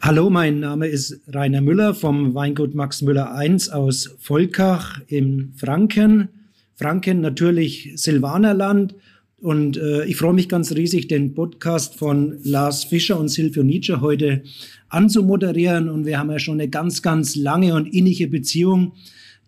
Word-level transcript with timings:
Hallo, 0.00 0.30
mein 0.30 0.60
Name 0.60 0.86
ist 0.86 1.20
Rainer 1.26 1.60
Müller 1.60 1.92
vom 1.92 2.32
Weingut 2.32 2.72
Max 2.72 3.02
Müller 3.02 3.36
I 3.36 3.56
aus 3.72 4.14
Volkach 4.20 5.00
im 5.08 5.52
Franken. 5.56 6.28
Franken 6.76 7.20
natürlich 7.20 7.90
Silvanerland. 7.96 8.94
Und 9.40 9.76
äh, 9.76 10.04
ich 10.04 10.16
freue 10.16 10.34
mich 10.34 10.48
ganz 10.48 10.72
riesig, 10.72 11.08
den 11.08 11.34
Podcast 11.34 11.96
von 11.96 12.38
Lars 12.44 12.84
Fischer 12.84 13.18
und 13.18 13.28
Silvio 13.28 13.64
Nietzsche 13.64 14.00
heute 14.00 14.44
anzumoderieren. 14.88 15.88
Und 15.88 16.06
wir 16.06 16.20
haben 16.20 16.30
ja 16.30 16.38
schon 16.38 16.60
eine 16.60 16.70
ganz, 16.70 17.02
ganz 17.02 17.34
lange 17.34 17.74
und 17.74 17.86
innige 17.86 18.28
Beziehung 18.28 18.92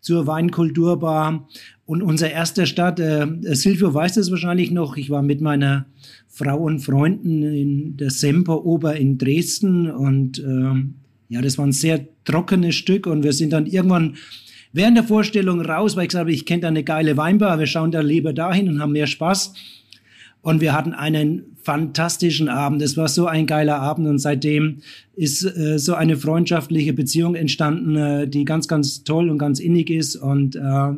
zur 0.01 0.27
Weinkulturbar. 0.27 1.49
Und 1.91 2.05
unser 2.05 2.31
erster 2.31 2.67
Start, 2.67 3.01
äh, 3.01 3.27
Silvio 3.43 3.93
weiß 3.93 4.15
das 4.15 4.31
wahrscheinlich 4.31 4.71
noch, 4.71 4.97
ich 4.97 5.11
war 5.11 5.23
mit 5.23 5.41
meiner 5.41 5.87
Frau 6.29 6.57
und 6.57 6.79
Freunden 6.79 7.43
in 7.43 7.97
der 7.97 8.11
Semperoper 8.11 8.95
in 8.95 9.19
Dresden 9.19 9.91
und 9.91 10.39
äh, 10.39 11.35
ja, 11.35 11.43
das 11.43 11.59
war 11.59 11.67
ein 11.67 11.73
sehr 11.73 12.07
trockenes 12.25 12.77
Stück 12.77 13.09
und 13.09 13.25
wir 13.25 13.33
sind 13.33 13.53
dann 13.53 13.67
irgendwann 13.67 14.15
während 14.73 14.99
der 14.99 15.03
Vorstellung 15.03 15.63
raus, 15.63 15.97
weil 15.97 16.05
ich 16.05 16.11
gesagt 16.11 16.21
habe, 16.21 16.33
ich 16.33 16.47
kenne 16.47 16.61
da 16.61 16.69
eine 16.69 16.85
geile 16.85 17.17
Weinbar, 17.17 17.59
wir 17.59 17.67
schauen 17.67 17.91
da 17.91 18.03
lieber 18.03 18.33
dahin 18.33 18.69
und 18.69 18.81
haben 18.81 18.93
mehr 18.93 19.09
Spaß. 19.09 19.55
Und 20.43 20.61
wir 20.63 20.73
hatten 20.73 20.95
einen 20.95 21.57
fantastischen 21.63 22.49
Abend. 22.49 22.81
Es 22.81 22.97
war 22.97 23.09
so 23.09 23.27
ein 23.27 23.47
geiler 23.47 23.81
Abend 23.81 24.07
und 24.07 24.19
seitdem 24.21 24.79
ist 25.15 25.43
äh, 25.43 25.79
so 25.79 25.95
eine 25.95 26.17
freundschaftliche 26.17 26.95
Beziehung 26.95 27.35
entstanden, 27.35 27.97
äh, 27.97 28.29
die 28.29 28.45
ganz, 28.47 28.69
ganz 28.69 29.05
toll 29.05 29.29
und 29.29 29.37
ganz 29.37 29.59
innig 29.61 29.91
ist. 29.91 30.17
Und 30.17 30.57
äh, 30.57 30.93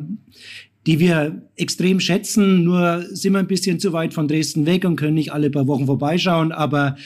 die 0.85 0.99
wir 0.99 1.41
extrem 1.55 1.99
schätzen. 1.99 2.63
Nur 2.63 3.05
sind 3.09 3.33
wir 3.33 3.39
ein 3.39 3.47
bisschen 3.47 3.79
zu 3.79 3.93
weit 3.93 4.13
von 4.13 4.27
Dresden 4.27 4.65
weg 4.65 4.85
und 4.85 4.95
können 4.95 5.15
nicht 5.15 5.31
alle 5.33 5.49
paar 5.49 5.67
Wochen 5.67 5.85
vorbeischauen. 5.85 6.51
Aber 6.51 6.97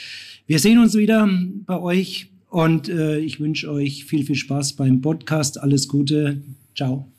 wir 0.47 0.59
sehen 0.59 0.79
uns 0.79 0.95
wieder 0.95 1.29
bei 1.65 1.79
euch 1.79 2.31
und 2.49 2.89
äh, 2.89 3.19
ich 3.19 3.39
wünsche 3.39 3.71
euch 3.71 4.05
viel, 4.05 4.25
viel 4.25 4.35
Spaß 4.35 4.73
beim 4.73 5.01
Podcast. 5.01 5.59
Alles 5.61 5.87
Gute. 5.87 6.41
Ciao. 6.75 7.11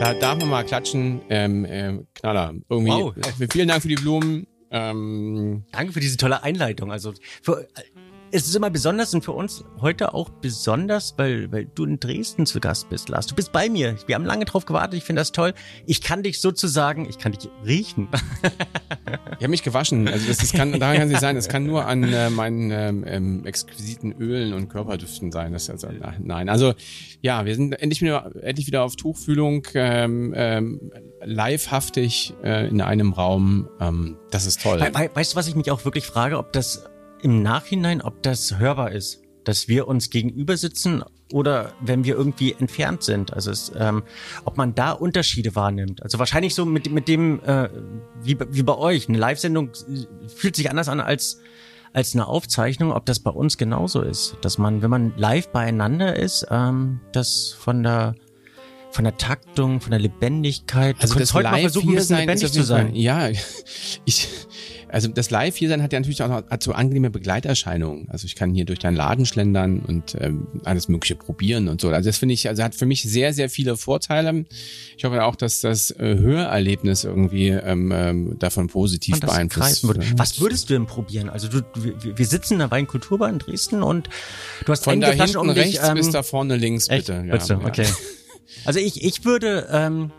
Da 0.00 0.14
darf 0.14 0.38
man 0.38 0.48
mal 0.48 0.64
klatschen. 0.64 1.20
Ähm, 1.28 1.66
ähm, 1.68 2.06
Knaller. 2.14 2.54
Irgendwie. 2.70 2.90
Wow. 2.90 3.14
Vielen 3.52 3.68
Dank 3.68 3.82
für 3.82 3.88
die 3.88 3.96
Blumen. 3.96 4.46
Ähm, 4.70 5.64
Danke 5.72 5.92
für 5.92 6.00
diese 6.00 6.16
tolle 6.16 6.42
Einleitung. 6.42 6.90
Also 6.90 7.12
für, 7.42 7.68
es 8.32 8.46
ist 8.46 8.54
immer 8.54 8.70
besonders 8.70 9.12
und 9.14 9.24
für 9.24 9.32
uns 9.32 9.64
heute 9.80 10.14
auch 10.14 10.30
besonders, 10.30 11.14
weil, 11.16 11.50
weil 11.52 11.66
du 11.66 11.84
in 11.84 11.98
Dresden 11.98 12.46
zu 12.46 12.60
Gast 12.60 12.88
bist, 12.88 13.08
Lars. 13.08 13.26
Du 13.26 13.34
bist 13.34 13.52
bei 13.52 13.68
mir. 13.68 13.96
Wir 14.06 14.14
haben 14.14 14.24
lange 14.24 14.44
drauf 14.44 14.66
gewartet. 14.66 14.98
Ich 14.98 15.04
finde 15.04 15.20
das 15.20 15.32
toll. 15.32 15.52
Ich 15.86 16.00
kann 16.00 16.22
dich 16.22 16.40
sozusagen, 16.40 17.08
ich 17.08 17.18
kann 17.18 17.32
dich 17.32 17.48
riechen. 17.66 18.08
ich 18.42 19.36
habe 19.36 19.48
mich 19.48 19.62
gewaschen. 19.62 20.06
Also 20.06 20.28
das, 20.28 20.38
das 20.38 20.52
kann, 20.52 20.78
daran 20.78 20.96
kann 20.96 21.06
es 21.06 21.10
nicht 21.10 21.20
sein. 21.20 21.34
Das 21.34 21.48
kann 21.48 21.66
nur 21.66 21.86
an 21.86 22.04
äh, 22.04 22.30
meinen 22.30 22.70
ähm, 22.70 23.04
ähm, 23.06 23.46
exquisiten 23.46 24.12
Ölen 24.12 24.52
und 24.52 24.68
Körperdüften 24.68 25.32
sein. 25.32 25.52
Das 25.52 25.68
also, 25.68 25.88
nein. 26.20 26.48
Also 26.48 26.74
ja, 27.20 27.44
wir 27.44 27.54
sind 27.54 27.72
endlich 27.72 28.00
wieder, 28.00 28.30
endlich 28.42 28.66
wieder 28.66 28.82
auf 28.82 28.96
Tuchfühlung, 28.96 29.66
ähm, 29.74 30.32
ähm, 30.36 30.92
livehaftig 31.24 32.34
äh, 32.44 32.68
in 32.68 32.80
einem 32.80 33.12
Raum. 33.12 33.68
Ähm, 33.80 34.18
das 34.30 34.46
ist 34.46 34.62
toll. 34.62 34.80
We 34.80 34.92
we 34.94 35.10
weißt 35.12 35.32
du, 35.32 35.36
was 35.36 35.48
ich 35.48 35.56
mich 35.56 35.70
auch 35.70 35.84
wirklich 35.84 36.06
frage, 36.06 36.38
ob 36.38 36.52
das 36.52 36.84
im 37.22 37.42
Nachhinein, 37.42 38.02
ob 38.02 38.22
das 38.22 38.58
hörbar 38.58 38.92
ist, 38.92 39.22
dass 39.44 39.68
wir 39.68 39.88
uns 39.88 40.10
gegenüber 40.10 40.56
sitzen 40.56 41.02
oder 41.32 41.72
wenn 41.80 42.04
wir 42.04 42.16
irgendwie 42.16 42.52
entfernt 42.52 43.02
sind. 43.02 43.32
Also 43.32 43.50
es, 43.50 43.72
ähm, 43.76 44.02
ob 44.44 44.56
man 44.56 44.74
da 44.74 44.92
Unterschiede 44.92 45.54
wahrnimmt. 45.54 46.02
Also 46.02 46.18
wahrscheinlich 46.18 46.54
so 46.54 46.64
mit, 46.64 46.90
mit 46.90 47.08
dem, 47.08 47.40
äh, 47.44 47.68
wie, 48.22 48.38
wie 48.50 48.62
bei 48.62 48.76
euch. 48.76 49.08
Eine 49.08 49.18
Live-Sendung 49.18 49.70
fühlt 50.34 50.56
sich 50.56 50.70
anders 50.70 50.88
an 50.88 51.00
als 51.00 51.40
als 51.92 52.14
eine 52.14 52.28
Aufzeichnung, 52.28 52.92
ob 52.92 53.04
das 53.06 53.18
bei 53.18 53.30
uns 53.30 53.58
genauso 53.58 54.02
ist. 54.02 54.36
Dass 54.42 54.58
man, 54.58 54.82
wenn 54.82 54.90
man 54.90 55.12
live 55.16 55.48
beieinander 55.48 56.16
ist, 56.16 56.46
ähm, 56.50 57.00
das 57.12 57.54
von 57.58 57.82
der 57.82 58.14
von 58.92 59.04
der 59.04 59.16
Taktung, 59.16 59.80
von 59.80 59.92
der 59.92 60.00
Lebendigkeit. 60.00 60.96
Also 61.00 61.16
das 61.18 61.32
heute 61.32 61.48
mal 61.48 61.60
versuchen, 61.60 61.90
ein 61.90 61.94
bisschen 61.94 62.18
lebendig 62.18 62.52
zu 62.52 62.64
sein. 62.64 62.94
Ja, 62.94 63.28
ich 64.04 64.28
also 64.92 65.08
das 65.08 65.30
Live 65.30 65.56
hier 65.56 65.68
sein 65.68 65.82
hat 65.82 65.92
ja 65.92 66.00
natürlich 66.00 66.22
auch 66.22 66.28
noch, 66.28 66.48
hat 66.48 66.62
so 66.62 66.72
angenehme 66.72 67.10
Begleiterscheinungen. 67.10 68.08
Also 68.10 68.26
ich 68.26 68.34
kann 68.34 68.54
hier 68.54 68.64
durch 68.64 68.78
deinen 68.78 68.96
Laden 68.96 69.26
schlendern 69.26 69.80
und 69.80 70.16
ähm, 70.20 70.46
alles 70.64 70.88
Mögliche 70.88 71.16
probieren 71.16 71.68
und 71.68 71.80
so. 71.80 71.88
Also 71.88 72.08
das 72.08 72.18
finde 72.18 72.34
ich, 72.34 72.48
also 72.48 72.62
hat 72.62 72.74
für 72.74 72.86
mich 72.86 73.02
sehr, 73.02 73.32
sehr 73.32 73.48
viele 73.50 73.76
Vorteile. 73.76 74.44
Ich 74.96 75.04
hoffe 75.04 75.24
auch, 75.24 75.36
dass 75.36 75.60
das 75.60 75.90
äh, 75.92 76.16
Hörerlebnis 76.18 77.04
irgendwie 77.04 77.48
ähm, 77.48 77.92
ähm, 77.94 78.38
davon 78.38 78.68
positiv 78.68 79.20
beeinflusst 79.20 79.86
wird. 79.86 80.18
Was 80.18 80.40
würdest 80.40 80.70
du 80.70 80.74
denn 80.74 80.86
probieren? 80.86 81.28
Also 81.28 81.48
du, 81.48 81.62
wir, 81.74 82.18
wir 82.18 82.26
sitzen 82.26 82.54
in 82.54 82.58
der 82.60 82.70
Weinkulturbar 82.70 83.28
in 83.28 83.38
Dresden 83.38 83.82
und 83.82 84.08
du 84.64 84.72
hast 84.72 84.84
von 84.84 85.00
da 85.00 85.10
hinten 85.10 85.36
um 85.36 85.50
rechts 85.50 85.80
dich, 85.80 85.88
ähm, 85.88 85.94
bis 85.94 86.10
da 86.10 86.22
vorne 86.22 86.56
links, 86.56 86.88
echt? 86.88 87.06
bitte. 87.06 87.24
Ja, 87.26 87.36
bitte, 87.36 87.60
okay. 87.64 87.86
Also 88.64 88.80
ich, 88.80 89.04
ich 89.04 89.24
würde 89.24 89.68
ähm, 89.70 90.10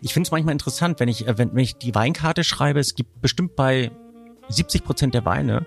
ich 0.00 0.12
finde 0.12 0.26
es 0.26 0.30
manchmal 0.30 0.52
interessant, 0.52 1.00
wenn 1.00 1.08
ich, 1.08 1.26
äh, 1.26 1.38
wenn, 1.38 1.54
wenn 1.54 1.62
ich 1.62 1.76
die 1.76 1.94
Weinkarte 1.94 2.44
schreibe, 2.44 2.80
es 2.80 2.94
gibt 2.94 3.20
bestimmt 3.20 3.56
bei 3.56 3.90
70 4.48 4.84
Prozent 4.84 5.14
der 5.14 5.24
Weine 5.24 5.66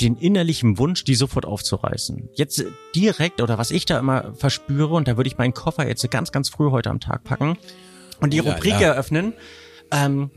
den 0.00 0.16
innerlichen 0.16 0.78
Wunsch, 0.78 1.02
die 1.04 1.16
sofort 1.16 1.44
aufzureißen. 1.44 2.28
Jetzt 2.34 2.64
direkt 2.94 3.40
oder 3.42 3.58
was 3.58 3.70
ich 3.70 3.84
da 3.84 3.98
immer 3.98 4.32
verspüre, 4.34 4.94
und 4.94 5.08
da 5.08 5.16
würde 5.16 5.28
ich 5.28 5.38
meinen 5.38 5.54
Koffer 5.54 5.88
jetzt 5.88 6.08
ganz, 6.10 6.30
ganz 6.30 6.48
früh 6.48 6.70
heute 6.70 6.90
am 6.90 7.00
Tag 7.00 7.24
packen 7.24 7.58
und 8.20 8.32
die 8.32 8.40
oh, 8.40 8.44
Rubrik 8.44 8.80
ja. 8.80 8.92
eröffnen. 8.92 9.32
Ähm, 9.90 10.30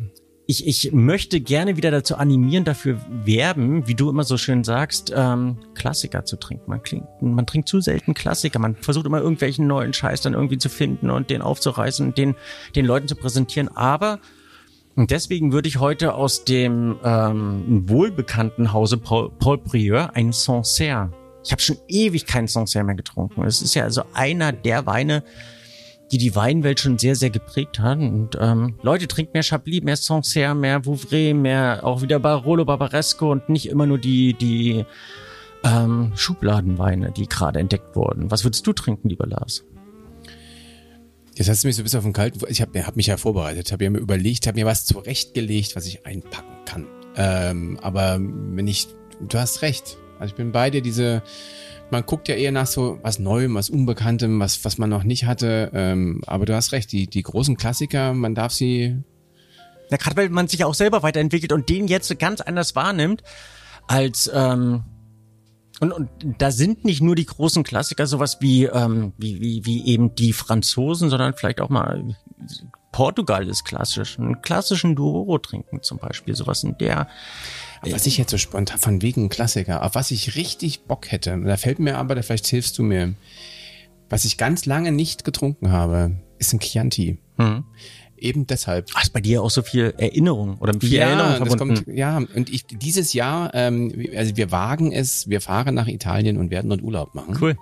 ich, 0.52 0.68
ich 0.68 0.92
möchte 0.92 1.40
gerne 1.40 1.78
wieder 1.78 1.92
dazu 1.92 2.18
animieren, 2.18 2.66
dafür 2.66 3.00
werben, 3.24 3.88
wie 3.88 3.96
du 3.96 4.10
immer 4.10 4.26
so 4.26 4.38
schön 4.38 4.66
sagst, 4.66 5.14
ähm, 5.16 5.58
Klassiker 5.76 6.26
zu 6.26 6.36
trinken. 6.36 6.70
Man, 6.70 6.84
klingt, 6.84 7.06
man 7.22 7.48
trinkt 7.48 7.70
zu 7.70 7.80
selten 7.80 8.14
Klassiker. 8.14 8.60
Man 8.60 8.76
versucht 8.76 9.06
immer 9.06 9.20
irgendwelchen 9.20 9.66
neuen 9.66 9.94
Scheiß 9.94 10.20
dann 10.22 10.34
irgendwie 10.34 10.58
zu 10.58 10.68
finden 10.68 11.10
und 11.10 11.30
den 11.30 11.42
aufzureißen 11.42 12.06
und 12.06 12.18
den, 12.18 12.36
den 12.76 12.86
Leuten 12.86 13.08
zu 13.08 13.16
präsentieren. 13.16 13.70
Aber 13.70 14.20
und 14.96 15.10
deswegen 15.12 15.54
würde 15.54 15.70
ich 15.70 15.80
heute 15.80 16.16
aus 16.16 16.44
dem 16.44 16.98
ähm, 17.02 17.88
wohlbekannten 17.88 18.74
Hause 18.74 18.98
Paul, 18.98 19.32
Paul 19.40 19.58
Prieur 19.58 20.16
ein 20.16 20.34
Sancerre. 20.34 21.14
Ich 21.46 21.54
habe 21.54 21.62
schon 21.62 21.78
ewig 21.88 22.26
keinen 22.26 22.48
Sancerre 22.48 22.84
mehr 22.84 22.96
getrunken. 22.96 23.44
Es 23.46 23.62
ist 23.62 23.74
ja 23.74 23.84
also 23.84 24.04
einer 24.14 24.52
der 24.52 24.86
Weine, 24.86 25.24
die 26.12 26.18
die 26.18 26.36
Weinwelt 26.36 26.80
schon 26.80 26.98
sehr, 26.98 27.16
sehr 27.16 27.30
geprägt 27.30 27.80
hat. 27.80 28.00
Und 28.00 28.38
ähm, 28.40 28.76
Leute, 28.82 29.08
trinkt 29.08 29.34
mehr 29.34 29.44
Chablis, 29.44 29.82
mehr 29.84 29.96
Sancerre, 29.96 30.56
mehr 30.56 30.86
Vouvray, 30.86 31.34
mehr 31.34 31.82
auch 31.84 32.02
wieder 32.02 32.20
Barolo, 32.20 32.66
Barbaresco 32.66 33.32
und 33.32 33.48
nicht 33.50 33.70
immer 33.70 33.86
nur 33.86 33.98
die, 33.98 34.34
die 34.34 34.86
ähm, 35.64 36.12
Schubladenweine, 36.16 37.12
die 37.12 37.28
gerade 37.28 37.60
entdeckt 37.60 37.96
wurden. 37.96 38.30
Was 38.30 38.44
würdest 38.44 38.66
du 38.68 38.74
trinken, 38.74 39.10
lieber 39.10 39.28
Lars? 39.28 39.64
Jetzt 41.36 41.50
hast 41.50 41.64
du 41.64 41.68
mich 41.68 41.78
so 41.78 41.82
ein 41.82 41.86
bisschen 41.86 42.00
auf 42.00 42.04
den 42.04 42.14
kalten. 42.14 42.40
Ich 42.50 42.62
habe 42.62 42.86
hab 42.86 42.98
mich 42.98 43.08
ja 43.08 43.18
vorbereitet, 43.18 43.72
habe 43.72 43.90
mir 43.90 44.00
überlegt, 44.00 44.48
habe 44.48 44.60
mir 44.60 44.66
was 44.66 44.86
zurechtgelegt, 44.86 45.76
was 45.76 45.86
ich 45.86 46.06
einpacken 46.06 46.66
kann. 46.66 46.88
Ähm, 47.16 47.80
aber 47.82 48.20
wenn 48.20 48.68
ich, 48.68 48.88
du 49.22 49.40
hast 49.40 49.62
recht. 49.62 49.98
Also 50.20 50.34
ich 50.34 50.36
bin 50.36 50.52
bei 50.52 50.70
dir, 50.70 50.82
diese 50.82 51.24
man 51.92 52.06
guckt 52.06 52.28
ja 52.28 52.36
eher 52.36 52.52
nach 52.52 52.68
so 52.68 53.00
was 53.04 53.20
Neuem, 53.20 53.56
was 53.56 53.70
Unbekanntem, 53.70 54.40
was, 54.40 54.64
was 54.66 54.78
man 54.78 54.90
noch 54.90 55.04
nicht 55.04 55.26
hatte. 55.26 55.72
Ähm, 55.74 56.22
aber 56.26 56.46
du 56.46 56.56
hast 56.56 56.72
recht, 56.72 56.92
die, 56.92 57.08
die 57.08 57.24
großen 57.24 57.58
Klassiker, 57.58 58.14
man 58.14 58.36
darf 58.36 58.52
sie. 58.52 58.98
Ja, 59.90 59.98
gerade 59.98 60.16
weil 60.16 60.30
man 60.30 60.48
sich 60.48 60.64
auch 60.64 60.74
selber 60.74 61.04
weiterentwickelt 61.04 61.52
und 61.52 61.70
den 61.70 61.88
jetzt 61.88 62.18
ganz 62.20 62.42
anders 62.42 62.76
wahrnimmt 62.76 63.24
als 63.88 64.32
ähm, 64.34 64.84
und, 65.82 65.92
und 65.92 66.10
da 66.38 66.52
sind 66.52 66.86
nicht 66.86 67.02
nur 67.02 67.16
die 67.16 67.26
großen 67.26 67.64
Klassiker 67.64 68.06
sowas 68.06 68.38
wie, 68.40 68.66
ähm, 68.66 69.14
wie, 69.18 69.42
wie, 69.42 69.66
wie 69.66 69.86
eben 69.88 70.14
die 70.14 70.32
Franzosen, 70.32 71.10
sondern 71.10 71.34
vielleicht 71.34 71.60
auch 71.60 71.70
mal 71.70 72.16
Portugal 72.92 73.48
ist 73.48 73.64
klassisch. 73.64 74.20
Einen 74.20 74.42
klassischen 74.42 74.96
Duoro 74.96 75.40
trinken 75.40 75.82
zum 75.82 75.98
Beispiel, 75.98 76.36
sowas 76.36 76.64
in 76.64 76.78
der 76.78 77.08
was 77.90 78.06
ich 78.06 78.18
jetzt 78.18 78.32
so 78.32 78.38
spontan, 78.38 78.80
von 78.80 79.02
wegen 79.02 79.30
Klassiker, 79.30 79.84
auf 79.84 79.96
was 79.96 80.12
ich 80.12 80.36
richtig 80.36 80.84
Bock 80.84 81.12
hätte, 81.12 81.40
da 81.44 81.58
fällt 81.58 81.80
mir 81.80 81.98
aber, 81.98 82.16
da 82.16 82.22
vielleicht 82.22 82.48
hilfst 82.48 82.78
du 82.78 82.84
mir, 82.84 83.16
was 84.10 84.26
ich 84.26 84.38
ganz 84.38 84.66
lange 84.66 84.92
nicht 84.92 85.24
getrunken 85.24 85.72
habe, 85.72 86.18
ist 86.38 86.54
ein 86.54 86.60
Chianti. 86.60 87.18
Mhm. 87.38 87.64
Eben 88.18 88.46
deshalb. 88.46 88.88
Ach, 88.94 89.02
ist 89.02 89.14
bei 89.14 89.22
dir 89.22 89.42
auch 89.42 89.50
so 89.50 89.64
viel 89.64 89.96
Erinnerung 89.98 90.60
oder 90.60 90.74
viel 90.80 90.94
ja, 90.94 91.08
Erinnerung 91.08 91.48
verbunden? 91.48 91.86
Kommt, 91.86 91.98
ja, 91.98 92.18
und 92.18 92.52
ich 92.52 92.68
dieses 92.68 93.14
Jahr, 93.14 93.50
ähm, 93.56 93.92
also 94.16 94.38
wir 94.38 94.52
wagen 94.52 94.92
es, 94.92 95.28
wir 95.28 95.42
fahren 95.42 95.74
nach 95.74 95.88
Italien 95.88 96.38
und 96.38 96.52
werden 96.52 96.70
dort 96.70 96.84
Urlaub 96.84 97.16
machen. 97.16 97.36
Cool. 97.42 97.58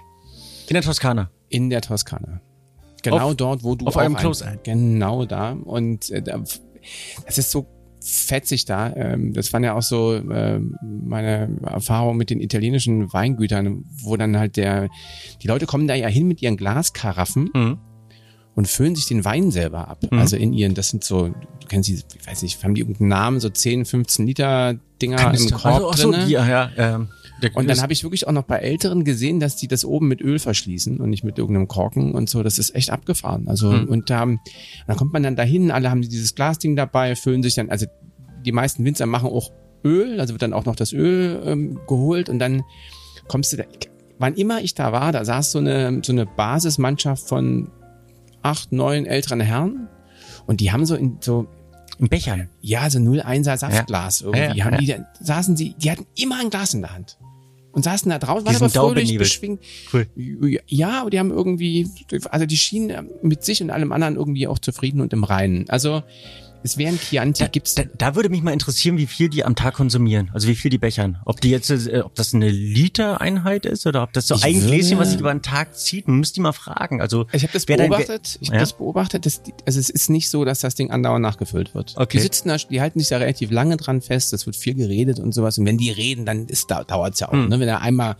In 0.67 0.73
der 0.73 0.81
Toskana. 0.81 1.29
In 1.47 1.69
der 1.69 1.81
Toskana. 1.81 2.41
Genau 3.03 3.29
auf, 3.29 3.35
dort, 3.37 3.63
wo 3.63 3.75
du 3.75 3.85
auf 3.85 3.95
einem 3.95 4.15
Close. 4.15 4.59
Genau 4.63 5.25
da. 5.25 5.53
Und 5.53 6.09
äh, 6.09 6.21
das 6.21 7.37
ist 7.37 7.51
so 7.51 7.65
fetzig 8.01 8.65
da. 8.65 8.93
Ähm, 8.95 9.33
das 9.33 9.51
waren 9.53 9.63
ja 9.63 9.73
auch 9.73 9.81
so 9.81 10.13
äh, 10.13 10.59
meine 10.81 11.57
Erfahrungen 11.65 12.17
mit 12.17 12.29
den 12.29 12.39
italienischen 12.39 13.11
Weingütern, 13.11 13.85
wo 14.01 14.15
dann 14.17 14.37
halt 14.37 14.57
der, 14.57 14.89
die 15.41 15.47
Leute 15.47 15.65
kommen 15.65 15.87
da 15.87 15.95
ja 15.95 16.07
hin 16.07 16.27
mit 16.27 16.41
ihren 16.41 16.57
Glaskaraffen 16.57 17.49
mhm. 17.53 17.77
und 18.55 18.67
füllen 18.67 18.95
sich 18.95 19.07
den 19.07 19.25
Wein 19.25 19.51
selber 19.51 19.87
ab. 19.87 19.99
Mhm. 20.09 20.19
Also 20.19 20.37
in 20.37 20.53
ihren, 20.53 20.73
das 20.73 20.89
sind 20.89 21.03
so, 21.03 21.27
du 21.27 21.67
kennst 21.67 21.89
die, 21.89 21.95
ich 22.19 22.27
weiß 22.27 22.41
nicht, 22.43 22.63
haben 22.63 22.75
die 22.75 22.81
irgendeinen 22.81 23.09
Namen, 23.09 23.39
so 23.39 23.49
10, 23.49 23.85
15 23.85 24.25
Liter 24.27 24.75
Dinger 25.01 25.33
im 25.33 25.49
Korb 25.51 25.65
also, 25.65 25.93
so, 25.93 26.11
drinne. 26.11 26.25
die, 26.25 26.33
ja, 26.33 26.47
ja, 26.47 26.71
ähm, 26.77 27.09
Und 27.55 27.69
dann 27.69 27.81
habe 27.81 27.93
ich 27.93 28.03
wirklich 28.03 28.27
auch 28.27 28.31
noch 28.31 28.43
bei 28.43 28.57
Älteren 28.57 29.03
gesehen, 29.03 29.39
dass 29.39 29.55
die 29.55 29.67
das 29.67 29.85
oben 29.85 30.07
mit 30.07 30.21
Öl 30.21 30.39
verschließen 30.39 30.99
und 30.99 31.09
nicht 31.09 31.23
mit 31.23 31.37
irgendeinem 31.37 31.67
Korken 31.67 32.13
und 32.13 32.29
so. 32.29 32.43
Das 32.43 32.59
ist 32.59 32.75
echt 32.75 32.89
abgefahren. 32.91 33.47
Also 33.47 33.71
Mhm. 33.71 33.87
und 33.87 34.09
da, 34.09 34.23
ähm, 34.23 34.39
dann 34.87 34.97
kommt 34.97 35.13
man 35.13 35.23
dann 35.23 35.35
dahin, 35.35 35.71
alle 35.71 35.89
haben 35.89 36.01
dieses 36.01 36.35
Glasding 36.35 36.75
dabei, 36.75 37.15
füllen 37.15 37.43
sich 37.43 37.55
dann, 37.55 37.69
also 37.69 37.85
die 38.45 38.51
meisten 38.51 38.83
Winzer 38.85 39.05
machen 39.05 39.29
auch 39.29 39.51
Öl, 39.83 40.19
also 40.19 40.33
wird 40.33 40.41
dann 40.41 40.53
auch 40.53 40.65
noch 40.65 40.75
das 40.75 40.91
Öl 40.93 41.41
ähm, 41.45 41.79
geholt 41.87 42.29
und 42.29 42.39
dann 42.39 42.63
kommst 43.27 43.53
du 43.53 43.57
da, 43.57 43.63
wann 44.17 44.33
immer 44.35 44.61
ich 44.61 44.73
da 44.75 44.91
war, 44.91 45.11
da 45.11 45.23
saß 45.23 45.51
so 45.51 45.59
eine, 45.59 46.01
so 46.03 46.11
eine 46.11 46.25
Basismannschaft 46.25 47.27
von 47.27 47.69
acht, 48.41 48.71
neun 48.71 49.05
älteren 49.05 49.39
Herren 49.39 49.87
und 50.47 50.59
die 50.59 50.71
haben 50.71 50.85
so 50.85 50.95
in 50.95 51.17
so 51.21 51.47
Im 51.99 52.07
Bechern. 52.09 52.49
ja, 52.61 52.89
so 52.89 52.99
01er 52.99 53.57
Saftglas 53.57 54.21
irgendwie. 54.21 54.57
Ja, 54.57 54.65
haben 54.65 54.73
ja. 54.75 54.79
die, 54.79 54.87
da 54.87 55.05
saßen 55.21 55.55
sie, 55.57 55.75
die 55.77 55.91
hatten 55.91 56.05
immer 56.17 56.39
ein 56.39 56.49
Glas 56.49 56.73
in 56.73 56.81
der 56.81 56.93
Hand. 56.93 57.17
Und 57.71 57.83
saßen 57.83 58.09
da 58.09 58.17
draußen, 58.17 58.45
waren 58.47 58.55
aber 58.55 58.69
fröhlich 58.69 59.17
beschwingt. 59.17 59.61
Cool. 59.93 60.07
Ja, 60.67 61.01
aber 61.01 61.09
die 61.11 61.19
haben 61.19 61.29
irgendwie, 61.29 61.87
also 62.29 62.45
die 62.45 62.57
schienen 62.57 63.09
mit 63.21 63.43
sich 63.43 63.61
und 63.61 63.69
allem 63.69 63.91
anderen 63.91 64.15
irgendwie 64.15 64.47
auch 64.47 64.59
zufrieden 64.59 65.01
und 65.01 65.13
im 65.13 65.23
Reinen. 65.23 65.69
Also, 65.69 66.01
es 66.63 66.77
wären 66.77 66.97
Chianti, 66.99 67.45
gibt's, 67.51 67.75
Da, 67.75 67.83
da 67.97 68.15
würde 68.15 68.29
mich 68.29 68.41
mal 68.41 68.51
interessieren, 68.51 68.97
wie 68.97 69.07
viel 69.07 69.29
die 69.29 69.43
am 69.45 69.55
Tag 69.55 69.75
konsumieren. 69.75 70.29
Also 70.33 70.47
wie 70.47 70.55
viel 70.55 70.69
die 70.71 70.77
bechern. 70.77 71.17
Ob 71.25 71.39
die 71.41 71.49
jetzt, 71.49 71.69
äh, 71.69 72.01
ob 72.03 72.15
das 72.15 72.33
eine 72.33 72.49
Liter-Einheit 72.49 73.65
ist 73.65 73.85
oder 73.87 74.03
ob 74.03 74.13
das 74.13 74.27
so 74.27 74.35
Ich 74.35 74.43
ein 74.43 74.55
würde- 74.55 74.67
Gläschen, 74.67 74.97
was 74.99 75.11
sich 75.11 75.19
über 75.19 75.31
den 75.33 75.41
Tag 75.41 75.75
zieht. 75.77 76.07
Man 76.07 76.19
müsste 76.19 76.35
die 76.35 76.41
mal 76.41 76.51
fragen. 76.51 77.01
Also 77.01 77.27
ich 77.31 77.43
habe 77.43 77.53
das 77.53 77.65
beobachtet, 77.65 78.37
ich 78.41 78.49
habe 78.49 78.57
Ja? 78.57 78.61
das 78.61 78.73
beobachtet, 78.73 79.25
dass 79.25 79.43
die, 79.43 79.53
also 79.65 79.79
es 79.79 79.89
ist 79.89 80.09
nicht 80.09 80.29
so, 80.29 80.43
dass 80.45 80.59
das 80.59 80.75
Ding 80.75 80.91
andauernd 80.91 81.21
nachgefüllt 81.23 81.73
wird. 81.75 81.93
Okay. 81.95 82.17
Die 82.17 82.21
sitzen 82.23 82.49
da, 82.49 82.57
die 82.57 82.81
halten 82.81 82.99
sich 82.99 83.07
da 83.09 83.17
relativ 83.17 83.51
lange 83.51 83.77
dran 83.77 84.01
fest, 84.01 84.33
es 84.33 84.45
wird 84.45 84.55
viel 84.55 84.73
geredet 84.75 85.19
und 85.19 85.33
sowas. 85.33 85.57
Und 85.57 85.65
wenn 85.65 85.77
die 85.77 85.91
reden, 85.91 86.25
dann 86.25 86.47
ist 86.47 86.69
da, 86.71 86.83
dauert's 86.83 87.19
ja 87.19 87.29
auch. 87.29 87.33
Hm. 87.33 87.49
Ne? 87.49 87.59
Wenn 87.59 87.67
er 87.69 87.81
einmal 87.81 88.15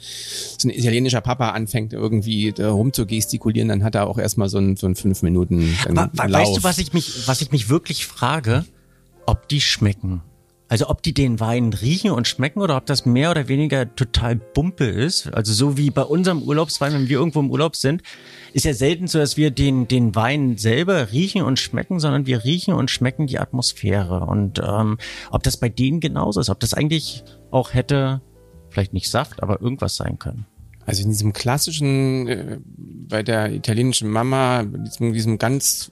so 0.57 0.67
ein 0.67 0.71
italienischer 0.71 1.21
Papa 1.21 1.49
anfängt, 1.49 1.93
irgendwie 1.93 2.51
da 2.53 2.69
rumzugestikulieren, 2.71 3.67
dann 3.69 3.83
hat 3.83 3.95
er 3.95 4.07
auch 4.07 4.17
erstmal 4.17 4.49
so 4.49 4.57
ein, 4.59 4.75
so 4.77 4.87
ein 4.87 4.95
fünf 4.95 5.21
Minuten 5.23 5.75
wa- 5.89 6.09
Lauf. 6.27 6.47
Weißt 6.47 6.57
du, 6.57 6.63
was 6.63 6.77
ich 6.77 6.93
mich, 6.93 7.27
was 7.27 7.41
ich 7.41 7.51
mich 7.51 7.69
wirklich 7.69 8.05
frage? 8.05 8.28
Ob 9.25 9.47
die 9.47 9.59
schmecken. 9.59 10.21
Also 10.67 10.87
ob 10.87 11.01
die 11.01 11.15
den 11.15 11.39
Wein 11.39 11.73
riechen 11.73 12.11
und 12.11 12.27
schmecken 12.27 12.61
oder 12.61 12.77
ob 12.77 12.85
das 12.85 13.07
mehr 13.07 13.31
oder 13.31 13.47
weniger 13.47 13.95
total 13.95 14.35
Bumpe 14.35 14.85
ist. 14.85 15.33
Also 15.33 15.51
so 15.51 15.77
wie 15.77 15.89
bei 15.89 16.03
unserem 16.03 16.43
Urlaubswein, 16.43 16.93
wenn 16.93 17.09
wir 17.09 17.17
irgendwo 17.17 17.39
im 17.39 17.49
Urlaub 17.49 17.75
sind, 17.75 18.03
ist 18.53 18.65
ja 18.65 18.75
selten 18.75 19.07
so, 19.07 19.17
dass 19.17 19.35
wir 19.35 19.49
den, 19.49 19.87
den 19.87 20.13
Wein 20.13 20.57
selber 20.57 21.11
riechen 21.11 21.41
und 21.41 21.57
schmecken, 21.57 21.99
sondern 21.99 22.27
wir 22.27 22.43
riechen 22.43 22.75
und 22.75 22.91
schmecken 22.91 23.25
die 23.25 23.39
Atmosphäre. 23.39 24.19
Und 24.27 24.61
ähm, 24.63 24.99
ob 25.31 25.41
das 25.41 25.57
bei 25.57 25.69
denen 25.69 26.01
genauso 26.01 26.39
ist, 26.39 26.51
ob 26.51 26.59
das 26.59 26.75
eigentlich 26.75 27.23
auch 27.49 27.73
hätte, 27.73 28.21
vielleicht 28.69 28.93
nicht 28.93 29.09
Saft, 29.09 29.41
aber 29.41 29.61
irgendwas 29.61 29.95
sein 29.95 30.19
können. 30.19 30.45
Also 30.85 31.01
in 31.01 31.09
diesem 31.09 31.33
klassischen, 31.33 32.27
äh, 32.27 32.59
bei 33.07 33.23
der 33.23 33.51
italienischen 33.53 34.09
Mama, 34.09 34.65
diesem, 34.65 35.13
diesem 35.13 35.39
ganz 35.39 35.91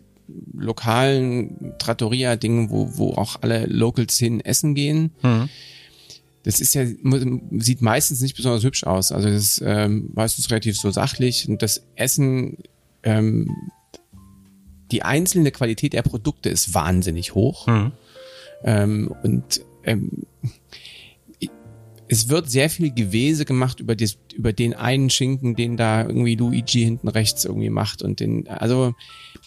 lokalen 0.53 1.73
Trattoria-Ding, 1.79 2.69
wo, 2.69 2.97
wo 2.97 3.13
auch 3.13 3.37
alle 3.41 3.65
Locals 3.65 4.17
hin 4.17 4.41
essen 4.41 4.75
gehen. 4.75 5.11
Das 6.43 6.59
ist 6.59 6.73
ja, 6.75 6.85
sieht 7.57 7.81
meistens 7.81 8.21
nicht 8.21 8.35
besonders 8.35 8.63
hübsch 8.63 8.85
aus. 8.85 9.11
Also 9.11 9.29
das 9.29 9.41
ist 9.41 9.63
ähm, 9.65 10.11
meistens 10.13 10.49
relativ 10.49 10.77
so 10.79 10.91
sachlich 10.91 11.49
und 11.49 11.61
das 11.61 11.83
Essen, 11.95 12.57
ähm, 13.03 13.53
die 14.91 15.03
einzelne 15.03 15.51
Qualität 15.51 15.93
der 15.93 16.03
Produkte 16.03 16.49
ist 16.49 16.73
wahnsinnig 16.73 17.35
hoch. 17.35 17.67
Ähm, 18.63 19.13
und 19.23 19.61
ähm, 19.83 20.23
es 22.09 22.29
wird 22.29 22.49
sehr 22.49 22.69
viel 22.69 22.93
Gewese 22.93 23.45
gemacht 23.45 23.79
über, 23.79 23.95
das, 23.95 24.17
über 24.33 24.53
den 24.53 24.73
einen 24.73 25.09
Schinken, 25.09 25.55
den 25.55 25.77
da 25.77 26.03
irgendwie 26.03 26.35
Luigi 26.35 26.83
hinten 26.83 27.07
rechts 27.07 27.45
irgendwie 27.45 27.69
macht 27.69 28.01
und 28.01 28.19
den, 28.19 28.47
also 28.47 28.93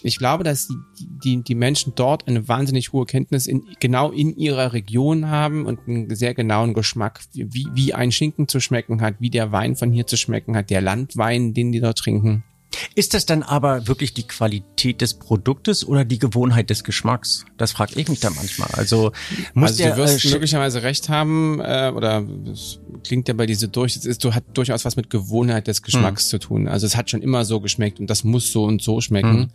ich 0.03 0.19
glaube, 0.19 0.45
dass 0.45 0.69
die, 0.69 0.77
die, 1.25 1.43
die 1.43 1.55
Menschen 1.55 1.93
dort 1.95 2.27
eine 2.29 2.49
wahnsinnig 2.49 2.93
hohe 2.93 3.07
Kenntnis 3.07 3.47
in, 3.47 3.65
genau 3.81 4.11
in 4.11 4.37
ihrer 4.37 4.73
Region 4.73 5.29
haben 5.29 5.67
und 5.67 5.81
einen 5.87 6.15
sehr 6.15 6.35
genauen 6.35 6.75
Geschmack, 6.75 7.21
wie, 7.33 7.67
wie 7.75 7.95
ein 7.95 8.13
Schinken 8.13 8.49
zu 8.49 8.61
schmecken 8.61 9.01
hat, 9.01 9.17
wie 9.21 9.31
der 9.31 9.53
Wein 9.53 9.77
von 9.77 9.93
hier 9.93 10.07
zu 10.07 10.17
schmecken 10.17 10.57
hat, 10.57 10.71
der 10.71 10.81
Landwein, 10.81 11.55
den 11.55 11.73
die 11.73 11.81
dort 11.81 11.99
trinken. 11.99 12.45
Ist 12.95 13.15
das 13.15 13.27
dann 13.27 13.43
aber 13.43 13.89
wirklich 13.89 14.15
die 14.15 14.23
Qualität 14.27 15.01
des 15.01 15.15
Produktes 15.15 15.87
oder 15.87 16.05
die 16.05 16.19
Gewohnheit 16.19 16.71
des 16.71 16.85
Geschmacks? 16.85 17.45
Das 17.57 17.73
frage 17.73 17.99
ich 17.99 18.09
mich 18.09 18.21
da 18.21 18.31
manchmal. 18.31 18.69
Also 18.73 19.13
muss 19.55 19.71
also 19.73 19.83
der 19.83 19.93
du 19.93 19.97
wirst 19.99 20.25
äh, 20.25 20.29
sch- 20.29 20.33
möglicherweise 20.33 20.83
recht 20.83 21.09
haben, 21.09 21.61
äh, 21.61 21.93
oder 21.95 22.25
es 22.53 22.79
klingt 23.05 23.27
ja 23.29 23.35
bei 23.35 23.47
diese 23.47 23.69
durch, 23.69 23.97
es 23.97 24.07
ist, 24.07 24.23
du 24.25 24.35
hat 24.35 24.45
durchaus 24.55 24.85
was 24.85 24.95
mit 24.97 25.11
Gewohnheit 25.11 25.67
des 25.67 25.83
Geschmacks 25.83 26.25
Hm. 26.25 26.31
zu 26.31 26.39
tun. 26.39 26.69
Also 26.69 26.87
es 26.87 26.97
hat 26.97 27.11
schon 27.11 27.23
immer 27.23 27.45
so 27.45 27.61
geschmeckt 27.61 27.99
und 27.99 28.09
das 28.09 28.23
muss 28.25 28.53
so 28.53 28.65
und 28.65 28.81
so 28.83 29.01
schmecken. 29.01 29.51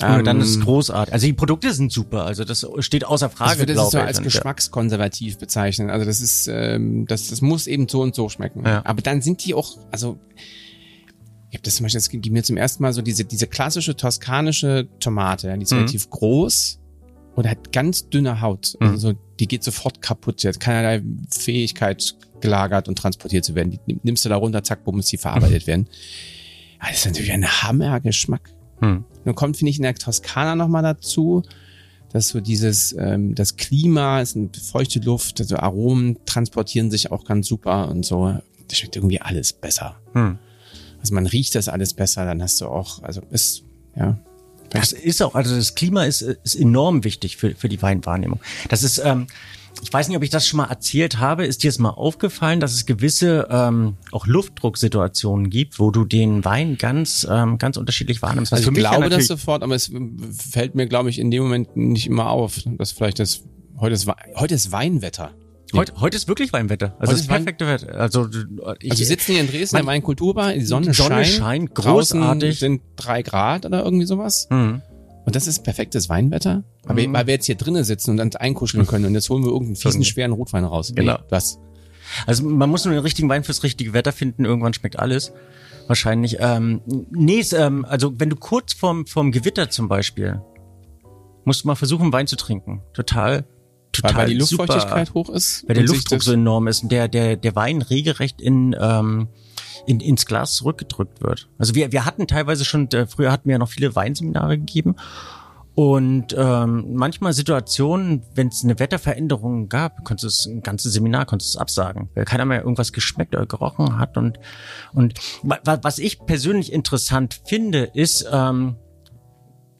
und 0.00 0.24
dann 0.26 0.40
ist 0.40 0.48
es 0.50 0.56
Ähm, 0.56 0.62
großartig. 0.64 1.12
Also 1.14 1.26
die 1.26 1.32
Produkte 1.34 1.72
sind 1.72 1.92
super. 1.92 2.24
Also 2.24 2.44
das 2.44 2.66
steht 2.80 3.04
außer 3.04 3.26
ich 3.26 3.32
Frage, 3.38 3.58
würde 3.60 3.74
das 3.74 3.90
so 3.90 3.98
ich. 3.98 4.04
als 4.04 4.16
ja. 4.18 4.24
geschmackskonservativ 4.24 5.38
bezeichnen. 5.38 5.90
Also 5.90 6.04
das 6.06 6.20
ist, 6.20 6.48
ähm, 6.48 7.06
das, 7.06 7.28
das 7.28 7.42
muss 7.42 7.66
eben 7.66 7.86
so 7.88 8.00
und 8.00 8.14
so 8.14 8.28
schmecken. 8.28 8.64
Ja. 8.64 8.82
Aber 8.84 9.02
dann 9.02 9.20
sind 9.22 9.44
die 9.44 9.54
auch, 9.54 9.76
also 9.90 10.18
ich 11.50 11.54
habe 11.56 11.62
das 11.64 11.76
zum 11.76 11.84
Beispiel, 11.84 11.98
das 11.98 12.08
ging 12.08 12.32
mir 12.32 12.42
zum 12.44 12.56
ersten 12.56 12.82
Mal 12.82 12.92
so 12.92 13.02
diese, 13.02 13.24
diese 13.24 13.46
klassische 13.46 13.96
toskanische 13.96 14.88
Tomate, 15.00 15.48
ja, 15.48 15.56
die 15.56 15.64
ist 15.64 15.72
Mhm. 15.72 15.78
relativ 15.78 16.08
groß 16.10 16.78
und 17.34 17.48
hat 17.48 17.72
ganz 17.72 18.08
dünne 18.08 18.40
Haut. 18.40 18.76
Mhm. 18.80 18.86
Also 18.88 19.12
die 19.38 19.48
geht 19.48 19.64
sofort 19.64 20.00
kaputt. 20.02 20.42
Die 20.42 20.48
hat 20.48 20.60
keinerlei 20.60 21.02
Fähigkeit 21.30 22.14
gelagert 22.40 22.88
und 22.88 22.96
transportiert 22.96 23.44
zu 23.44 23.54
werden. 23.54 23.78
Die 23.86 23.98
nimmst 24.02 24.24
du 24.24 24.28
da 24.28 24.36
runter, 24.36 24.62
zack, 24.62 24.84
bumm, 24.84 24.96
muss 24.96 25.06
die 25.06 25.16
verarbeitet 25.18 25.66
werden. 25.66 25.88
Ja, 26.80 26.88
das 26.88 26.98
ist 27.00 27.06
natürlich 27.06 27.32
ein 27.32 27.46
Hammergeschmack. 27.46 28.50
Hm. 28.80 29.04
Dann 29.24 29.34
kommt, 29.34 29.56
finde 29.56 29.70
ich, 29.70 29.76
in 29.76 29.82
der 29.82 29.94
Toskana 29.94 30.54
nochmal 30.54 30.82
dazu, 30.82 31.42
dass 32.12 32.28
so 32.28 32.40
dieses, 32.40 32.94
ähm, 32.98 33.34
das 33.34 33.56
Klima, 33.56 34.20
es 34.20 34.30
ist 34.30 34.36
eine 34.36 34.50
feuchte 34.62 35.00
Luft, 35.00 35.40
also 35.40 35.56
Aromen 35.56 36.16
transportieren 36.26 36.90
sich 36.90 37.10
auch 37.12 37.24
ganz 37.24 37.46
super 37.48 37.88
und 37.88 38.04
so. 38.06 38.36
Das 38.68 38.78
schmeckt 38.78 38.96
irgendwie 38.96 39.20
alles 39.20 39.52
besser. 39.52 39.96
Hm. 40.14 40.38
Also 41.00 41.14
man 41.14 41.26
riecht 41.26 41.54
das 41.54 41.68
alles 41.68 41.94
besser, 41.94 42.24
dann 42.24 42.42
hast 42.42 42.60
du 42.60 42.66
auch, 42.66 43.02
also 43.02 43.22
ist, 43.30 43.62
ja. 43.96 44.18
Das 44.70 44.92
ist 44.92 45.20
auch, 45.20 45.34
also 45.34 45.56
das 45.56 45.74
Klima 45.74 46.04
ist, 46.04 46.22
ist 46.22 46.54
enorm 46.54 47.02
wichtig 47.02 47.36
für, 47.36 47.54
für 47.56 47.68
die 47.68 47.82
Weinwahrnehmung. 47.82 48.38
Das 48.68 48.84
ist, 48.84 48.98
ähm, 48.98 49.26
ich 49.82 49.92
weiß 49.92 50.08
nicht, 50.08 50.16
ob 50.16 50.22
ich 50.22 50.30
das 50.30 50.46
schon 50.46 50.58
mal 50.58 50.66
erzählt 50.66 51.18
habe. 51.18 51.46
Ist 51.46 51.62
dir 51.62 51.68
es 51.68 51.78
mal 51.78 51.90
aufgefallen, 51.90 52.60
dass 52.60 52.72
es 52.72 52.86
gewisse 52.86 53.48
ähm, 53.50 53.96
auch 54.12 54.26
Luftdrucksituationen 54.26 55.50
gibt, 55.50 55.78
wo 55.78 55.90
du 55.90 56.04
den 56.04 56.44
Wein 56.44 56.76
ganz, 56.76 57.26
ähm, 57.28 57.58
ganz 57.58 57.76
unterschiedlich 57.76 58.22
wahrnimmst? 58.22 58.52
Was 58.52 58.58
Also 58.60 58.70
ich 58.70 58.76
mich 58.76 58.84
ja 58.84 58.90
glaube 58.90 59.08
das 59.08 59.26
sofort, 59.26 59.62
aber 59.62 59.74
es 59.74 59.90
fällt 60.50 60.74
mir, 60.74 60.86
glaube 60.86 61.10
ich, 61.10 61.18
in 61.18 61.30
dem 61.30 61.42
Moment 61.42 61.76
nicht 61.76 62.06
immer 62.06 62.30
auf, 62.30 62.60
dass 62.64 62.92
vielleicht 62.92 63.18
das, 63.18 63.42
heute 63.78 63.94
ist, 63.94 64.08
heute 64.36 64.54
ist 64.54 64.70
Weinwetter. 64.70 65.32
Heute, 65.72 65.92
heute 66.00 66.16
ist 66.16 66.28
wirklich 66.28 66.52
Weinwetter. 66.52 66.96
Also 66.98 67.12
das 67.12 67.26
perfekte 67.26 67.66
Wetter. 67.66 67.94
Also, 67.98 68.28
ich, 68.80 68.90
Also 68.90 69.00
wir 69.00 69.06
sitzen 69.06 69.32
hier 69.32 69.40
in 69.40 69.48
Dresden 69.48 69.76
in 69.76 69.84
meinem 69.86 70.02
Kulturbar, 70.02 70.52
die 70.52 70.62
Sonne, 70.64 70.92
Sonne 70.94 71.24
scheint, 71.24 71.28
scheint, 71.68 71.74
großartig. 71.74 72.58
sind 72.58 72.82
drei 72.96 73.22
Grad 73.22 73.66
oder 73.66 73.84
irgendwie 73.84 74.06
sowas. 74.06 74.46
Hm. 74.50 74.82
Und 75.26 75.36
das 75.36 75.46
ist 75.46 75.62
perfektes 75.62 76.08
Weinwetter. 76.08 76.64
Aber 76.86 77.00
Mhm. 77.00 77.12
weil 77.12 77.26
wir 77.26 77.34
jetzt 77.34 77.46
hier 77.46 77.54
drinnen 77.54 77.84
sitzen 77.84 78.10
und 78.12 78.16
dann 78.16 78.34
einkuscheln 78.34 78.86
können 78.86 79.04
und 79.04 79.14
jetzt 79.14 79.28
holen 79.30 79.42
wir 79.44 79.50
irgendeinen 79.50 79.76
fiesen, 79.76 80.04
schweren 80.04 80.32
Rotwein 80.32 80.64
raus. 80.64 80.92
Genau. 80.94 81.12
Nee, 81.14 81.18
das. 81.28 81.58
Also 82.26 82.44
man 82.44 82.68
muss 82.70 82.84
nur 82.84 82.94
den 82.94 83.02
richtigen 83.02 83.28
Wein 83.28 83.44
fürs 83.44 83.62
richtige 83.62 83.92
Wetter 83.92 84.12
finden. 84.12 84.44
Irgendwann 84.44 84.74
schmeckt 84.74 84.98
alles. 84.98 85.32
Wahrscheinlich. 85.86 86.38
Ähm, 86.40 86.80
nee, 87.10 87.44
ähm, 87.52 87.84
also 87.84 88.18
wenn 88.18 88.30
du 88.30 88.36
kurz 88.36 88.72
vorm, 88.72 89.06
vorm 89.06 89.30
Gewitter 89.30 89.70
zum 89.70 89.88
Beispiel, 89.88 90.40
musst 91.44 91.64
du 91.64 91.68
mal 91.68 91.74
versuchen, 91.74 92.12
Wein 92.12 92.26
zu 92.26 92.36
trinken. 92.36 92.80
Total, 92.94 93.44
total 93.92 94.12
Weil, 94.14 94.18
weil 94.26 94.34
die 94.34 94.40
super. 94.40 94.64
Luftfeuchtigkeit 94.66 95.14
hoch 95.14 95.28
ist. 95.30 95.64
Weil 95.68 95.74
der 95.74 95.84
Luftdruck 95.84 96.22
so 96.22 96.32
enorm 96.32 96.68
ist 96.68 96.82
und 96.82 96.92
der, 96.92 97.08
der, 97.08 97.36
der 97.36 97.54
Wein 97.56 97.82
regelrecht 97.82 98.40
in, 98.40 98.76
ähm, 98.80 99.28
in, 99.86 100.00
ins 100.00 100.26
Glas 100.26 100.54
zurückgedrückt 100.54 101.22
wird. 101.22 101.48
Also 101.58 101.74
wir, 101.74 101.90
wir 101.92 102.04
hatten 102.04 102.26
teilweise 102.26 102.64
schon, 102.64 102.88
äh, 102.90 103.06
früher 103.06 103.32
hatten 103.32 103.48
wir 103.48 103.52
ja 103.52 103.58
noch 103.58 103.68
viele 103.70 103.94
Weinseminare 103.96 104.58
gegeben 104.58 104.96
und 105.74 106.34
ähm, 106.36 106.94
manchmal 106.94 107.32
Situationen, 107.32 108.22
wenn 108.34 108.48
es 108.48 108.62
eine 108.64 108.78
Wetterveränderung 108.78 109.68
gab, 109.68 110.04
konntest 110.04 110.44
du 110.44 110.50
ein 110.50 110.60
ganzes 110.62 110.92
Seminar 110.92 111.24
konntest 111.26 111.54
du 111.54 111.58
absagen, 111.60 112.10
weil 112.14 112.24
keiner 112.24 112.44
mehr 112.44 112.60
irgendwas 112.60 112.92
geschmeckt 112.92 113.34
oder 113.34 113.46
gerochen 113.46 113.98
hat. 113.98 114.16
Und, 114.18 114.38
und 114.92 115.14
wa- 115.42 115.60
wa- 115.64 115.78
was 115.82 115.98
ich 115.98 116.18
persönlich 116.26 116.72
interessant 116.72 117.40
finde, 117.46 117.84
ist, 117.94 118.28
ähm, 118.30 118.76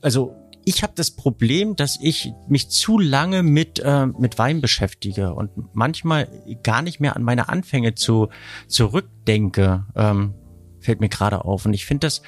also 0.00 0.34
ich 0.64 0.82
habe 0.82 0.92
das 0.96 1.10
Problem, 1.10 1.76
dass 1.76 1.98
ich 2.00 2.32
mich 2.48 2.68
zu 2.68 2.98
lange 2.98 3.42
mit 3.42 3.80
äh, 3.80 4.06
mit 4.06 4.38
Wein 4.38 4.60
beschäftige 4.60 5.34
und 5.34 5.50
manchmal 5.74 6.28
gar 6.62 6.82
nicht 6.82 7.00
mehr 7.00 7.16
an 7.16 7.22
meine 7.22 7.48
Anfänge 7.48 7.94
zu 7.94 8.28
zurückdenke. 8.68 9.86
Ähm, 9.96 10.34
fällt 10.80 11.00
mir 11.00 11.08
gerade 11.08 11.44
auf 11.44 11.66
und 11.66 11.74
ich 11.74 11.84
finde 11.84 12.06
das 12.06 12.22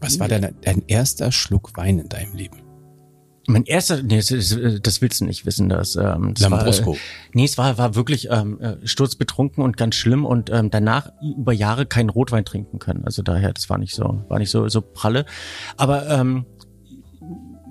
Was 0.00 0.18
war 0.20 0.28
dein, 0.28 0.54
dein 0.60 0.82
erster 0.86 1.32
Schluck 1.32 1.76
Wein 1.76 1.98
in 1.98 2.08
deinem 2.08 2.34
Leben? 2.34 2.66
Mein 3.48 3.64
erster, 3.64 4.02
nee, 4.02 4.16
das, 4.16 4.28
das 4.82 5.00
willst 5.00 5.20
du 5.20 5.24
nicht 5.24 5.46
wissen, 5.46 5.68
das, 5.68 5.94
ähm, 5.94 6.34
das 6.34 6.48
Lambrusco. 6.48 6.92
War, 6.92 6.98
nee, 7.32 7.44
es 7.44 7.56
war, 7.56 7.78
war 7.78 7.94
wirklich 7.94 8.28
ähm, 8.30 8.60
äh, 8.60 8.76
sturzbetrunken 8.84 9.62
und 9.62 9.76
ganz 9.76 9.94
schlimm 9.94 10.24
und 10.24 10.50
ähm, 10.50 10.70
danach 10.70 11.12
über 11.22 11.52
Jahre 11.52 11.86
keinen 11.86 12.10
Rotwein 12.10 12.44
trinken 12.44 12.80
können. 12.80 13.04
Also 13.04 13.22
daher, 13.22 13.52
das 13.52 13.70
war 13.70 13.78
nicht 13.78 13.94
so, 13.94 14.24
war 14.28 14.40
nicht 14.40 14.50
so, 14.50 14.68
so 14.68 14.80
pralle. 14.80 15.26
Aber 15.76 16.08
ähm, 16.08 16.44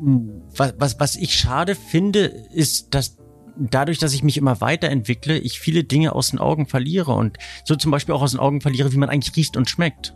was, 0.01 0.73
was, 0.77 0.99
was 0.99 1.15
ich 1.15 1.35
schade 1.35 1.75
finde, 1.75 2.21
ist, 2.21 2.93
dass 2.93 3.17
dadurch, 3.57 3.99
dass 3.99 4.13
ich 4.13 4.23
mich 4.23 4.37
immer 4.37 4.61
weiterentwickle, 4.61 5.37
ich 5.37 5.59
viele 5.59 5.83
Dinge 5.83 6.13
aus 6.13 6.31
den 6.31 6.39
Augen 6.39 6.67
verliere 6.67 7.13
und 7.13 7.37
so 7.63 7.75
zum 7.75 7.91
Beispiel 7.91 8.13
auch 8.13 8.21
aus 8.21 8.31
den 8.31 8.39
Augen 8.39 8.61
verliere, 8.61 8.91
wie 8.91 8.97
man 8.97 9.09
eigentlich 9.09 9.35
riecht 9.35 9.57
und 9.57 9.69
schmeckt. 9.69 10.15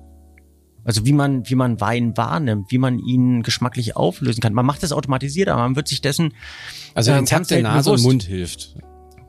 Also 0.83 1.05
wie 1.05 1.13
man, 1.13 1.48
wie 1.48 1.55
man 1.55 1.79
Wein 1.81 2.17
wahrnimmt, 2.17 2.71
wie 2.71 2.77
man 2.77 3.00
ihn 3.00 3.43
geschmacklich 3.43 3.95
auflösen 3.95 4.41
kann. 4.41 4.53
Man 4.53 4.65
macht 4.65 4.81
das 4.81 4.91
automatisiert, 4.91 5.50
aber 5.50 5.62
man 5.62 5.75
wird 5.75 5.88
sich 5.88 6.01
dessen. 6.01 6.33
Also 6.95 7.12
ähm, 7.12 7.19
intakte 7.19 7.62
Nase 7.62 7.91
und 7.91 7.95
bewusst. 7.98 8.05
Mund 8.05 8.24
hilft. 8.24 8.75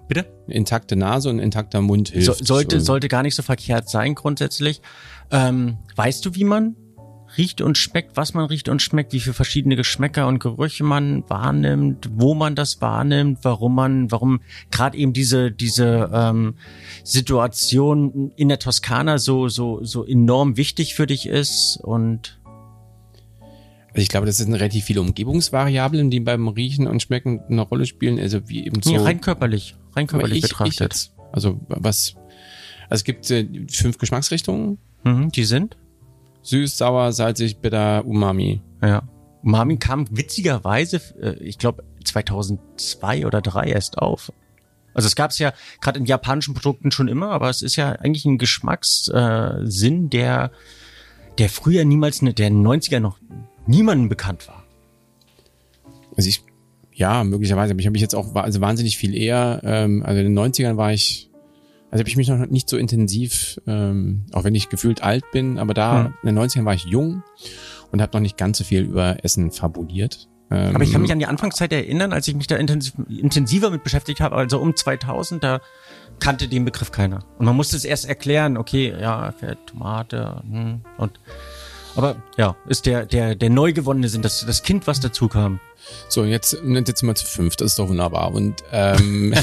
Bitte? 0.08 0.26
Intakte 0.48 0.96
Nase 0.96 1.28
und 1.28 1.38
intakter 1.38 1.80
Mund 1.80 2.08
hilft. 2.08 2.26
So, 2.26 2.44
sollte, 2.44 2.80
So. 2.80 2.86
sollte 2.86 3.08
gar 3.08 3.22
nicht 3.22 3.34
so 3.34 3.42
verkehrt 3.42 3.88
sein 3.88 4.14
grundsätzlich. 4.14 4.80
Ähm, 5.30 5.78
weißt 5.96 6.24
du, 6.24 6.34
wie 6.34 6.44
man 6.44 6.76
riecht 7.36 7.60
und 7.60 7.78
schmeckt, 7.78 8.16
was 8.16 8.34
man 8.34 8.46
riecht 8.46 8.68
und 8.68 8.82
schmeckt, 8.82 9.12
wie 9.12 9.20
viele 9.20 9.34
verschiedene 9.34 9.76
Geschmäcker 9.76 10.26
und 10.26 10.38
Gerüche 10.38 10.84
man 10.84 11.24
wahrnimmt, 11.28 12.10
wo 12.14 12.34
man 12.34 12.54
das 12.54 12.80
wahrnimmt, 12.80 13.38
warum 13.42 13.74
man, 13.74 14.10
warum 14.10 14.40
gerade 14.70 14.96
eben 14.96 15.12
diese 15.12 15.50
diese 15.50 16.10
ähm, 16.12 16.54
Situation 17.04 18.32
in 18.36 18.48
der 18.48 18.58
Toskana 18.58 19.18
so 19.18 19.48
so 19.48 19.84
so 19.84 20.04
enorm 20.04 20.56
wichtig 20.56 20.94
für 20.94 21.06
dich 21.06 21.26
ist 21.26 21.78
und 21.82 22.38
Also 23.92 24.02
ich 24.02 24.08
glaube, 24.08 24.26
das 24.26 24.36
sind 24.36 24.54
relativ 24.54 24.84
viele 24.84 25.00
Umgebungsvariablen, 25.00 26.10
die 26.10 26.20
beim 26.20 26.48
Riechen 26.48 26.86
und 26.86 27.02
Schmecken 27.02 27.40
eine 27.48 27.62
Rolle 27.62 27.86
spielen. 27.86 28.18
Also 28.18 28.48
wie 28.48 28.66
eben 28.66 28.82
so. 28.82 28.90
nee, 28.90 28.98
rein 28.98 29.20
körperlich, 29.20 29.76
rein 29.94 30.06
körperlich 30.06 30.38
ich, 30.38 30.44
ich 30.44 30.50
betrachtet. 30.50 30.80
jetzt. 30.80 31.12
Also 31.32 31.60
was? 31.68 32.14
Also 32.88 33.00
es 33.00 33.04
gibt 33.04 33.30
äh, 33.30 33.46
fünf 33.68 33.98
Geschmacksrichtungen: 33.98 34.78
Mhm, 35.04 35.30
die 35.30 35.44
sind 35.44 35.76
süß, 36.42 36.76
sauer, 36.76 37.12
salzig, 37.12 37.58
bitter, 37.58 38.04
umami. 38.04 38.62
Ja. 38.82 39.02
Umami 39.42 39.78
kam 39.78 40.06
witzigerweise, 40.10 41.00
äh, 41.20 41.34
ich 41.42 41.58
glaube 41.58 41.84
2002 42.04 43.26
oder 43.26 43.40
drei 43.40 43.68
erst 43.68 43.98
auf. 43.98 44.32
Also 44.92 45.06
es 45.06 45.16
gab 45.16 45.30
es 45.30 45.38
ja 45.38 45.52
gerade 45.80 45.98
in 45.98 46.04
japanischen 46.04 46.54
Produkten 46.54 46.90
schon 46.90 47.08
immer, 47.08 47.30
aber 47.30 47.48
es 47.48 47.62
ist 47.62 47.76
ja 47.76 47.92
eigentlich 47.92 48.24
ein 48.24 48.38
Geschmackssinn, 48.38 50.06
äh, 50.06 50.08
der 50.08 50.50
der 51.38 51.48
früher 51.48 51.84
niemals, 51.84 52.22
ne, 52.22 52.34
der 52.34 52.48
in 52.48 52.62
den 52.62 52.66
90er 52.66 53.00
noch 53.00 53.18
niemandem 53.66 54.08
bekannt 54.08 54.46
war. 54.48 54.64
Also 56.16 56.28
ich, 56.28 56.42
ja, 56.92 57.24
möglicherweise, 57.24 57.72
aber 57.72 57.80
ich 57.80 57.86
habe 57.86 57.92
mich 57.92 58.02
jetzt 58.02 58.14
auch 58.14 58.34
also 58.34 58.60
wahnsinnig 58.60 58.98
viel 58.98 59.14
eher, 59.14 59.60
ähm, 59.64 60.02
also 60.04 60.20
in 60.20 60.34
den 60.34 60.38
90ern 60.38 60.76
war 60.76 60.92
ich, 60.92 61.29
also 61.90 62.00
habe 62.00 62.08
ich 62.08 62.16
mich 62.16 62.28
noch 62.28 62.38
nicht 62.46 62.68
so 62.68 62.76
intensiv, 62.76 63.60
ähm, 63.66 64.26
auch 64.32 64.44
wenn 64.44 64.54
ich 64.54 64.68
gefühlt 64.68 65.02
alt 65.02 65.24
bin, 65.32 65.58
aber 65.58 65.74
da 65.74 66.04
Hm. 66.04 66.14
in 66.22 66.26
den 66.28 66.38
90ern 66.38 66.64
war 66.64 66.74
ich 66.74 66.84
jung 66.84 67.22
und 67.90 68.00
habe 68.00 68.12
noch 68.16 68.20
nicht 68.20 68.36
ganz 68.36 68.58
so 68.58 68.64
viel 68.64 68.82
über 68.82 69.24
Essen 69.24 69.50
fabuliert. 69.50 70.28
Ähm, 70.52 70.74
Aber 70.74 70.82
ich 70.82 70.92
kann 70.92 71.02
mich 71.02 71.12
an 71.12 71.20
die 71.20 71.26
Anfangszeit 71.26 71.72
erinnern, 71.72 72.12
als 72.12 72.26
ich 72.26 72.34
mich 72.34 72.48
da 72.48 72.56
intensiv, 72.56 72.94
intensiver 73.08 73.70
mit 73.70 73.84
beschäftigt 73.84 74.20
habe, 74.20 74.34
also 74.34 74.58
um 74.58 74.74
2000, 74.74 75.44
da 75.44 75.60
kannte 76.18 76.48
den 76.48 76.64
Begriff 76.64 76.90
keiner. 76.90 77.20
Und 77.38 77.46
man 77.46 77.54
musste 77.54 77.76
es 77.76 77.84
erst 77.84 78.08
erklären, 78.08 78.56
okay, 78.56 78.92
ja, 79.00 79.32
Tomate, 79.66 80.42
hm, 80.48 80.80
und 80.98 81.20
aber 81.96 82.16
ja, 82.36 82.56
ist 82.68 82.86
der 82.86 83.04
der 83.06 83.34
der 83.34 83.50
neu 83.50 83.72
gewonnene 83.72 84.08
Sinn, 84.08 84.22
das 84.22 84.44
das 84.46 84.62
Kind, 84.62 84.86
was 84.86 85.00
dazu 85.00 85.28
kam. 85.28 85.60
So, 86.08 86.24
jetzt, 86.24 86.54
und 86.54 86.74
jetzt 86.88 87.02
wir 87.02 87.14
zu 87.14 87.26
fünf, 87.26 87.56
das 87.56 87.72
ist 87.72 87.78
doch 87.78 87.88
wunderbar. 87.88 88.32
Und 88.32 88.62
ähm, 88.72 89.34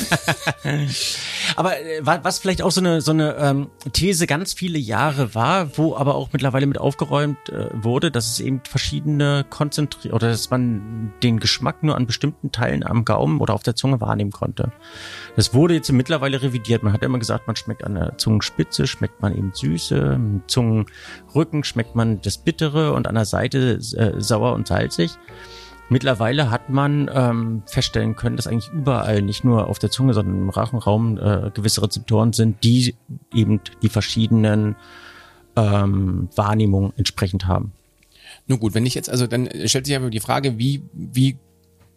Aber 1.55 1.79
äh, 1.79 2.05
wa- 2.05 2.19
was 2.23 2.39
vielleicht 2.39 2.61
auch 2.61 2.71
so 2.71 2.81
eine 2.81 3.01
so 3.01 3.11
eine 3.11 3.35
ähm, 3.37 3.67
These 3.93 4.27
ganz 4.27 4.53
viele 4.53 4.77
Jahre 4.77 5.33
war, 5.35 5.77
wo 5.77 5.95
aber 5.95 6.15
auch 6.15 6.29
mittlerweile 6.33 6.65
mit 6.67 6.77
aufgeräumt 6.77 7.49
äh, 7.49 7.69
wurde, 7.73 8.11
dass 8.11 8.27
es 8.27 8.39
eben 8.39 8.61
verschiedene 8.67 9.45
konzentriert 9.49 10.13
oder 10.13 10.29
dass 10.29 10.49
man 10.49 11.13
den 11.23 11.39
Geschmack 11.39 11.83
nur 11.83 11.95
an 11.95 12.05
bestimmten 12.05 12.51
Teilen 12.51 12.85
am 12.85 13.05
Gaumen 13.05 13.39
oder 13.39 13.53
auf 13.53 13.63
der 13.63 13.75
Zunge 13.75 14.01
wahrnehmen 14.01 14.31
konnte. 14.31 14.71
Das 15.35 15.53
wurde 15.53 15.73
jetzt 15.75 15.91
mittlerweile 15.91 16.41
revidiert. 16.41 16.83
Man 16.83 16.93
hat 16.93 17.03
immer 17.03 17.19
gesagt, 17.19 17.47
man 17.47 17.55
schmeckt 17.55 17.83
an 17.83 17.95
der 17.95 18.17
Zungenspitze, 18.17 18.87
schmeckt 18.87 19.21
man 19.21 19.35
eben 19.37 19.51
Süße, 19.53 20.19
Zungenrücken 20.47 21.63
schmeckt 21.63 21.95
man 21.95 22.21
das 22.21 22.37
Bittere 22.37 22.93
und 22.93 23.07
an 23.07 23.15
der 23.15 23.25
Seite 23.25 23.79
äh, 23.95 24.19
sauer 24.19 24.53
und 24.53 24.67
salzig. 24.67 25.11
Mittlerweile 25.89 26.51
hat 26.51 26.69
man 26.69 27.09
ähm, 27.13 27.63
feststellen 27.65 28.15
können, 28.15 28.35
dass 28.35 28.47
eigentlich 28.47 28.71
überall, 28.73 29.21
nicht 29.21 29.43
nur 29.43 29.67
auf 29.67 29.79
der 29.79 29.89
Zunge, 29.89 30.13
sondern 30.13 30.35
im 30.35 30.49
Rachenraum 30.49 31.17
äh, 31.17 31.49
gewisse 31.53 31.81
Rezeptoren 31.81 32.33
sind, 32.33 32.63
die 32.63 32.95
eben 33.33 33.61
die 33.81 33.89
verschiedenen 33.89 34.75
ähm, 35.55 36.27
Wahrnehmungen 36.35 36.93
entsprechend 36.97 37.47
haben. 37.47 37.71
nun 38.47 38.59
gut, 38.59 38.73
wenn 38.73 38.85
ich 38.85 38.95
jetzt, 38.95 39.09
also 39.09 39.27
dann 39.27 39.49
stellt 39.65 39.85
sich 39.85 39.95
aber 39.95 40.09
die 40.09 40.19
Frage, 40.19 40.57
wie, 40.57 40.83
wie 40.93 41.37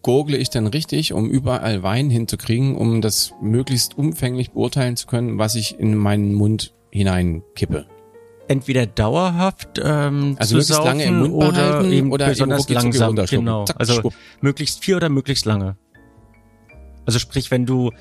gurgle 0.03 0.37
ich 0.37 0.51
denn 0.51 0.67
richtig, 0.67 1.13
um 1.13 1.29
überall 1.29 1.83
Wein 1.83 2.11
hinzukriegen, 2.11 2.77
um 2.77 3.01
das 3.01 3.33
möglichst 3.43 3.99
umfänglich 3.99 4.53
beurteilen 4.53 4.97
zu 4.97 5.07
können, 5.07 5.39
was 5.39 5.57
ich 5.57 5.79
in 5.79 5.97
meinen 5.97 6.33
Mund 6.35 6.75
hineinkippe. 6.91 7.87
Entweder 8.51 8.85
dauerhaft 8.85 9.81
ähm, 9.81 10.35
Also 10.37 10.49
zu 10.49 10.55
möglichst 10.55 10.75
saufen 10.75 10.87
lange 10.89 11.05
im 11.05 11.19
Mund 11.21 11.33
oder 11.33 11.85
eben 11.85 12.11
oder 12.11 12.27
besonders 12.27 12.69
langsam. 12.69 13.15
Genau. 13.15 13.65
Zack, 13.65 13.77
also 13.79 13.93
schwupp. 14.01 14.15
möglichst 14.41 14.83
viel 14.85 14.97
oder 14.97 15.09
möglichst 15.09 15.45
lange. 15.45 15.77
Also 17.07 17.21
sprich, 17.21 17.53
wenn 17.53 17.65
du 17.65 17.93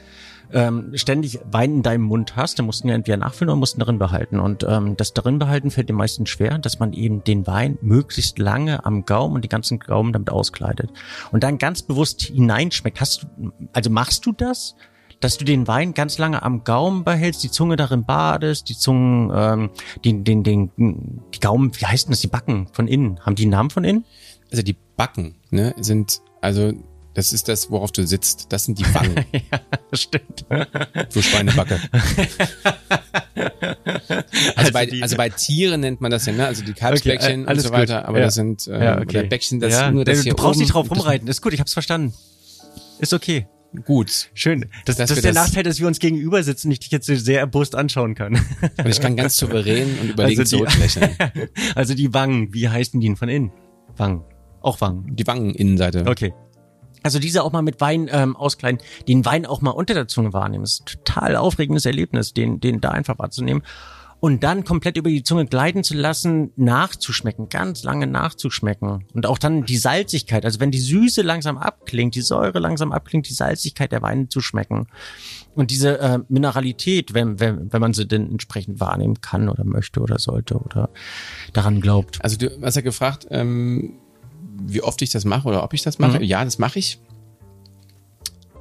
ähm, 0.52 0.92
ständig 0.96 1.40
Wein 1.52 1.76
in 1.76 1.84
deinem 1.84 2.02
Mund 2.02 2.36
hast, 2.36 2.58
dann 2.58 2.66
musst 2.66 2.84
du 2.84 2.88
ihn 2.88 2.96
entweder 2.96 3.18
nachfüllen 3.18 3.50
oder 3.52 3.60
musst 3.60 3.78
ihn 3.78 3.80
darin 3.82 4.00
behalten. 4.00 4.40
Und 4.40 4.66
ähm, 4.68 4.98
das 4.98 5.14
darin 5.14 5.38
behalten 5.38 5.70
fällt 5.70 5.88
den 5.88 5.96
meisten 5.96 6.26
schwer, 6.26 6.58
dass 6.58 6.80
man 6.80 6.94
eben 6.94 7.24
den 7.24 7.46
Wein 7.46 7.78
möglichst 7.84 8.40
lange 8.40 8.84
am 8.88 9.06
Gaumen 9.06 9.36
und 9.36 9.44
die 9.44 9.50
ganzen 9.50 9.78
Gaumen 9.78 10.14
damit 10.14 10.32
auskleidet. 10.32 10.90
Und 11.32 11.44
dann 11.44 11.60
ganz 11.60 11.84
bewusst 11.84 12.24
hineinschmeckt. 12.24 13.00
Hast 13.00 13.28
du, 13.38 13.52
also 13.72 13.92
machst 13.92 14.26
du 14.26 14.32
das? 14.32 14.74
Dass 15.20 15.38
du 15.38 15.44
den 15.44 15.68
Wein 15.68 15.94
ganz 15.94 16.18
lange 16.18 16.42
am 16.44 16.64
Gaumen 16.64 17.04
behältst, 17.04 17.44
die 17.44 17.52
Zunge 17.52 17.76
darin 17.76 18.06
badest, 18.06 18.70
die 18.70 18.78
Zungen, 18.78 19.32
ähm, 19.36 19.70
den, 20.06 20.24
den, 20.24 20.44
den, 20.44 20.72
die 21.34 21.40
Gaumen, 21.42 21.72
wie 21.78 21.86
heißt 21.86 22.06
denn 22.08 22.12
das, 22.12 22.22
die 22.22 22.28
Backen 22.28 22.68
von 22.72 22.88
innen? 22.88 23.20
Haben 23.26 23.36
die 23.36 23.44
einen 23.44 23.52
Namen 23.52 23.70
von 23.70 23.84
innen? 23.84 24.06
Also 24.50 24.64
die 24.64 24.78
Backen, 24.96 25.36
ne, 25.52 25.76
sind, 25.80 26.22
also 26.42 26.72
das 27.16 27.34
ist 27.34 27.50
das, 27.50 27.70
worauf 27.70 27.92
du 27.92 28.08
sitzt. 28.08 28.48
Das 28.54 28.64
sind 28.64 28.80
die 28.80 28.86
Wangen, 28.96 29.26
ja, 29.52 29.60
stimmt. 29.94 30.46
so 31.10 31.22
Schweinebacke. 31.22 31.80
Also, 34.56 34.72
bei, 34.74 34.86
die- 34.86 35.02
also 35.02 35.16
bei 35.18 35.30
Tieren 35.30 35.82
nennt 35.82 36.02
man 36.02 36.12
das 36.12 36.26
ja, 36.26 36.34
ne? 36.34 36.46
Also 36.46 36.64
die 36.64 36.74
Kalbsbäckchen 36.74 37.44
Okay, 37.44 37.52
äh, 37.52 37.56
und 37.56 37.62
so 37.62 37.72
weiter, 37.72 38.00
gut. 38.00 38.08
aber 38.10 38.20
Ja. 38.20 38.26
das 38.26 38.36
sind 38.36 38.68
äh, 38.68 38.84
Ja, 38.84 38.96
okay. 38.98 39.20
oder 39.20 39.24
Bäckchen, 39.24 39.60
das 39.60 39.74
ja, 39.74 39.92
nur 39.92 40.06
das 40.06 40.20
du 40.20 40.24
hier 40.24 40.34
brauchst 40.34 40.56
oben, 40.56 40.60
nicht 40.60 40.74
drauf 40.74 40.90
rumreiten. 40.92 41.28
Ist 41.28 41.42
gut, 41.42 41.54
ich 41.54 41.60
hab's 41.60 41.74
verstanden. 41.74 42.14
Ist 43.00 43.14
okay. 43.14 43.48
Gut. 43.86 44.30
Schön. 44.34 44.66
Das, 44.86 44.96
das 44.96 45.12
ist 45.12 45.24
der 45.24 45.32
das- 45.34 45.48
Nachteil, 45.48 45.64
dass 45.64 45.80
wir 45.80 45.88
uns 45.88 46.00
gegenüber 46.00 46.42
sitzen 46.42 46.68
und 46.68 46.72
ich 46.72 46.80
dich 46.80 46.92
jetzt 46.92 47.06
sehr 47.06 47.40
erbost 47.40 47.76
anschauen 47.76 48.16
kann. 48.16 48.34
Und 48.78 48.88
ich 48.88 49.00
kann 49.00 49.16
ganz 49.16 49.38
souverän 49.38 50.00
und 50.02 50.10
überlegen 50.10 50.40
Also 50.42 50.58
zurücklächeln. 50.58 51.16
also 51.76 51.94
die 51.94 52.14
Wangen, 52.14 52.54
wie 52.54 52.68
heißen 52.68 53.00
die 53.00 53.08
denn 53.08 53.16
von 53.16 53.30
innen? 53.30 53.52
Wangen. 53.96 54.24
Auch 54.62 54.82
Wangen. 54.82 55.16
Die 55.16 55.28
Wangeninnenseite. 55.28 56.06
Okay. 56.08 56.34
Also 57.04 57.20
diese 57.20 57.44
auch 57.44 57.52
mal 57.52 57.62
mit 57.62 57.80
Wein 57.80 58.10
ähm, 58.12 58.36
auskleiden, 58.36 58.82
den 59.08 59.24
Wein 59.24 59.46
auch 59.46 59.62
mal 59.62 59.72
unter 59.72 59.94
der 59.94 60.08
Zunge 60.08 60.34
wahrnehmen. 60.34 60.64
Das 60.64 60.74
ist 60.74 60.82
ein 60.82 60.86
total 61.06 61.36
aufregendes 61.36 61.86
Erlebnis, 61.86 62.34
den, 62.34 62.60
den 62.60 62.82
da 62.82 62.90
einfach 62.90 63.20
wahrzunehmen. 63.20 63.64
Und 64.22 64.44
dann 64.44 64.66
komplett 64.66 64.98
über 64.98 65.10
die 65.10 65.24
Zunge 65.24 65.46
gleiten 65.46 65.84
zu 65.84 65.96
lassen, 65.96 66.52
nachzuschmecken, 66.58 67.48
ganz 67.48 67.84
lange 67.84 68.06
nachzuschmecken. 68.06 69.06
Und 69.14 69.26
auch 69.26 69.38
dann 69.38 69.64
die 69.64 69.78
Salzigkeit, 69.78 70.44
also 70.44 70.60
wenn 70.60 70.72
die 70.72 70.80
Süße 70.80 71.22
langsam 71.22 71.58
abklingt, 71.58 72.16
die 72.16 72.22
Säure 72.22 72.60
langsam 72.60 72.92
abklingt, 72.92 73.30
die 73.30 73.34
Salzigkeit 73.34 73.94
der 73.94 74.02
Weine 74.02 74.28
zu 74.28 74.42
schmecken. 74.42 74.88
Und 75.56 75.72
diese 75.72 76.00
äh, 76.00 76.20
Mineralität, 76.28 77.14
wenn, 77.14 77.40
wenn, 77.40 77.72
wenn 77.72 77.82
man 77.82 77.94
sie 77.94 78.06
denn 78.06 78.30
entsprechend 78.30 78.82
wahrnehmen 78.82 79.22
kann 79.22 79.48
oder 79.48 79.64
möchte 79.64 80.02
oder 80.02 80.20
sollte 80.20 80.58
oder 80.58 80.90
daran 81.54 81.80
glaubt. 81.80 82.24
Also 82.24 82.38
du 82.38 82.50
hast 82.62 82.76
ja 82.76 82.82
gefragt, 82.82 83.28
ähm, 83.30 83.94
wie 84.62 84.82
oft 84.82 85.02
ich 85.02 85.12
das 85.12 85.24
mache 85.24 85.48
oder 85.48 85.64
ob 85.64 85.74
ich 85.74 85.82
das 85.82 85.98
mache. 85.98 86.18
Mhm. 86.18 86.24
Ja, 86.24 86.44
das 86.44 86.60
mache 86.60 86.80
ich. 86.80 87.00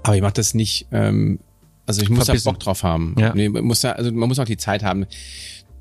Aber 0.02 0.16
ich 0.16 0.22
mache 0.22 0.34
das 0.34 0.54
nicht, 0.54 0.86
ähm, 0.92 1.40
also 1.88 2.02
ich 2.02 2.10
muss 2.10 2.20
da 2.20 2.24
Verbissen. 2.26 2.52
Bock 2.52 2.60
drauf 2.60 2.82
haben. 2.82 3.16
Ja. 3.18 3.34
Nee, 3.34 3.48
man 3.48 3.64
muss 3.64 3.82
ja, 3.82 3.92
also 3.92 4.12
man 4.12 4.28
muss 4.28 4.38
auch 4.38 4.44
die 4.44 4.58
Zeit 4.58 4.84
haben. 4.84 5.06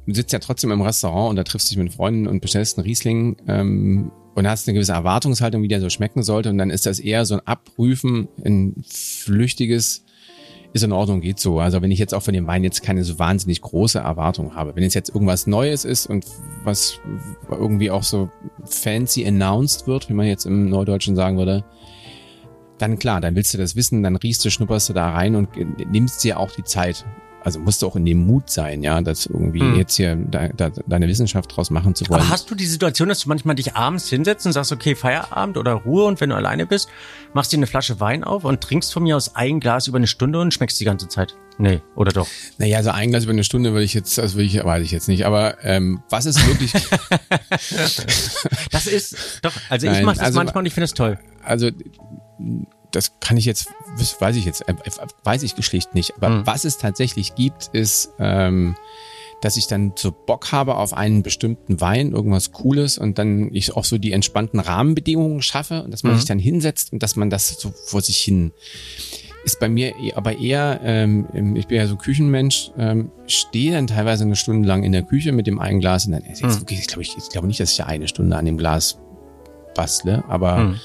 Du 0.05 0.13
sitzt 0.13 0.31
ja 0.31 0.39
trotzdem 0.39 0.71
im 0.71 0.81
Restaurant 0.81 1.31
und 1.31 1.35
da 1.35 1.43
triffst 1.43 1.69
dich 1.69 1.77
mit 1.77 1.93
Freunden 1.93 2.27
und 2.27 2.39
bestellst 2.39 2.77
einen 2.77 2.87
Riesling 2.87 3.35
ähm, 3.47 4.11
und 4.33 4.47
hast 4.47 4.67
eine 4.67 4.75
gewisse 4.75 4.93
Erwartungshaltung, 4.93 5.61
wie 5.63 5.67
der 5.67 5.81
so 5.81 5.89
schmecken 5.89 6.23
sollte. 6.23 6.49
Und 6.49 6.57
dann 6.59 6.69
ist 6.69 6.85
das 6.85 6.99
eher 6.99 7.25
so 7.25 7.33
ein 7.33 7.41
Abprüfen, 7.45 8.29
ein 8.45 8.85
flüchtiges, 8.87 10.05
ist 10.71 10.83
in 10.83 10.93
Ordnung, 10.93 11.19
geht 11.19 11.39
so. 11.39 11.59
Also 11.59 11.81
wenn 11.81 11.91
ich 11.91 11.99
jetzt 11.99 12.13
auch 12.13 12.23
von 12.23 12.33
dem 12.33 12.47
Wein 12.47 12.63
jetzt 12.63 12.83
keine 12.83 13.03
so 13.03 13.19
wahnsinnig 13.19 13.61
große 13.61 13.99
Erwartung 13.99 14.55
habe. 14.55 14.77
Wenn 14.77 14.83
es 14.83 14.93
jetzt 14.93 15.09
irgendwas 15.09 15.45
Neues 15.45 15.83
ist 15.83 16.07
und 16.07 16.25
was 16.63 16.99
irgendwie 17.51 17.91
auch 17.91 18.03
so 18.03 18.29
fancy 18.63 19.25
announced 19.25 19.87
wird, 19.87 20.07
wie 20.07 20.13
man 20.13 20.27
jetzt 20.27 20.45
im 20.45 20.69
Neudeutschen 20.69 21.17
sagen 21.17 21.37
würde, 21.37 21.65
dann 22.77 22.99
klar, 22.99 23.21
dann 23.21 23.35
willst 23.35 23.53
du 23.53 23.57
das 23.57 23.75
wissen, 23.75 24.03
dann 24.03 24.15
riechst 24.15 24.43
du, 24.45 24.49
schnupperst 24.49 24.89
du 24.89 24.93
da 24.93 25.11
rein 25.11 25.35
und 25.35 25.49
nimmst 25.91 26.23
dir 26.23 26.39
auch 26.39 26.51
die 26.51 26.63
Zeit 26.63 27.05
also 27.47 27.61
musst 27.61 27.81
du 27.81 27.87
auch 27.87 27.95
in 27.95 28.03
dem 28.03 28.25
Mut 28.25 28.49
sein, 28.49 28.83
ja, 28.83 28.99
das 28.99 29.25
irgendwie 29.25 29.61
hm. 29.61 29.77
jetzt 29.77 29.95
hier 29.95 30.17
da, 30.17 30.49
da, 30.49 30.69
deine 30.85 31.07
Wissenschaft 31.07 31.55
draus 31.55 31.69
machen 31.69 31.95
zu 31.95 32.05
wollen. 32.09 32.19
Aber 32.19 32.29
hast 32.29 32.51
du 32.51 32.55
die 32.55 32.65
Situation, 32.65 33.07
dass 33.07 33.21
du 33.21 33.29
manchmal 33.29 33.55
dich 33.55 33.73
abends 33.73 34.09
hinsetzt 34.09 34.45
und 34.45 34.51
sagst, 34.51 34.73
okay, 34.73 34.95
Feierabend 34.95 35.57
oder 35.57 35.71
Ruhe 35.71 36.03
und 36.03 36.19
wenn 36.19 36.29
du 36.29 36.35
alleine 36.35 36.65
bist, 36.65 36.89
machst 37.33 37.53
dir 37.53 37.57
eine 37.57 37.65
Flasche 37.65 38.01
Wein 38.01 38.25
auf 38.25 38.43
und 38.43 38.59
trinkst 38.59 38.91
von 38.91 39.03
mir 39.03 39.15
aus 39.15 39.35
ein 39.35 39.61
Glas 39.61 39.87
über 39.87 39.95
eine 39.95 40.07
Stunde 40.07 40.41
und 40.41 40.53
schmeckst 40.53 40.77
die 40.81 40.83
ganze 40.83 41.07
Zeit? 41.07 41.37
Nee, 41.57 41.81
oder 41.95 42.11
doch? 42.11 42.27
Naja, 42.57 42.79
also 42.79 42.89
ein 42.89 43.11
Glas 43.11 43.23
über 43.23 43.31
eine 43.31 43.45
Stunde 43.45 43.71
würde 43.71 43.85
ich 43.85 43.93
jetzt, 43.93 44.19
also 44.19 44.35
würde 44.35 44.45
ich, 44.45 44.61
weiß 44.61 44.83
ich 44.83 44.91
jetzt 44.91 45.07
nicht, 45.07 45.25
aber 45.25 45.63
ähm, 45.63 46.03
was 46.09 46.25
ist 46.25 46.45
wirklich. 46.45 46.73
das 48.71 48.87
ist 48.87 49.39
doch, 49.41 49.53
also 49.69 49.87
Nein, 49.87 49.99
ich 49.99 50.05
mache 50.05 50.17
das 50.17 50.25
also, 50.25 50.39
manchmal 50.39 50.63
und 50.63 50.65
ich 50.65 50.73
finde 50.73 50.85
es 50.85 50.93
toll. 50.93 51.17
Also 51.43 51.69
das 52.91 53.19
kann 53.19 53.37
ich 53.37 53.45
jetzt, 53.45 53.69
weiß 54.19 54.35
ich 54.35 54.45
jetzt, 54.45 54.67
äh, 54.67 54.73
weiß 55.23 55.43
ich 55.43 55.53
schlicht 55.63 55.93
nicht. 55.93 56.15
Aber 56.17 56.29
mhm. 56.29 56.47
was 56.47 56.65
es 56.65 56.77
tatsächlich 56.77 57.35
gibt, 57.35 57.69
ist, 57.73 58.11
ähm, 58.19 58.75
dass 59.41 59.57
ich 59.57 59.67
dann 59.67 59.93
so 59.95 60.11
Bock 60.11 60.51
habe 60.51 60.75
auf 60.75 60.93
einen 60.93 61.21
bestimmten 61.21 61.79
Wein, 61.79 62.11
irgendwas 62.11 62.51
Cooles 62.51 62.97
und 62.97 63.19
dann 63.19 63.53
ich 63.53 63.75
auch 63.75 63.85
so 63.85 63.97
die 63.97 64.11
entspannten 64.11 64.59
Rahmenbedingungen 64.59 65.41
schaffe 65.41 65.83
und 65.83 65.91
dass 65.91 66.03
man 66.03 66.13
mhm. 66.13 66.17
sich 66.17 66.25
dann 66.25 66.39
hinsetzt 66.39 66.91
und 66.91 67.03
dass 67.03 67.15
man 67.15 67.29
das 67.29 67.49
so 67.49 67.71
vor 67.85 68.01
sich 68.01 68.17
hin 68.17 68.51
ist 69.43 69.59
bei 69.59 69.69
mir 69.69 69.95
e, 69.97 70.13
aber 70.13 70.39
eher, 70.39 70.81
ähm, 70.83 71.55
ich 71.55 71.67
bin 71.67 71.77
ja 71.77 71.87
so 71.87 71.95
Küchenmensch, 71.95 72.71
ähm, 72.77 73.11
stehe 73.27 73.71
dann 73.73 73.87
teilweise 73.87 74.23
eine 74.23 74.35
Stunde 74.35 74.67
lang 74.67 74.83
in 74.83 74.91
der 74.91 75.03
Küche 75.03 75.31
mit 75.31 75.47
dem 75.47 75.59
einen 75.59 75.79
Glas 75.79 76.05
und 76.07 76.13
dann 76.13 76.23
jetzt 76.25 76.43
mhm. 76.43 76.59
wirklich, 76.59 76.79
ich 76.79 76.87
glaube 76.87 77.03
ich, 77.03 77.15
ich 77.15 77.29
glaube 77.29 77.47
nicht, 77.47 77.59
dass 77.59 77.71
ich 77.71 77.77
ja 77.77 77.85
eine 77.85 78.07
Stunde 78.07 78.35
an 78.35 78.45
dem 78.45 78.57
Glas 78.57 78.97
bastle, 79.75 80.23
aber 80.27 80.57
mhm 80.57 80.79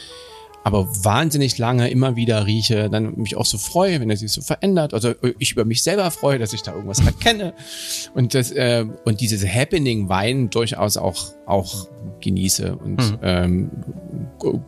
aber 0.65 0.89
wahnsinnig 1.05 1.59
lange 1.59 1.91
immer 1.91 2.17
wieder 2.17 2.47
rieche, 2.47 2.89
dann 2.89 3.17
mich 3.17 3.37
auch 3.37 3.47
so 3.47 3.59
freue, 3.59 4.01
wenn 4.01 4.11
er 4.11 4.17
sich 4.17 4.33
so 4.33 4.43
verändert. 4.43 4.95
Also 4.95 5.15
ich 5.39 5.53
über 5.53 5.65
mich 5.65 5.83
selber 5.83 6.11
freue, 6.11 6.39
dass 6.39 6.53
ich 6.53 6.63
da 6.63 6.73
irgendwas 6.73 7.05
erkenne 7.05 7.55
und 8.15 8.35
das 8.35 8.51
äh, 8.53 8.87
und 9.05 9.21
dieses 9.21 9.47
Happening 9.47 10.09
Wein 10.09 10.51
durchaus 10.51 10.97
auch 10.97 11.33
auch 11.47 11.89
genieße 12.21 12.77
und 12.77 12.99
mhm. 12.99 13.19
ähm, 13.23 13.71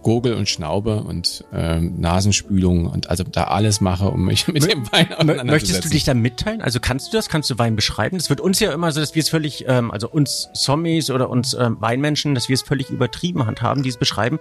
Gurgel 0.03 0.35
und 0.35 0.49
Schnaube 0.49 1.03
und 1.03 1.45
ähm, 1.53 2.01
Nasenspülung 2.01 2.87
und 2.87 3.11
also 3.11 3.25
da 3.25 3.45
alles 3.45 3.81
mache, 3.81 4.09
um 4.09 4.27
mich 4.27 4.47
mit 4.49 4.71
dem 4.71 4.91
Wein 4.93 5.13
auseinanderzusetzen. 5.13 5.47
Möchtest 5.47 5.85
du 5.85 5.89
dich 5.89 6.05
da 6.05 6.15
mitteilen? 6.15 6.61
Also 6.61 6.81
kannst 6.81 7.13
du 7.13 7.17
das? 7.17 7.29
Kannst 7.29 7.51
du 7.51 7.59
Wein 7.59 7.75
beschreiben? 7.75 8.19
Das 8.19 8.31
wird 8.31 8.41
uns 8.41 8.61
ja 8.61 8.73
immer 8.73 8.93
so, 8.93 9.01
dass 9.01 9.15
wir 9.15 9.23
es 9.23 9.29
völlig, 9.29 9.65
ähm, 9.67 9.91
also 9.91 10.09
uns 10.09 10.49
Zombies 10.55 11.11
oder 11.11 11.31
uns 11.31 11.55
ähm, 11.55 11.77
Weinmenschen, 11.81 12.35
dass 12.35 12.49
wir 12.49 12.55
es 12.55 12.63
völlig 12.63 12.91
übertrieben 12.91 13.47
handhaben, 13.47 13.83
die 13.83 13.89
es 13.89 13.97
beschreiben. 13.97 14.39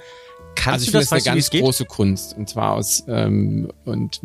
Kannst 0.55 0.73
also 0.73 0.85
ich 0.85 0.91
du 0.91 0.97
das, 0.99 1.09
das 1.09 1.27
eine 1.27 1.35
ganz 1.35 1.49
große 1.49 1.85
Kunst 1.85 2.37
und 2.37 2.49
zwar 2.49 2.73
aus 2.73 3.03
ähm, 3.07 3.71
und 3.85 4.21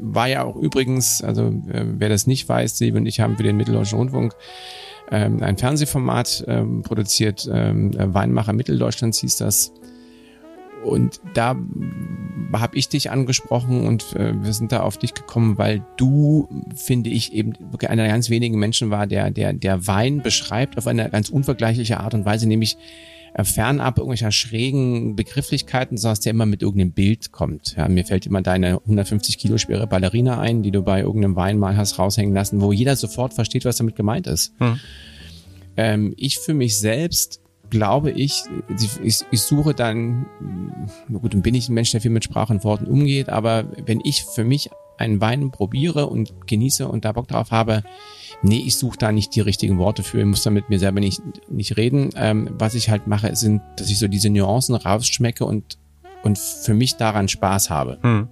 war 0.00 0.28
ja 0.28 0.44
auch 0.44 0.56
übrigens, 0.56 1.22
also 1.22 1.48
äh, 1.70 1.84
wer 1.84 2.08
das 2.08 2.26
nicht 2.26 2.48
weiß, 2.48 2.78
Siebe 2.78 2.98
und 2.98 3.06
ich 3.06 3.20
haben 3.20 3.36
für 3.36 3.42
den 3.42 3.56
Mitteldeutschen 3.56 3.98
Rundfunk 3.98 4.34
ähm, 5.10 5.42
ein 5.42 5.56
Fernsehformat 5.56 6.44
ähm, 6.46 6.82
produziert, 6.82 7.48
ähm, 7.52 7.92
Weinmacher 7.96 8.52
Mitteldeutschlands 8.52 9.20
hieß 9.20 9.36
das. 9.38 9.72
Und 10.84 11.20
da 11.34 11.56
habe 12.52 12.76
ich 12.76 12.88
dich 12.88 13.10
angesprochen 13.10 13.86
und 13.86 14.14
äh, 14.14 14.32
wir 14.42 14.52
sind 14.52 14.70
da 14.70 14.80
auf 14.80 14.96
dich 14.96 15.12
gekommen, 15.12 15.58
weil 15.58 15.84
du, 15.96 16.48
finde 16.74 17.10
ich, 17.10 17.32
eben 17.32 17.52
wirklich 17.72 17.90
einer 17.90 18.04
der 18.04 18.12
ganz 18.12 18.30
wenigen 18.30 18.58
Menschen 18.58 18.90
war, 18.90 19.06
der, 19.06 19.30
der, 19.30 19.52
der 19.52 19.86
Wein 19.86 20.22
beschreibt 20.22 20.78
auf 20.78 20.86
eine 20.86 21.10
ganz 21.10 21.30
unvergleichliche 21.30 21.98
Art 21.98 22.14
und 22.14 22.24
Weise, 22.24 22.46
nämlich 22.46 22.76
äh, 23.34 23.44
fernab 23.44 23.98
irgendwelcher 23.98 24.32
schrägen 24.32 25.16
Begrifflichkeiten, 25.16 25.96
sondern 25.96 26.12
dass 26.12 26.20
der 26.20 26.30
immer 26.30 26.46
mit 26.46 26.62
irgendeinem 26.62 26.92
Bild 26.92 27.32
kommt. 27.32 27.74
Ja, 27.76 27.88
mir 27.88 28.04
fällt 28.04 28.26
immer 28.26 28.42
deine 28.42 28.80
150 28.80 29.38
Kilo 29.38 29.58
schwere 29.58 29.86
Ballerina 29.86 30.40
ein, 30.40 30.62
die 30.62 30.70
du 30.70 30.82
bei 30.82 31.00
irgendeinem 31.00 31.36
Wein 31.36 31.58
mal 31.58 31.76
hast 31.76 31.98
raushängen 31.98 32.34
lassen, 32.34 32.60
wo 32.60 32.72
jeder 32.72 32.96
sofort 32.96 33.34
versteht, 33.34 33.64
was 33.64 33.76
damit 33.76 33.96
gemeint 33.96 34.26
ist. 34.26 34.52
Hm. 34.58 34.80
Ähm, 35.76 36.14
ich 36.16 36.38
für 36.38 36.54
mich 36.54 36.78
selbst 36.78 37.40
glaube 37.70 38.10
ich, 38.10 38.44
ich, 39.02 39.24
ich 39.30 39.40
suche 39.42 39.74
dann, 39.74 40.26
gut, 41.12 41.34
dann 41.34 41.42
bin 41.42 41.54
ich 41.54 41.68
ein 41.68 41.74
Mensch, 41.74 41.90
der 41.90 42.00
viel 42.00 42.10
mit 42.10 42.24
Sprache 42.24 42.52
und 42.52 42.64
Worten 42.64 42.86
umgeht, 42.86 43.28
aber 43.28 43.66
wenn 43.84 44.00
ich 44.02 44.24
für 44.24 44.44
mich 44.44 44.70
einen 44.98 45.20
Wein 45.20 45.50
probiere 45.50 46.06
und 46.06 46.46
genieße 46.46 46.88
und 46.88 47.04
da 47.04 47.12
Bock 47.12 47.28
drauf 47.28 47.50
habe, 47.50 47.82
nee, 48.42 48.62
ich 48.66 48.76
suche 48.76 48.98
da 48.98 49.12
nicht 49.12 49.34
die 49.34 49.40
richtigen 49.40 49.78
Worte 49.78 50.02
für, 50.02 50.20
ich 50.20 50.26
muss 50.26 50.42
da 50.42 50.50
mit 50.50 50.68
mir 50.68 50.78
selber 50.78 51.00
nicht, 51.00 51.20
nicht 51.48 51.76
reden. 51.76 52.10
Ähm, 52.16 52.50
was 52.52 52.74
ich 52.74 52.90
halt 52.90 53.06
mache, 53.06 53.34
sind, 53.36 53.62
dass 53.76 53.90
ich 53.90 53.98
so 53.98 54.08
diese 54.08 54.30
Nuancen 54.30 54.74
rausschmecke 54.74 55.44
und, 55.44 55.78
und 56.22 56.38
für 56.38 56.74
mich 56.74 56.96
daran 56.96 57.28
Spaß 57.28 57.70
habe. 57.70 57.98
Hm. 58.02 58.28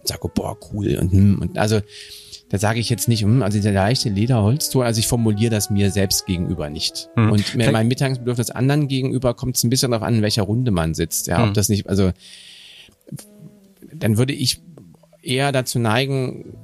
Und 0.00 0.08
sage, 0.08 0.28
boah, 0.34 0.56
cool. 0.72 0.98
Und, 1.00 1.12
hm, 1.12 1.38
und 1.40 1.58
also, 1.58 1.80
da 2.48 2.58
sage 2.58 2.80
ich 2.80 2.90
jetzt 2.90 3.08
nicht, 3.08 3.22
hm, 3.22 3.42
also 3.42 3.60
der 3.60 3.72
leichte 3.72 4.08
Lederholzton, 4.08 4.82
also 4.82 4.98
ich 4.98 5.06
formuliere 5.06 5.50
das 5.50 5.70
mir 5.70 5.90
selbst 5.90 6.26
gegenüber 6.26 6.68
nicht. 6.68 7.08
Hm. 7.14 7.30
Und 7.30 7.54
mir 7.54 7.70
mein 7.70 7.88
Mitteilungsbedürfnis 7.88 8.50
anderen 8.50 8.88
gegenüber 8.88 9.34
kommt 9.34 9.56
es 9.56 9.64
ein 9.64 9.70
bisschen 9.70 9.92
darauf 9.92 10.06
an, 10.06 10.16
in 10.16 10.22
welcher 10.22 10.42
Runde 10.42 10.70
man 10.70 10.94
sitzt. 10.94 11.28
Ja, 11.28 11.38
hm. 11.38 11.48
ob 11.48 11.54
das 11.54 11.68
nicht, 11.68 11.88
also 11.88 12.12
dann 13.92 14.18
würde 14.18 14.32
ich 14.32 14.62
eher 15.22 15.52
dazu 15.52 15.78
neigen, 15.78 16.56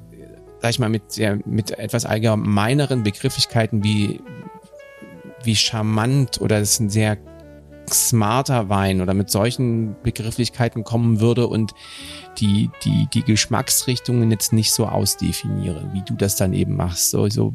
sag 0.61 0.71
ich 0.71 0.79
mal, 0.79 0.89
mit, 0.89 1.13
sehr, 1.13 1.39
mit 1.45 1.79
etwas 1.79 2.05
allgemeineren 2.05 3.03
Begrifflichkeiten 3.03 3.85
wie, 3.85 4.21
wie 5.43 5.57
charmant 5.57 6.41
oder 6.41 6.61
das 6.61 6.73
ist 6.73 6.81
ein 6.81 6.91
sehr 6.91 7.19
smarter 7.89 8.69
Wein 8.69 9.01
oder 9.01 9.15
mit 9.15 9.31
solchen 9.31 9.95
Begrifflichkeiten 10.03 10.85
kommen 10.85 11.21
würde 11.21 11.47
und 11.47 11.73
die, 12.39 12.71
die, 12.85 13.07
die 13.13 13.23
Geschmacksrichtungen 13.23 14.31
jetzt 14.31 14.53
nicht 14.53 14.73
so 14.73 14.87
ausdefiniere, 14.87 15.89
wie 15.93 16.03
du 16.03 16.15
das 16.15 16.37
dann 16.37 16.53
eben 16.53 16.77
machst. 16.77 17.11
So, 17.11 17.29
so 17.29 17.55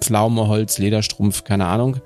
Pflaume, 0.00 0.48
Holz, 0.48 0.78
Lederstrumpf, 0.78 1.44
keine 1.44 1.66
Ahnung. 1.66 1.98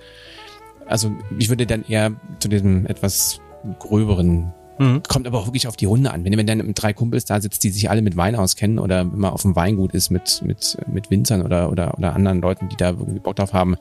Also 0.86 1.12
ich 1.38 1.48
würde 1.48 1.66
dann 1.66 1.84
eher 1.84 2.12
zu 2.38 2.48
diesem 2.48 2.86
etwas 2.86 3.40
gröberen 3.78 4.52
Mhm. 4.80 5.02
Kommt 5.06 5.26
aber 5.26 5.38
auch 5.38 5.46
wirklich 5.46 5.68
auf 5.68 5.76
die 5.76 5.84
Runde 5.84 6.10
an. 6.10 6.24
Wenn, 6.24 6.36
wenn 6.38 6.46
dann 6.46 6.72
drei 6.72 6.94
Kumpels 6.94 7.26
da 7.26 7.38
sitzt, 7.38 7.62
die 7.62 7.68
sich 7.68 7.90
alle 7.90 8.00
mit 8.00 8.16
Wein 8.16 8.34
auskennen 8.34 8.78
oder 8.78 9.00
wenn 9.12 9.18
man 9.18 9.32
auf 9.32 9.42
dem 9.42 9.54
Weingut 9.54 9.92
ist 9.92 10.08
mit, 10.08 10.40
mit, 10.42 10.78
mit 10.90 11.10
Winzern 11.10 11.42
oder, 11.42 11.70
oder, 11.70 11.98
oder 11.98 12.14
anderen 12.14 12.40
Leuten, 12.40 12.70
die 12.70 12.76
da 12.76 12.90
irgendwie 12.90 13.20
Bock 13.20 13.36
drauf 13.36 13.52
haben, 13.52 13.76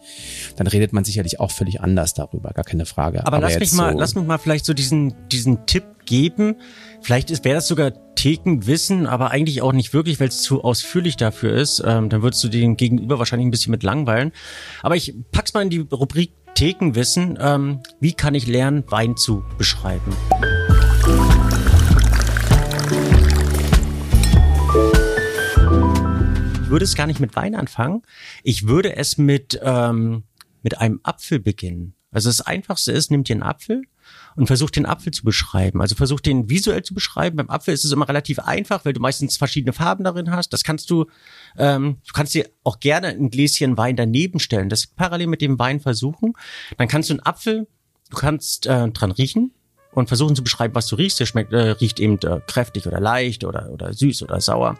dann 0.58 0.68
redet 0.68 0.92
man 0.92 1.06
sicherlich 1.06 1.40
auch 1.40 1.52
völlig 1.52 1.80
anders 1.80 2.14
darüber, 2.16 2.50
gar 2.52 2.66
keine 2.66 2.86
Frage. 2.86 3.26
Aber, 3.26 3.38
aber 3.38 3.48
lass 3.48 3.60
mich 3.60 3.72
mal, 3.72 3.94
so 3.94 4.00
lass 4.00 4.16
mich 4.16 4.26
mal 4.26 4.38
vielleicht 4.40 4.66
so 4.66 4.74
diesen, 4.74 5.14
diesen 5.32 5.66
Tipp 5.66 5.86
geben. 6.06 6.56
Vielleicht 7.02 7.30
wäre 7.46 7.56
das 7.56 7.68
sogar 7.68 7.94
Thekenwissen, 8.16 9.08
aber 9.08 9.32
eigentlich 9.32 9.62
auch 9.62 9.72
nicht 9.72 9.94
wirklich, 9.94 10.20
weil 10.20 10.28
es 10.28 10.42
zu 10.42 10.66
ausführlich 10.66 11.16
dafür 11.16 11.54
ist. 11.54 11.82
Ähm, 11.86 12.10
dann 12.10 12.24
würdest 12.24 12.44
du 12.44 12.50
den 12.50 12.76
Gegenüber 12.76 13.20
wahrscheinlich 13.20 13.48
ein 13.48 13.52
bisschen 13.52 13.72
mit 13.72 13.84
langweilen. 13.84 14.34
Aber 14.82 14.98
ich 14.98 15.16
pack's 15.32 15.54
mal 15.54 15.62
in 15.62 15.70
die 15.70 15.80
Rubrik 15.80 16.34
Thekenwissen. 16.56 17.38
Ähm, 17.40 17.80
wie 18.02 18.12
kann 18.12 18.36
ich 18.36 18.48
lernen, 18.48 18.84
Wein 18.90 19.16
zu 19.16 19.46
beschreiben? 19.58 20.14
Ich 26.70 26.72
würde 26.72 26.86
es 26.86 26.94
gar 26.94 27.08
nicht 27.08 27.20
mit 27.20 27.36
Wein 27.36 27.56
anfangen. 27.56 28.04
Ich 28.44 28.68
würde 28.68 28.96
es 28.96 29.18
mit, 29.18 29.60
ähm, 29.64 30.26
mit 30.62 30.78
einem 30.78 31.00
Apfel 31.02 31.40
beginnen. 31.40 31.96
Also 32.12 32.30
das 32.30 32.42
Einfachste 32.42 32.92
ist, 32.92 33.10
nimmt 33.10 33.28
ihr 33.28 33.38
einen 33.38 33.42
Apfel 33.42 33.82
und 34.36 34.46
versucht 34.46 34.76
den 34.76 34.86
Apfel 34.86 35.12
zu 35.12 35.24
beschreiben. 35.24 35.82
Also 35.82 35.96
versucht 35.96 36.28
den 36.28 36.48
visuell 36.48 36.84
zu 36.84 36.94
beschreiben. 36.94 37.38
Beim 37.38 37.50
Apfel 37.50 37.74
ist 37.74 37.86
es 37.86 37.92
immer 37.92 38.08
relativ 38.08 38.38
einfach, 38.38 38.86
weil 38.86 38.94
du 38.94 39.00
meistens 39.00 39.36
verschiedene 39.36 39.74
Farben 39.74 40.04
darin 40.04 40.30
hast. 40.30 40.54
Das 40.54 40.64
kannst 40.64 40.92
du, 40.92 41.08
ähm, 41.58 41.98
du 42.06 42.14
kannst 42.14 42.36
dir 42.36 42.48
auch 42.64 42.80
gerne 42.80 43.08
ein 43.08 43.32
Gläschen 43.32 43.76
Wein 43.76 43.96
daneben 43.96 44.38
stellen. 44.40 44.70
Das 44.70 44.86
parallel 44.86 45.26
mit 45.26 45.42
dem 45.42 45.58
Wein 45.58 45.80
versuchen. 45.80 46.34
Dann 46.78 46.88
kannst 46.88 47.10
du 47.10 47.16
einen 47.16 47.26
Apfel, 47.26 47.68
du 48.12 48.18
kannst 48.18 48.68
äh, 48.68 48.92
dran 48.92 49.10
riechen 49.10 49.56
und 49.94 50.08
versuchen 50.08 50.36
zu 50.36 50.44
beschreiben, 50.44 50.76
was 50.76 50.86
du 50.86 50.98
riechst. 50.98 51.20
Der 51.20 51.26
schmeckt, 51.26 51.52
äh, 51.52 51.72
riecht 51.72 52.00
eben 52.00 52.20
äh, 52.20 52.42
kräftig 52.46 52.86
oder 52.86 53.00
leicht 53.00 53.44
oder, 53.44 53.72
oder 53.72 53.92
süß 53.92 54.22
oder 54.22 54.40
sauer. 54.40 54.78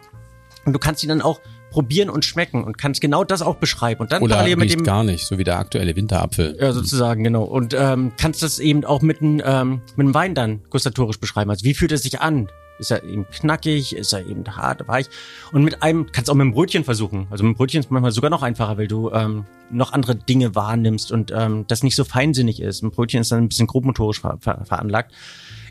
Und 0.64 0.72
du 0.72 0.78
kannst 0.78 1.02
ihn 1.02 1.08
dann 1.08 1.22
auch 1.22 1.40
probieren 1.70 2.10
und 2.10 2.24
schmecken 2.24 2.64
und 2.64 2.78
kannst 2.78 3.00
genau 3.00 3.24
das 3.24 3.42
auch 3.42 3.56
beschreiben. 3.56 4.00
Und 4.00 4.12
dann 4.12 4.22
Oder 4.22 4.36
parallel 4.36 4.56
mit 4.56 4.72
dem 4.72 4.82
gar 4.82 5.04
nicht, 5.04 5.26
so 5.26 5.38
wie 5.38 5.44
der 5.44 5.58
aktuelle 5.58 5.94
Winterapfel. 5.96 6.56
Ja, 6.60 6.72
sozusagen, 6.72 7.24
genau. 7.24 7.44
Und 7.44 7.74
ähm, 7.74 8.12
kannst 8.18 8.42
das 8.42 8.58
eben 8.58 8.84
auch 8.84 9.02
mit 9.02 9.20
einem 9.20 9.42
ähm, 9.44 9.80
mit 9.96 10.06
einem 10.06 10.14
Wein 10.14 10.34
dann 10.34 10.62
gustatorisch 10.70 11.18
beschreiben. 11.18 11.50
Also 11.50 11.64
wie 11.64 11.74
fühlt 11.74 11.92
es 11.92 12.02
sich 12.02 12.20
an? 12.20 12.48
Ist 12.80 12.90
er 12.90 13.04
eben 13.04 13.26
knackig? 13.30 13.94
Ist 13.94 14.12
er 14.12 14.26
eben 14.26 14.44
hart, 14.56 14.88
weich? 14.88 15.06
Und 15.52 15.62
mit 15.62 15.82
einem 15.82 16.10
kannst 16.10 16.28
du 16.28 16.32
auch 16.32 16.36
mit 16.36 16.46
dem 16.46 16.52
Brötchen 16.52 16.82
versuchen. 16.82 17.26
Also 17.30 17.44
mit 17.44 17.54
dem 17.54 17.56
Brötchen 17.56 17.80
ist 17.80 17.90
manchmal 17.90 18.10
sogar 18.10 18.30
noch 18.30 18.42
einfacher, 18.42 18.78
weil 18.78 18.88
du 18.88 19.10
ähm, 19.10 19.44
noch 19.70 19.92
andere 19.92 20.16
Dinge 20.16 20.54
wahrnimmst 20.54 21.12
und 21.12 21.32
ähm, 21.34 21.64
das 21.68 21.82
nicht 21.82 21.94
so 21.94 22.04
feinsinnig 22.04 22.60
ist. 22.60 22.82
Ein 22.82 22.90
Brötchen 22.90 23.20
ist 23.20 23.30
dann 23.30 23.44
ein 23.44 23.48
bisschen 23.48 23.66
grobmotorisch 23.66 24.20
ver 24.20 24.38
ver 24.40 24.64
veranlagt. 24.64 25.12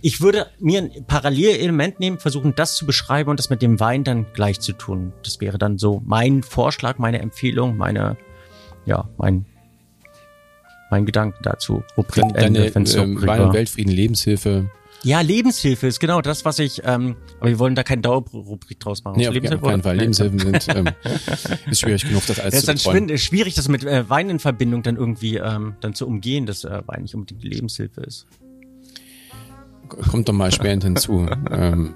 Ich 0.01 0.21
würde 0.21 0.47
mir 0.59 0.81
ein 0.81 1.05
Parallelelement 1.05 1.99
nehmen, 1.99 2.19
versuchen, 2.19 2.53
das 2.55 2.75
zu 2.75 2.85
beschreiben 2.85 3.29
und 3.29 3.37
das 3.37 3.49
mit 3.49 3.61
dem 3.61 3.79
Wein 3.79 4.03
dann 4.03 4.27
gleich 4.33 4.61
zu 4.61 4.71
tun. 4.71 5.11
Das 5.23 5.41
wäre 5.41 5.57
dann 5.57 5.77
so 5.77 6.01
mein 6.05 6.41
Vorschlag, 6.41 6.99
meine 6.99 7.19
Empfehlung, 7.19 7.75
meine, 7.75 8.15
ja, 8.85 9.09
mein, 9.17 9.45
mein 10.89 11.05
Gedanke 11.05 11.37
dazu. 11.43 11.83
Rubrik 11.97 12.23
Deine, 12.33 12.67
Ende, 12.67 12.71
deine 12.71 12.89
äh, 12.89 13.27
Wein 13.27 13.41
und 13.41 13.53
Weltfrieden, 13.53 13.93
Lebenshilfe. 13.93 14.69
Ja, 15.03 15.21
Lebenshilfe 15.21 15.87
ist 15.87 15.99
genau 15.99 16.21
das, 16.21 16.43
was 16.43 16.59
ich, 16.59 16.81
ähm, 16.83 17.15
aber 17.39 17.49
wir 17.49 17.59
wollen 17.59 17.75
da 17.75 17.83
keine 17.83 18.01
Dauerrubrik 18.01 18.79
draus 18.79 19.03
machen. 19.03 19.17
Nee, 19.17 19.27
auf 19.27 19.61
keinen 19.61 19.81
Fall. 19.81 19.97
Lebenshilfen 19.97 20.39
sind, 20.39 20.67
ähm, 20.75 20.89
ist 21.69 21.79
schwierig 21.79 22.05
genug, 22.05 22.25
das 22.27 22.39
alles 22.39 22.65
ja, 22.65 22.75
zu 22.75 22.91
dann 22.91 23.17
schwierig, 23.17 23.55
das 23.55 23.69
mit 23.69 23.83
äh, 23.85 24.09
Wein 24.09 24.29
in 24.29 24.39
Verbindung 24.39 24.83
dann 24.83 24.97
irgendwie 24.97 25.37
ähm, 25.37 25.75
dann 25.79 25.93
zu 25.93 26.05
umgehen, 26.05 26.45
dass 26.45 26.65
äh, 26.65 26.81
Wein 26.85 27.03
nicht 27.03 27.15
unbedingt 27.15 27.43
die 27.43 27.47
Lebenshilfe 27.47 28.01
ist 28.01 28.27
kommt 29.89 30.29
doch 30.29 30.33
mal 30.33 30.51
später 30.51 30.87
hinzu. 30.87 31.27
ähm. 31.51 31.95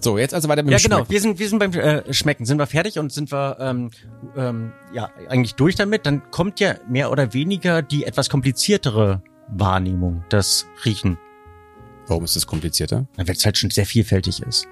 So, 0.00 0.18
jetzt 0.18 0.34
also 0.34 0.48
weiter 0.48 0.64
mit 0.64 0.72
dem 0.72 0.78
Ja, 0.78 0.78
genau. 0.82 0.96
Schmecken. 0.96 1.10
Wir 1.10 1.20
sind, 1.20 1.38
wir 1.38 1.48
sind 1.48 1.58
beim 1.60 1.72
äh, 1.72 2.12
Schmecken. 2.12 2.44
Sind 2.44 2.58
wir 2.58 2.66
fertig 2.66 2.98
und 2.98 3.12
sind 3.12 3.30
wir 3.30 3.56
ähm, 3.60 3.90
ähm, 4.36 4.72
ja 4.92 5.10
eigentlich 5.28 5.54
durch 5.54 5.76
damit? 5.76 6.06
Dann 6.06 6.28
kommt 6.32 6.58
ja 6.58 6.74
mehr 6.88 7.12
oder 7.12 7.32
weniger 7.34 7.82
die 7.82 8.04
etwas 8.04 8.28
kompliziertere 8.28 9.22
Wahrnehmung, 9.48 10.24
das 10.28 10.66
Riechen. 10.84 11.18
Warum 12.12 12.24
ist 12.24 12.36
das 12.36 12.46
komplizierter? 12.46 13.06
Weil 13.16 13.30
es 13.30 13.42
halt 13.46 13.56
schon 13.56 13.70
sehr 13.70 13.86
vielfältig 13.86 14.42
ist. 14.42 14.66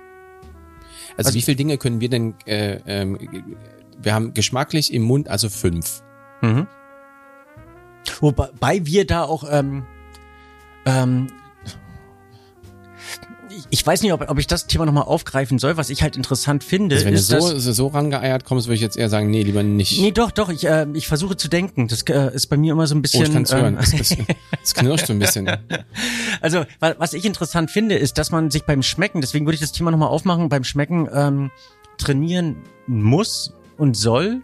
Also, 1.17 1.29
also 1.29 1.35
wie 1.35 1.41
viele 1.41 1.57
Dinge 1.57 1.79
können 1.79 2.03
wir 2.03 2.11
denn? 2.11 2.35
Äh, 2.45 2.81
ähm, 2.87 3.19
wir 3.99 4.13
haben 4.13 4.35
geschmacklich 4.35 4.93
im 4.93 5.01
Mund 5.01 5.29
also 5.29 5.49
fünf. 5.49 6.03
Mhm. 6.43 6.67
Wobei 8.21 8.85
wir 8.85 9.07
da 9.07 9.25
auch 9.25 9.45
ähm, 9.51 9.87
ähm, 10.85 11.29
ich 13.71 13.87
weiß 13.87 14.03
nicht, 14.03 14.13
ob, 14.13 14.29
ob 14.29 14.39
ich 14.39 14.47
das 14.47 14.67
Thema 14.67 14.87
nochmal 14.87 15.05
aufgreifen 15.05 15.59
soll. 15.59 15.77
Was 15.77 15.91
ich 15.91 16.03
halt 16.03 16.17
interessant 16.17 16.65
finde, 16.65 16.97
also 16.97 17.07
wenn 17.07 17.15
ist, 17.15 17.31
du 17.31 17.41
so, 17.41 17.53
dass, 17.53 17.65
so 17.65 17.87
rangeeiert 17.89 18.45
kommst, 18.45 18.67
würde 18.67 18.77
ich 18.77 18.81
jetzt 18.81 18.97
eher 18.97 19.09
sagen, 19.09 19.31
nee, 19.31 19.43
lieber 19.43 19.63
nicht. 19.63 20.01
Nee, 20.01 20.11
doch, 20.11 20.31
doch. 20.31 20.49
Ich, 20.49 20.67
äh, 20.67 20.87
ich 20.95 21.07
versuche 21.09 21.37
zu 21.37 21.49
denken. 21.49 21.89
Das 21.89 22.03
äh, 22.03 22.35
ist 22.35 22.47
bei 22.47 22.57
mir 22.57 22.73
immer 22.73 22.87
so 22.87 22.95
ein 22.95 23.03
bisschen. 23.03 23.23
Oh, 23.23 23.27
ich 23.27 23.33
kann's 23.33 23.53
ähm, 23.53 23.61
hören. 23.61 23.77
Das, 23.77 24.17
das 24.61 24.75
knirscht 24.75 25.07
so 25.07 25.13
ein 25.13 25.19
bisschen. 25.19 25.51
Also, 26.41 26.65
was 26.79 27.13
ich 27.13 27.25
interessant 27.25 27.71
finde, 27.71 27.97
ist, 27.97 28.17
dass 28.17 28.31
man 28.31 28.51
sich 28.51 28.65
beim 28.65 28.83
Schmecken, 28.83 29.21
deswegen 29.21 29.45
würde 29.47 29.55
ich 29.55 29.61
das 29.61 29.73
Thema 29.73 29.91
nochmal 29.91 30.09
aufmachen, 30.09 30.49
beim 30.49 30.65
Schmecken 30.65 31.09
ähm, 31.13 31.51
trainieren 31.99 32.57
muss 32.87 33.53
und 33.77 33.97
soll 33.97 34.43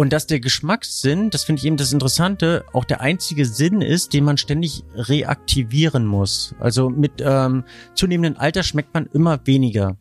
und 0.00 0.14
dass 0.14 0.26
der 0.26 0.40
Geschmackssinn, 0.40 1.28
das 1.28 1.44
finde 1.44 1.60
ich 1.60 1.66
eben 1.66 1.76
das 1.76 1.92
Interessante, 1.92 2.64
auch 2.72 2.86
der 2.86 3.02
einzige 3.02 3.44
Sinn 3.44 3.82
ist, 3.82 4.14
den 4.14 4.24
man 4.24 4.38
ständig 4.38 4.82
reaktivieren 4.94 6.06
muss. 6.06 6.54
Also 6.58 6.88
mit 6.88 7.12
ähm, 7.20 7.64
zunehmendem 7.94 8.40
Alter 8.40 8.62
schmeckt 8.62 8.94
man 8.94 9.10
immer 9.12 9.40
weniger. 9.44 9.98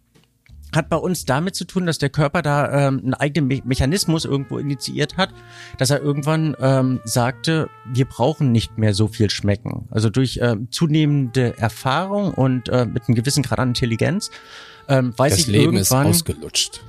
Hat 0.73 0.87
bei 0.87 0.95
uns 0.95 1.25
damit 1.25 1.55
zu 1.55 1.65
tun, 1.65 1.85
dass 1.85 1.97
der 1.97 2.11
Körper 2.11 2.41
da 2.41 2.87
ähm, 2.87 2.99
einen 2.99 3.13
eigenen 3.13 3.49
Me 3.49 3.61
Mechanismus 3.65 4.23
irgendwo 4.23 4.57
initiiert 4.57 5.17
hat, 5.17 5.31
dass 5.77 5.89
er 5.89 5.99
irgendwann 5.99 6.55
ähm, 6.61 7.01
sagte, 7.03 7.69
wir 7.91 8.05
brauchen 8.05 8.53
nicht 8.53 8.77
mehr 8.77 8.93
so 8.93 9.09
viel 9.09 9.29
schmecken. 9.29 9.89
Also 9.91 10.09
durch 10.09 10.39
ähm, 10.41 10.69
zunehmende 10.71 11.57
Erfahrung 11.57 12.33
und 12.33 12.69
äh, 12.69 12.85
mit 12.85 13.09
einem 13.09 13.15
gewissen 13.15 13.43
Grad 13.43 13.59
an 13.59 13.71
Intelligenz 13.71 14.31
ähm, 14.87 15.13
weiß 15.17 15.33
das 15.33 15.39
ich 15.41 15.47
Leben 15.47 15.73
irgendwann, 15.75 16.07
ist 16.07 16.15
ausgelutscht. 16.15 16.81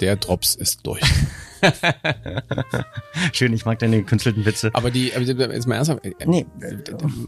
Der 0.00 0.14
Drops 0.14 0.54
ist 0.54 0.86
durch. 0.86 1.02
Schön, 3.32 3.52
ich 3.52 3.64
mag 3.64 3.78
deine 3.78 4.02
künstlichen 4.02 4.44
Witze. 4.44 4.70
Aber 4.74 4.90
die, 4.90 5.12
aber 5.14 5.24
jetzt 5.24 5.66
mal 5.66 5.76
ernsthaft, 5.76 6.04
äh, 6.04 6.12
nee, 6.26 6.46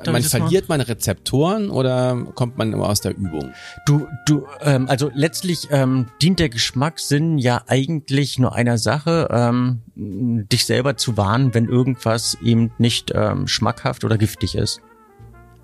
man 0.07 0.23
verliert 0.23 0.69
man 0.69 0.81
Rezeptoren 0.81 1.71
oder 1.71 2.27
kommt 2.35 2.59
man 2.59 2.73
immer 2.73 2.89
aus 2.89 3.01
der 3.01 3.17
Übung? 3.17 3.53
Du, 3.87 4.09
du, 4.27 4.47
ähm, 4.63 4.89
also 4.89 5.11
letztlich 5.15 5.69
ähm, 5.71 6.07
dient 6.21 6.41
der 6.41 6.49
Geschmackssinn 6.49 7.39
ja 7.39 7.63
eigentlich 7.67 8.39
nur 8.39 8.55
einer 8.55 8.79
Sache, 8.79 9.29
ähm, 9.31 9.83
dich 9.95 10.67
selber 10.67 10.97
zu 10.97 11.17
warnen, 11.17 11.55
wenn 11.55 11.69
irgendwas 11.69 12.37
eben 12.43 12.73
nicht 12.79 13.13
ähm, 13.15 13.47
schmackhaft 13.47 14.05
oder 14.05 14.19
giftig 14.19 14.55
ist. 14.57 14.81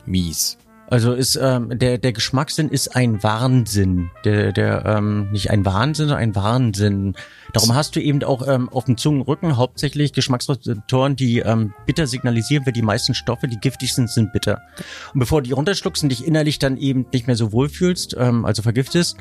Mies. 0.07 0.60
Also 0.91 1.13
ist 1.13 1.39
ähm, 1.41 1.79
der 1.79 1.99
der 1.99 2.13
Geschmackssinn 2.13 2.69
ist 2.69 2.97
ein 2.97 3.23
Wahnsinn, 3.23 4.11
der 4.25 4.53
der 4.53 4.85
ähm, 4.85 5.31
nicht 5.31 5.51
ein 5.51 5.65
Wahnsinn, 5.65 6.09
sondern 6.09 6.19
ein 6.19 6.35
Wahnsinn. 6.35 7.15
Darum 7.53 7.75
hast 7.75 7.95
du 7.95 8.01
eben 8.01 8.23
auch 8.25 8.47
ähm, 8.47 8.69
auf 8.69 8.85
dem 8.85 8.97
Zungenrücken 8.97 9.57
hauptsächlich 9.57 10.13
Geschmacksrezeptoren, 10.13 11.15
die 11.15 11.39
ähm, 11.39 11.73
bitter 11.87 12.09
signalisieren, 12.09 12.67
weil 12.67 12.73
die 12.73 12.83
meisten 12.83 13.15
Stoffe, 13.15 13.47
die 13.47 13.59
giftig 13.59 13.95
sind, 13.95 14.11
sind 14.11 14.33
bitter. 14.33 14.63
Und 15.15 15.21
bevor 15.21 15.43
du 15.43 15.49
die 15.49 15.53
runterschluckst 15.53 16.03
und 16.03 16.09
dich 16.09 16.27
innerlich 16.27 16.59
dann 16.59 16.77
eben 16.77 17.07
nicht 17.13 17.29
mehr 17.29 17.37
so 17.37 17.53
wohlfühlst, 17.53 18.17
ähm, 18.19 18.45
also 18.45 18.63
vergiftest, 18.63 19.17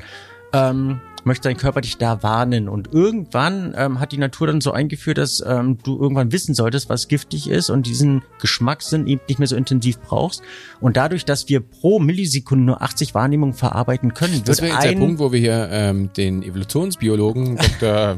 ähm, 0.52 1.00
möchte 1.24 1.48
dein 1.48 1.56
Körper 1.56 1.80
dich 1.80 1.98
da 1.98 2.22
warnen. 2.22 2.68
Und 2.68 2.92
irgendwann 2.92 3.74
ähm, 3.76 4.00
hat 4.00 4.12
die 4.12 4.18
Natur 4.18 4.46
dann 4.46 4.60
so 4.60 4.72
eingeführt, 4.72 5.18
dass 5.18 5.42
ähm, 5.46 5.78
du 5.82 6.00
irgendwann 6.00 6.32
wissen 6.32 6.54
solltest, 6.54 6.88
was 6.88 7.08
giftig 7.08 7.48
ist 7.48 7.70
und 7.70 7.86
diesen 7.86 8.22
Geschmackssinn 8.40 9.06
eben 9.06 9.20
nicht 9.28 9.38
mehr 9.38 9.48
so 9.48 9.56
intensiv 9.56 10.00
brauchst. 10.00 10.42
Und 10.80 10.96
dadurch, 10.96 11.24
dass 11.24 11.48
wir 11.48 11.60
pro 11.60 11.98
Millisekunde 11.98 12.64
nur 12.64 12.82
80 12.82 13.14
Wahrnehmungen 13.14 13.54
verarbeiten 13.54 14.14
können, 14.14 14.42
das 14.44 14.62
wäre 14.62 14.74
jetzt 14.74 14.84
der 14.84 14.98
Punkt, 14.98 15.18
wo 15.18 15.32
wir 15.32 15.40
hier 15.40 15.68
ähm, 15.70 16.12
den 16.16 16.42
Evolutionsbiologen 16.42 17.56
Dr. 17.56 18.16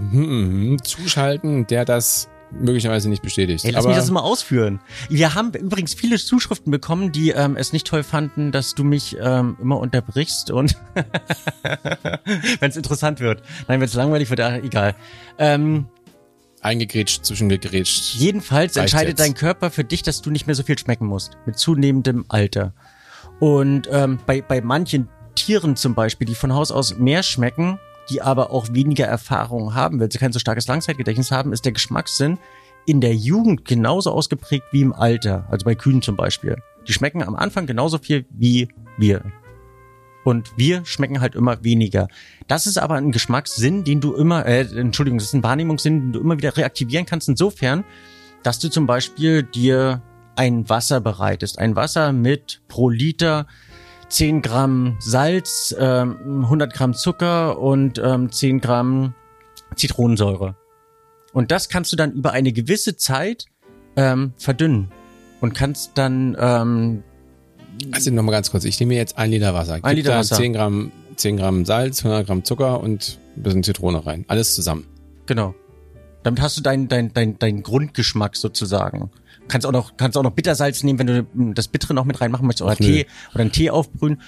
zuschalten, 0.83 1.67
der 1.67 1.85
das 1.85 2.29
möglicherweise 2.59 3.09
nicht 3.09 3.23
bestätigt. 3.23 3.65
Hey, 3.65 3.73
lass 3.73 3.87
mich 3.87 3.97
das 3.97 4.11
mal 4.11 4.21
ausführen. 4.21 4.81
Wir 5.09 5.35
haben 5.35 5.53
übrigens 5.53 5.95
viele 5.95 6.17
Zuschriften 6.19 6.71
bekommen, 6.71 7.13
die 7.13 7.31
ähm, 7.31 7.57
es 7.57 7.73
nicht 7.73 7.87
toll 7.87 8.03
fanden, 8.03 8.53
dass 8.53 8.75
du 8.75 8.85
mich 8.85 9.17
ähm, 9.21 9.57
immer 9.61 9.79
unterbrichst 9.79 10.51
und 10.51 10.77
wenn 11.63 12.71
es 12.71 12.77
interessant 12.77 13.21
wird. 13.21 13.43
Nein, 13.69 13.81
wenn 13.81 13.87
es 13.87 13.95
langweilig 13.95 14.31
wird, 14.31 14.41
ach, 14.41 14.55
egal. 14.55 14.95
Ähm, 15.39 15.87
Eingegrätscht, 16.61 17.25
zwischengegrätscht. 17.25 18.15
Jedenfalls 18.15 18.77
entscheidet 18.77 19.19
jetzt. 19.19 19.21
dein 19.21 19.35
Körper 19.35 19.71
für 19.71 19.83
dich, 19.83 20.03
dass 20.03 20.23
du 20.23 20.31
nicht 20.31 20.47
mehr 20.47 20.55
so 20.55 20.63
viel 20.63 20.79
schmecken 20.79 21.07
musst. 21.07 21.37
Mit 21.45 21.59
zunehmendem 21.59 22.25
Alter. 22.29 22.73
Und 23.41 23.89
ähm, 23.91 24.21
bei, 24.27 24.43
bei 24.43 24.61
manchen 24.61 25.09
Tieren 25.35 25.75
zum 25.75 25.95
Beispiel, 25.95 26.27
die 26.27 26.37
von 26.37 26.55
Haus 26.55 26.71
aus 26.71 26.97
mehr 26.99 27.25
schmecken, 27.25 27.81
die 28.11 28.23
aber 28.23 28.51
auch 28.51 28.69
weniger 28.73 29.07
Erfahrung 29.07 29.75
haben, 29.75 30.01
weil 30.01 30.11
sie 30.11 30.19
kein 30.19 30.33
so 30.33 30.39
starkes 30.39 30.67
Langzeitgedächtnis 30.67 31.31
haben, 31.31 31.53
ist 31.53 31.65
der 31.65 31.73
Geschmackssinn 31.73 32.39
in 32.87 33.01
der 33.01 33.15
Jugend 33.15 33.65
genauso 33.65 34.11
ausgeprägt 34.11 34.65
wie 34.73 34.83
im 34.83 34.93
Alter. 34.93 35.47
Also 35.51 35.65
bei 35.65 35.75
Kühen 35.75 36.03
zum 36.03 36.17
Beispiel. 36.17 36.57
Die 36.89 36.93
schmecken 36.93 37.23
am 37.23 37.37
Anfang 37.37 37.67
genauso 37.67 37.99
viel 37.99 38.27
wie 38.31 38.69
wir. 38.99 39.23
Und 40.25 40.53
wir 40.57 40.85
schmecken 40.85 41.21
halt 41.21 41.35
immer 41.35 41.65
weniger. 41.65 42.09
Das 42.47 42.67
ist 42.67 42.79
aber 42.79 42.95
ein 42.95 43.13
Geschmackssinn, 43.13 43.85
den 43.85 44.01
du 44.01 44.15
immer, 44.15 44.47
äh, 44.47 44.61
Entschuldigung, 44.61 45.19
das 45.19 45.29
ist 45.29 45.35
ein 45.35 45.43
Wahrnehmungssinn, 45.43 46.01
den 46.01 46.13
du 46.13 46.21
immer 46.21 46.39
wieder 46.39 46.57
reaktivieren 46.57 47.07
kannst, 47.07 47.29
insofern, 47.29 47.85
dass 48.43 48.59
du 48.59 48.69
zum 48.69 48.87
Beispiel 48.87 49.43
dir 49.43 50.03
ein 50.37 50.69
Wasser 50.69 51.01
bereitest. 51.01 51.59
Ein 51.59 51.77
Wasser 51.77 52.13
mit 52.13 52.63
pro 52.69 52.89
Liter 52.89 53.47
10 54.13 54.43
Gramm 54.43 54.97
Salz, 55.01 55.75
ähm, 55.79 56.43
100 56.45 56.75
Gramm 56.75 56.93
Zucker 56.93 57.59
und 57.59 57.99
ähm, 57.99 58.31
10 58.31 58.61
Gramm 58.61 59.15
Zitronensäure. 59.75 60.55
Und 61.33 61.51
das 61.51 61.71
kannst 61.71 61.93
du 61.93 61.97
dann 61.97 62.13
über 62.13 62.33
eine 62.33 62.53
gewisse 62.53 62.99
Zeit 62.99 63.47
ähm, 63.97 64.35
verdünnen 64.37 64.93
und 65.41 65.55
kannst 65.55 65.93
dann 65.95 66.37
ähm, 66.39 67.03
also 67.91 68.11
nochmal 68.11 68.35
ganz 68.35 68.51
kurz, 68.51 68.65
ich 68.65 68.79
nehme 68.81 68.95
jetzt 68.95 69.17
ein 69.17 69.31
Liter 69.31 69.55
Wasser. 69.55 69.79
Ein 69.83 69.97
Liter 69.97 70.19
Wasser. 70.19 70.37
10 70.37 70.53
Gramm, 70.53 70.93
10 71.17 71.39
Gramm 71.39 71.65
Salz, 71.65 72.05
100 72.05 72.27
Gramm 72.27 72.45
Zucker 72.45 72.81
und 72.81 73.19
ein 73.35 73.43
bisschen 73.43 73.63
Zitrone 73.63 74.05
rein. 74.05 74.27
Alles 74.29 74.55
zusammen. 74.55 74.87
Genau. 75.25 75.55
Damit 76.23 76.43
hast 76.43 76.59
du 76.59 76.61
deinen 76.61 76.89
dein, 76.89 77.15
dein, 77.15 77.39
dein 77.39 77.63
Grundgeschmack 77.63 78.37
sozusagen. 78.37 79.11
Kannst 79.49 79.67
auch 79.67 79.73
noch, 79.73 79.97
kannst 79.97 80.17
auch 80.17 80.23
noch 80.23 80.33
Bittersalz 80.33 80.83
nehmen, 80.83 80.99
wenn 80.99 81.07
du 81.07 81.55
das 81.55 81.69
Bittere 81.69 81.95
noch 81.95 82.05
mit 82.05 82.21
reinmachen 82.21 82.47
möchtest 82.47 82.63
oder 82.63 82.73
Ach, 82.73 82.77
Tee 82.77 83.07
oder 83.35 83.43
einen 83.43 83.53
Tee 83.53 83.71
aufbrühen. 83.71 84.21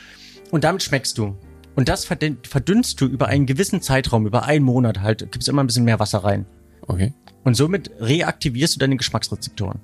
Und 0.51 0.65
damit 0.65 0.83
schmeckst 0.83 1.19
du. 1.19 1.37
Und 1.77 1.89
das 1.89 2.05
verdünnst 2.05 3.01
du 3.01 3.07
über 3.07 3.27
einen 3.27 3.47
gewissen 3.47 3.81
Zeitraum, 3.81 4.27
über 4.27 4.45
einen 4.45 4.65
Monat 4.65 5.01
halt, 5.01 5.33
gibst 5.33 5.49
immer 5.49 5.63
ein 5.63 5.67
bisschen 5.67 5.85
mehr 5.85 5.99
Wasser 5.99 6.19
rein. 6.19 6.47
Okay. 6.87 7.13
Und 7.43 7.57
somit 7.57 7.91
reaktivierst 7.99 8.77
du 8.77 8.79
deine 8.79 8.97
Geschmacksrezeptoren. 8.97 9.81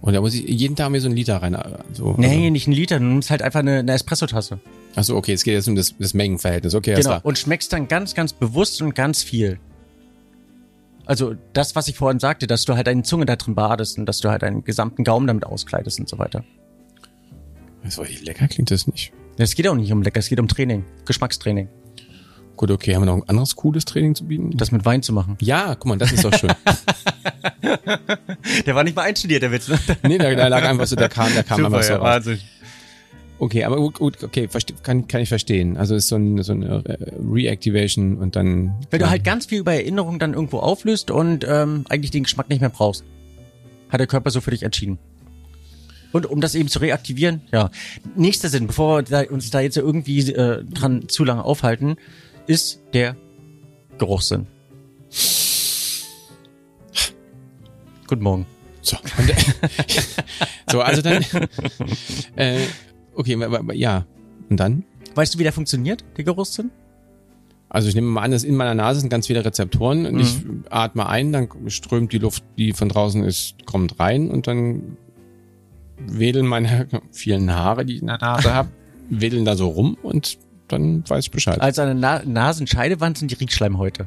Und 0.00 0.12
da 0.12 0.20
muss 0.20 0.34
ich 0.34 0.46
jeden 0.46 0.76
Tag 0.76 0.90
mir 0.90 1.00
so 1.00 1.08
einen 1.08 1.16
Liter 1.16 1.36
rein. 1.36 1.56
So, 1.92 2.14
nee, 2.18 2.26
also. 2.26 2.50
nicht 2.50 2.66
einen 2.66 2.76
Liter, 2.76 2.98
du 2.98 3.06
nimmst 3.06 3.30
halt 3.30 3.42
einfach 3.42 3.60
eine, 3.60 3.78
eine 3.78 3.92
Espressotasse. 3.92 4.60
Achso, 4.96 5.16
okay, 5.16 5.32
es 5.32 5.44
geht 5.44 5.54
jetzt 5.54 5.66
um 5.66 5.76
das, 5.76 5.94
das 5.98 6.14
Mengenverhältnis. 6.14 6.74
Okay, 6.74 6.94
genau. 6.94 7.20
Und 7.22 7.38
schmeckst 7.38 7.72
dann 7.72 7.88
ganz, 7.88 8.14
ganz 8.14 8.32
bewusst 8.32 8.82
und 8.82 8.94
ganz 8.94 9.22
viel. 9.22 9.58
Also 11.06 11.34
das, 11.52 11.76
was 11.76 11.88
ich 11.88 11.96
vorhin 11.96 12.18
sagte, 12.18 12.46
dass 12.46 12.64
du 12.64 12.74
halt 12.74 12.86
deine 12.86 13.02
Zunge 13.02 13.26
da 13.26 13.36
drin 13.36 13.54
badest 13.54 13.98
und 13.98 14.06
dass 14.06 14.20
du 14.20 14.30
halt 14.30 14.42
deinen 14.42 14.64
gesamten 14.64 15.04
Gaumen 15.04 15.26
damit 15.26 15.44
auskleidest 15.44 16.00
und 16.00 16.08
so 16.08 16.18
weiter. 16.18 16.44
So 17.88 18.02
lecker 18.02 18.48
klingt 18.48 18.70
das 18.70 18.86
nicht. 18.86 19.12
Es 19.36 19.54
geht 19.54 19.68
auch 19.68 19.74
nicht 19.74 19.92
um 19.92 20.02
lecker, 20.02 20.20
es 20.20 20.28
geht 20.28 20.40
um 20.40 20.48
Training, 20.48 20.84
Geschmackstraining. 21.04 21.68
Gut, 22.56 22.70
okay, 22.70 22.94
haben 22.94 23.02
wir 23.02 23.06
noch 23.06 23.16
ein 23.16 23.28
anderes 23.28 23.56
cooles 23.56 23.84
Training 23.84 24.14
zu 24.14 24.26
bieten? 24.26 24.56
Das 24.56 24.70
mit 24.70 24.84
Wein 24.84 25.02
zu 25.02 25.12
machen. 25.12 25.36
ja, 25.40 25.74
guck 25.74 25.86
mal, 25.86 25.98
das 25.98 26.12
ist 26.12 26.24
doch 26.24 26.32
schön. 26.32 26.52
Der 28.66 28.74
war 28.74 28.84
nicht 28.84 28.94
mal 28.94 29.02
einstudiert, 29.02 29.42
der 29.42 29.52
Witz. 29.52 29.68
Ne? 29.68 29.78
nee, 30.02 30.18
da, 30.18 30.34
da 30.34 30.48
lag 30.48 30.62
einfach 30.64 30.86
so, 30.86 30.96
der 30.96 31.08
kam, 31.08 31.32
der 31.32 31.44
kam 31.44 31.64
einfach 31.64 31.82
so 31.82 31.94
raus. 31.94 32.02
Wahnsinn. 32.02 32.40
Okay, 33.44 33.64
aber 33.64 33.76
gut, 33.90 34.24
okay, 34.24 34.48
kann, 34.82 35.06
kann 35.06 35.20
ich 35.20 35.28
verstehen. 35.28 35.76
Also 35.76 35.94
ist 35.94 36.08
so, 36.08 36.16
ein, 36.16 36.42
so 36.42 36.52
eine 36.52 36.82
äh, 36.86 37.12
Reactivation 37.30 38.16
und 38.16 38.36
dann. 38.36 38.74
Wenn 38.90 39.00
du 39.00 39.10
halt 39.10 39.22
ganz 39.22 39.44
viel 39.44 39.58
über 39.58 39.74
Erinnerungen 39.74 40.18
dann 40.18 40.32
irgendwo 40.32 40.60
auflöst 40.60 41.10
und 41.10 41.44
ähm, 41.46 41.84
eigentlich 41.90 42.10
den 42.10 42.22
Geschmack 42.22 42.48
nicht 42.48 42.62
mehr 42.62 42.70
brauchst, 42.70 43.04
hat 43.90 44.00
der 44.00 44.06
Körper 44.06 44.30
so 44.30 44.40
für 44.40 44.50
dich 44.50 44.62
entschieden. 44.62 44.98
Und 46.10 46.24
um 46.24 46.40
das 46.40 46.54
eben 46.54 46.70
zu 46.70 46.78
reaktivieren, 46.78 47.42
ja. 47.52 47.70
Nächster 48.16 48.48
Sinn, 48.48 48.66
bevor 48.66 48.96
wir 48.96 49.02
da, 49.02 49.30
uns 49.30 49.50
da 49.50 49.60
jetzt 49.60 49.76
irgendwie 49.76 50.20
äh, 50.32 50.64
dran 50.64 51.10
zu 51.10 51.22
lange 51.22 51.44
aufhalten, 51.44 51.96
ist 52.46 52.80
der 52.94 53.14
Geruchssinn. 53.98 54.46
Guten 58.06 58.22
Morgen. 58.22 58.46
So, 58.80 58.96
und, 59.18 59.34
so 60.70 60.80
also 60.80 61.02
dann. 61.02 61.22
äh, 62.36 62.60
okay, 63.14 63.38
ja. 63.74 64.06
Und 64.48 64.58
dann? 64.58 64.84
Weißt 65.14 65.34
du, 65.34 65.38
wie 65.38 65.42
der 65.42 65.52
funktioniert, 65.52 66.04
der 66.16 66.24
Geruchssinn? 66.24 66.70
Also 67.68 67.88
ich 67.88 67.94
nehme 67.94 68.06
mal 68.06 68.22
an, 68.22 68.30
dass 68.30 68.44
in 68.44 68.54
meiner 68.54 68.74
Nase 68.74 69.00
sind 69.00 69.08
ganz 69.08 69.26
viele 69.26 69.44
Rezeptoren 69.44 70.06
und 70.06 70.20
ich 70.20 70.36
atme 70.70 71.08
ein, 71.08 71.32
dann 71.32 71.48
strömt 71.66 72.12
die 72.12 72.18
Luft, 72.18 72.44
die 72.56 72.72
von 72.72 72.88
draußen 72.88 73.24
ist, 73.24 73.66
kommt 73.66 73.98
rein 73.98 74.30
und 74.30 74.46
dann 74.46 74.96
wedeln 75.98 76.46
meine 76.46 76.86
vielen 77.10 77.52
Haare, 77.52 77.84
die 77.84 77.96
ich 77.96 78.00
in 78.00 78.06
der 78.06 78.18
Nase 78.18 78.54
habe, 78.54 78.68
wedeln 79.10 79.44
da 79.44 79.56
so 79.56 79.68
rum 79.68 79.96
und 80.02 80.38
dann 80.68 81.02
weiß 81.08 81.24
ich 81.24 81.30
Bescheid. 81.30 81.60
Also 81.60 81.82
eine 81.82 81.94
Na 81.94 82.22
Nasenscheidewand 82.24 83.18
sind 83.18 83.30
die 83.30 83.34
Riechschleimhäute. 83.34 84.06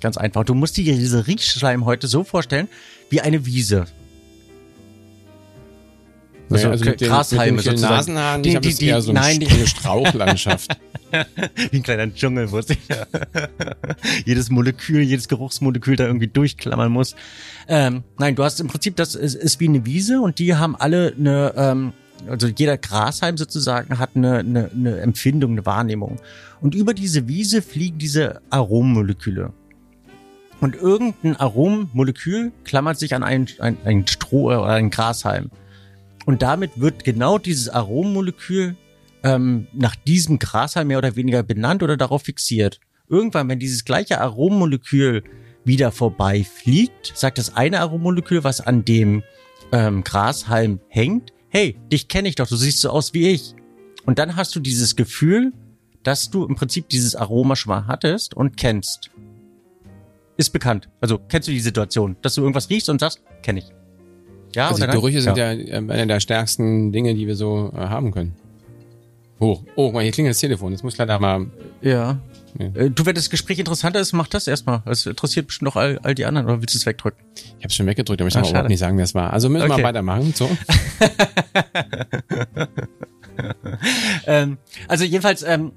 Ganz 0.00 0.16
einfach. 0.16 0.44
Du 0.44 0.54
musst 0.54 0.76
dir 0.76 0.94
diese 0.94 1.26
Riechschleimhäute 1.26 2.06
so 2.06 2.24
vorstellen, 2.24 2.68
wie 3.10 3.20
eine 3.20 3.46
Wiese. 3.46 3.86
Naja, 6.50 6.62
so 6.64 6.70
also 6.70 6.84
mit 6.86 6.98
Grashalme 7.00 7.52
mit 7.52 7.64
den 7.66 7.70
sozusagen. 7.72 7.94
Nasenhaaren, 7.94 8.42
Die- 8.42 8.48
ich 8.50 8.56
habe 8.56 8.66
die- 8.68 8.74
die- 8.74 8.86
eher 8.86 9.02
so, 9.02 9.12
nein, 9.12 9.38
eine, 9.48 9.66
Strauchlandschaft. 9.66 10.76
Wie 11.70 11.76
ein 11.76 11.82
kleiner 11.82 12.12
Dschungel, 12.12 12.50
wo 12.52 12.60
sich 12.60 12.78
jedes 14.24 14.50
Molekül, 14.50 15.00
jedes 15.02 15.28
Geruchsmolekül 15.28 15.96
da 15.96 16.04
irgendwie 16.06 16.26
durchklammern 16.28 16.90
muss. 16.92 17.14
Ähm, 17.68 18.02
nein, 18.18 18.34
du 18.34 18.44
hast 18.44 18.60
im 18.60 18.68
Prinzip, 18.68 18.96
das 18.96 19.14
ist, 19.14 19.34
ist 19.34 19.60
wie 19.60 19.68
eine 19.68 19.84
Wiese 19.84 20.20
und 20.20 20.38
die 20.38 20.54
haben 20.54 20.76
alle 20.76 21.14
eine, 21.18 21.52
ähm, 21.56 21.92
also 22.28 22.46
jeder 22.48 22.76
Grashalm 22.76 23.36
sozusagen 23.36 23.98
hat 23.98 24.10
eine, 24.14 24.38
eine, 24.38 24.70
eine 24.74 25.00
Empfindung, 25.00 25.52
eine 25.52 25.66
Wahrnehmung. 25.66 26.18
Und 26.60 26.74
über 26.74 26.92
diese 26.94 27.28
Wiese 27.28 27.62
fliegen 27.62 27.98
diese 27.98 28.40
Arommoleküle. 28.50 29.52
Und 30.60 30.74
irgendein 30.74 31.36
Arommolekül 31.36 32.50
klammert 32.64 32.98
sich 32.98 33.14
an 33.14 33.22
einen, 33.22 33.46
ein, 33.60 33.76
ein 33.84 34.06
Stroh 34.08 34.46
oder 34.46 34.66
einen 34.66 34.90
Grashalm. 34.90 35.50
Und 36.28 36.42
damit 36.42 36.78
wird 36.78 37.04
genau 37.04 37.38
dieses 37.38 37.70
Arommolekül 37.70 38.76
ähm, 39.22 39.66
nach 39.72 39.96
diesem 39.96 40.38
Grashalm 40.38 40.88
mehr 40.88 40.98
oder 40.98 41.16
weniger 41.16 41.42
benannt 41.42 41.82
oder 41.82 41.96
darauf 41.96 42.24
fixiert. 42.24 42.80
Irgendwann, 43.08 43.48
wenn 43.48 43.58
dieses 43.58 43.86
gleiche 43.86 44.20
Arommolekül 44.20 45.24
wieder 45.64 45.90
vorbeifliegt, 45.90 47.14
sagt 47.14 47.38
das 47.38 47.56
eine 47.56 47.80
Arommolekül, 47.80 48.44
was 48.44 48.60
an 48.60 48.84
dem 48.84 49.22
ähm, 49.72 50.04
Grashalm 50.04 50.80
hängt, 50.88 51.32
hey, 51.48 51.78
dich 51.90 52.08
kenne 52.08 52.28
ich 52.28 52.34
doch, 52.34 52.46
du 52.46 52.56
siehst 52.56 52.82
so 52.82 52.90
aus 52.90 53.14
wie 53.14 53.28
ich. 53.28 53.54
Und 54.04 54.18
dann 54.18 54.36
hast 54.36 54.54
du 54.54 54.60
dieses 54.60 54.96
Gefühl, 54.96 55.54
dass 56.02 56.28
du 56.28 56.44
im 56.44 56.56
Prinzip 56.56 56.90
dieses 56.90 57.16
Aroma 57.16 57.56
schon 57.56 57.70
mal 57.70 57.86
hattest 57.86 58.34
und 58.34 58.58
kennst. 58.58 59.08
Ist 60.36 60.50
bekannt. 60.50 60.90
Also 61.00 61.16
kennst 61.16 61.48
du 61.48 61.52
die 61.52 61.60
Situation, 61.60 62.18
dass 62.20 62.34
du 62.34 62.42
irgendwas 62.42 62.68
riechst 62.68 62.90
und 62.90 63.00
sagst, 63.00 63.22
kenne 63.40 63.60
ich. 63.60 63.72
Ja, 64.54 64.68
Also? 64.68 64.86
Gerüche 64.86 65.20
sind 65.22 65.36
ja, 65.36 65.52
äh, 65.52 65.74
eine 65.76 66.06
der 66.06 66.20
stärksten 66.20 66.92
Dinge, 66.92 67.14
die 67.14 67.26
wir 67.26 67.36
so 67.36 67.72
äh, 67.74 67.78
haben 67.78 68.10
können. 68.12 68.34
Oh, 69.40 69.60
oh, 69.76 69.92
mal, 69.92 70.02
hier 70.02 70.10
klingelt 70.12 70.34
das 70.34 70.40
Telefon. 70.40 70.72
Jetzt 70.72 70.82
muss 70.82 70.94
ich 70.94 70.98
leider 70.98 71.18
mal. 71.20 71.46
Ja. 71.80 72.18
Ja. 72.58 72.66
Äh, 72.74 72.90
Du, 72.90 73.06
wenn 73.06 73.14
das 73.14 73.30
Gespräch 73.30 73.58
interessanter 73.60 74.00
ist, 74.00 74.12
mach 74.12 74.26
das 74.26 74.46
erstmal. 74.48 74.82
Es 74.86 75.06
interessiert 75.06 75.46
bestimmt 75.46 75.66
noch 75.66 75.76
all, 75.76 75.98
all 76.02 76.14
die 76.14 76.24
anderen, 76.24 76.46
oder 76.48 76.60
willst 76.60 76.74
du 76.74 76.78
es 76.78 76.86
wegdrücken? 76.86 77.22
Ich 77.58 77.64
habe 77.64 77.72
schon 77.72 77.86
weggedrückt, 77.86 78.20
aber 78.20 78.28
ich 78.28 78.34
kann 78.34 78.42
auch 78.42 78.50
überhaupt 78.50 78.68
nicht 78.68 78.80
sagen, 78.80 78.96
wer 78.96 79.04
es 79.04 79.14
war. 79.14 79.32
Also 79.32 79.48
müssen 79.48 79.70
Okay. 79.70 79.76
wir 79.80 79.84
weitermachen. 79.84 80.32
So. 80.34 80.48
Ähm, 84.26 84.58
also 84.88 85.04
jedenfalls 85.04 85.44
ähm, 85.44 85.70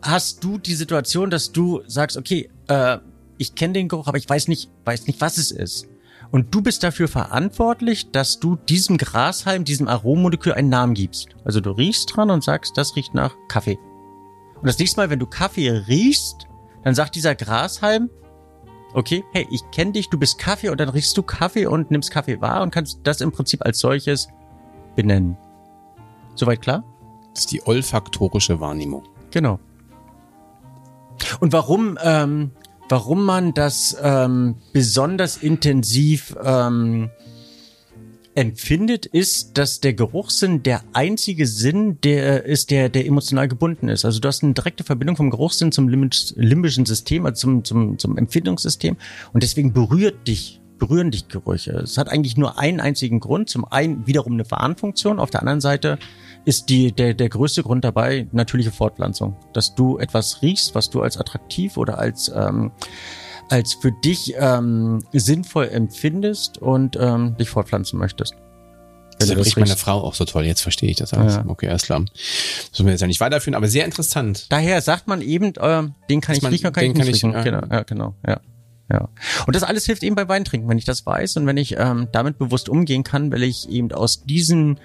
hast 0.00 0.42
du 0.42 0.56
die 0.58 0.74
Situation, 0.74 1.28
dass 1.28 1.52
du 1.52 1.82
sagst, 1.86 2.16
okay, 2.16 2.48
äh, 2.68 2.96
ich 3.36 3.54
kenne 3.54 3.74
den 3.74 3.88
Geruch, 3.88 4.06
aber 4.06 4.16
ich 4.16 4.26
weiß 4.28 4.48
nicht, 4.48 4.70
weiß 4.86 5.06
nicht, 5.06 5.20
was 5.20 5.36
es 5.36 5.50
ist. 5.50 5.86
Und 6.34 6.52
du 6.52 6.62
bist 6.62 6.82
dafür 6.82 7.06
verantwortlich, 7.06 8.10
dass 8.10 8.40
du 8.40 8.56
diesem 8.56 8.98
Grashalm, 8.98 9.62
diesem 9.62 9.86
Arommolekül 9.86 10.52
einen 10.52 10.68
Namen 10.68 10.94
gibst. 10.94 11.28
Also 11.44 11.60
du 11.60 11.70
riechst 11.70 12.16
dran 12.16 12.28
und 12.28 12.42
sagst, 12.42 12.76
das 12.76 12.96
riecht 12.96 13.14
nach 13.14 13.36
Kaffee. 13.46 13.78
Und 14.56 14.66
das 14.66 14.76
nächste 14.76 15.00
Mal, 15.00 15.10
wenn 15.10 15.20
du 15.20 15.26
Kaffee 15.26 15.70
riechst, 15.70 16.48
dann 16.82 16.96
sagt 16.96 17.14
dieser 17.14 17.36
Grashalm, 17.36 18.10
okay, 18.94 19.22
hey, 19.32 19.46
ich 19.52 19.60
kenne 19.70 19.92
dich, 19.92 20.10
du 20.10 20.18
bist 20.18 20.36
Kaffee 20.36 20.70
und 20.70 20.80
dann 20.80 20.88
riechst 20.88 21.16
du 21.16 21.22
Kaffee 21.22 21.66
und 21.66 21.92
nimmst 21.92 22.10
Kaffee 22.10 22.40
wahr 22.40 22.62
und 22.62 22.72
kannst 22.72 22.98
das 23.04 23.20
im 23.20 23.30
Prinzip 23.30 23.64
als 23.64 23.78
solches 23.78 24.26
benennen. 24.96 25.36
Soweit 26.34 26.62
klar? 26.62 26.82
Das 27.32 27.44
ist 27.44 27.52
die 27.52 27.64
olfaktorische 27.64 28.58
Wahrnehmung. 28.58 29.04
Genau. 29.30 29.60
Und 31.38 31.52
warum, 31.52 31.96
ähm, 32.02 32.50
warum 32.88 33.24
man 33.24 33.54
das 33.54 33.96
ähm, 34.02 34.56
besonders 34.72 35.36
intensiv 35.36 36.36
ähm, 36.42 37.10
empfindet, 38.34 39.06
ist, 39.06 39.56
dass 39.58 39.80
der 39.80 39.94
Geruchssinn 39.94 40.62
der 40.62 40.82
einzige 40.92 41.46
Sinn, 41.46 42.00
der 42.02 42.44
ist, 42.44 42.70
der, 42.70 42.88
der 42.88 43.06
emotional 43.06 43.46
gebunden 43.46 43.88
ist. 43.88 44.04
Also 44.04 44.18
du 44.18 44.26
hast 44.26 44.42
eine 44.42 44.54
direkte 44.54 44.82
Verbindung 44.82 45.16
vom 45.16 45.30
Geruchssinn 45.30 45.70
zum 45.70 45.88
limbisch- 45.88 46.34
limbischen 46.36 46.84
System, 46.84 47.26
also 47.26 47.40
zum, 47.40 47.64
zum, 47.64 47.98
zum 47.98 48.18
Empfindungssystem. 48.18 48.96
Und 49.32 49.42
deswegen 49.42 49.72
berührt 49.72 50.26
dich, 50.26 50.60
berühren 50.78 51.10
dich 51.10 51.28
Gerüche. 51.28 51.72
Es 51.72 51.98
hat 51.98 52.08
eigentlich 52.08 52.36
nur 52.36 52.58
einen 52.58 52.80
einzigen 52.80 53.20
Grund. 53.20 53.48
Zum 53.48 53.64
einen 53.64 54.06
wiederum 54.06 54.32
eine 54.34 54.50
Warnfunktion. 54.50 55.18
Auf 55.18 55.30
der 55.30 55.40
anderen 55.40 55.60
Seite 55.60 55.98
ist 56.44 56.68
die, 56.68 56.92
der, 56.92 57.14
der 57.14 57.28
größte 57.28 57.62
Grund 57.62 57.84
dabei 57.84 58.26
natürliche 58.32 58.70
Fortpflanzung. 58.72 59.36
Dass 59.52 59.74
du 59.74 59.98
etwas 59.98 60.42
riechst, 60.42 60.74
was 60.74 60.90
du 60.90 61.00
als 61.02 61.16
attraktiv 61.16 61.76
oder 61.76 61.98
als, 61.98 62.30
ähm, 62.34 62.72
als 63.50 63.74
für 63.74 63.92
dich 63.92 64.34
ähm, 64.38 65.02
sinnvoll 65.12 65.68
empfindest 65.68 66.58
und 66.58 66.96
ähm, 67.00 67.36
dich 67.36 67.48
fortpflanzen 67.50 67.98
möchtest. 67.98 68.34
Das 69.18 69.28
du 69.28 69.36
das 69.36 69.46
riecht 69.46 69.56
meine. 69.58 69.76
Frau 69.76 70.02
auch 70.02 70.14
so 70.14 70.24
toll. 70.24 70.44
Jetzt 70.44 70.60
verstehe 70.62 70.90
ich 70.90 70.96
das 70.96 71.14
alles. 71.14 71.36
Ja. 71.36 71.44
Okay, 71.46 71.68
alles 71.68 71.82
klar. 71.82 72.00
Müssen 72.00 72.84
wir 72.84 72.90
jetzt 72.90 73.00
ja 73.00 73.06
nicht 73.06 73.20
weiterführen, 73.20 73.54
aber 73.54 73.68
sehr 73.68 73.84
interessant. 73.84 74.46
Daher 74.50 74.80
sagt 74.82 75.06
man 75.06 75.22
eben, 75.22 75.52
ähm, 75.60 75.94
den 76.10 76.20
kann 76.20 76.34
ich 76.34 76.42
man- 76.42 76.50
riechen 76.52 76.72
kann 76.72 76.82
den 76.82 76.90
ich 76.90 76.98
kann 76.98 77.06
nicht 77.06 77.16
ich- 77.18 77.24
riechen. 77.24 77.32
ja. 77.32 77.42
Genau, 77.42 77.60
ja, 77.70 77.82
genau, 77.84 78.14
ja. 78.26 78.40
Ja. 78.90 79.08
Und 79.46 79.56
das 79.56 79.62
alles 79.62 79.86
hilft 79.86 80.02
eben 80.02 80.14
bei 80.14 80.28
Weintrinken, 80.28 80.68
wenn 80.68 80.78
ich 80.78 80.84
das 80.84 81.06
weiß 81.06 81.36
und 81.36 81.46
wenn 81.46 81.56
ich 81.56 81.76
ähm, 81.78 82.08
damit 82.12 82.38
bewusst 82.38 82.68
umgehen 82.68 83.02
kann, 83.02 83.32
weil 83.32 83.42
ich 83.42 83.68
eben 83.68 83.90
aus 83.92 84.24
diesen, 84.24 84.78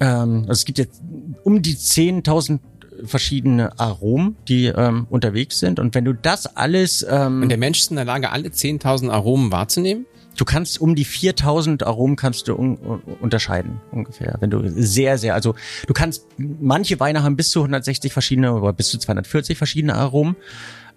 ähm, 0.00 0.40
also 0.48 0.52
es 0.52 0.64
gibt 0.64 0.78
jetzt 0.78 1.02
um 1.44 1.62
die 1.62 1.76
10.000 1.76 2.60
verschiedene 3.04 3.78
Aromen, 3.78 4.36
die 4.48 4.66
ähm, 4.66 5.06
unterwegs 5.08 5.58
sind. 5.58 5.78
Und 5.78 5.94
wenn 5.94 6.04
du 6.04 6.12
das 6.12 6.56
alles, 6.56 7.04
ähm, 7.08 7.42
Und 7.42 7.48
der 7.48 7.58
Mensch 7.58 7.80
ist 7.80 7.90
in 7.90 7.96
der 7.96 8.04
Lage, 8.04 8.30
alle 8.30 8.48
10.000 8.48 9.10
Aromen 9.10 9.50
wahrzunehmen? 9.50 10.06
du 10.36 10.44
kannst 10.44 10.80
um 10.80 10.94
die 10.94 11.04
4000 11.04 11.86
Aromen 11.86 12.16
kannst 12.16 12.48
du 12.48 12.54
un 12.54 12.78
un 12.78 13.00
unterscheiden 13.20 13.80
ungefähr, 13.90 14.36
wenn 14.40 14.50
du 14.50 14.62
sehr 14.68 15.18
sehr 15.18 15.34
also 15.34 15.54
du 15.86 15.92
kannst 15.92 16.26
manche 16.38 16.98
Weine 16.98 17.22
haben 17.22 17.36
bis 17.36 17.50
zu 17.50 17.60
160 17.60 18.12
verschiedene 18.12 18.54
oder 18.54 18.72
bis 18.72 18.88
zu 18.88 18.98
240 18.98 19.58
verschiedene 19.58 19.94
Aromen. 19.94 20.36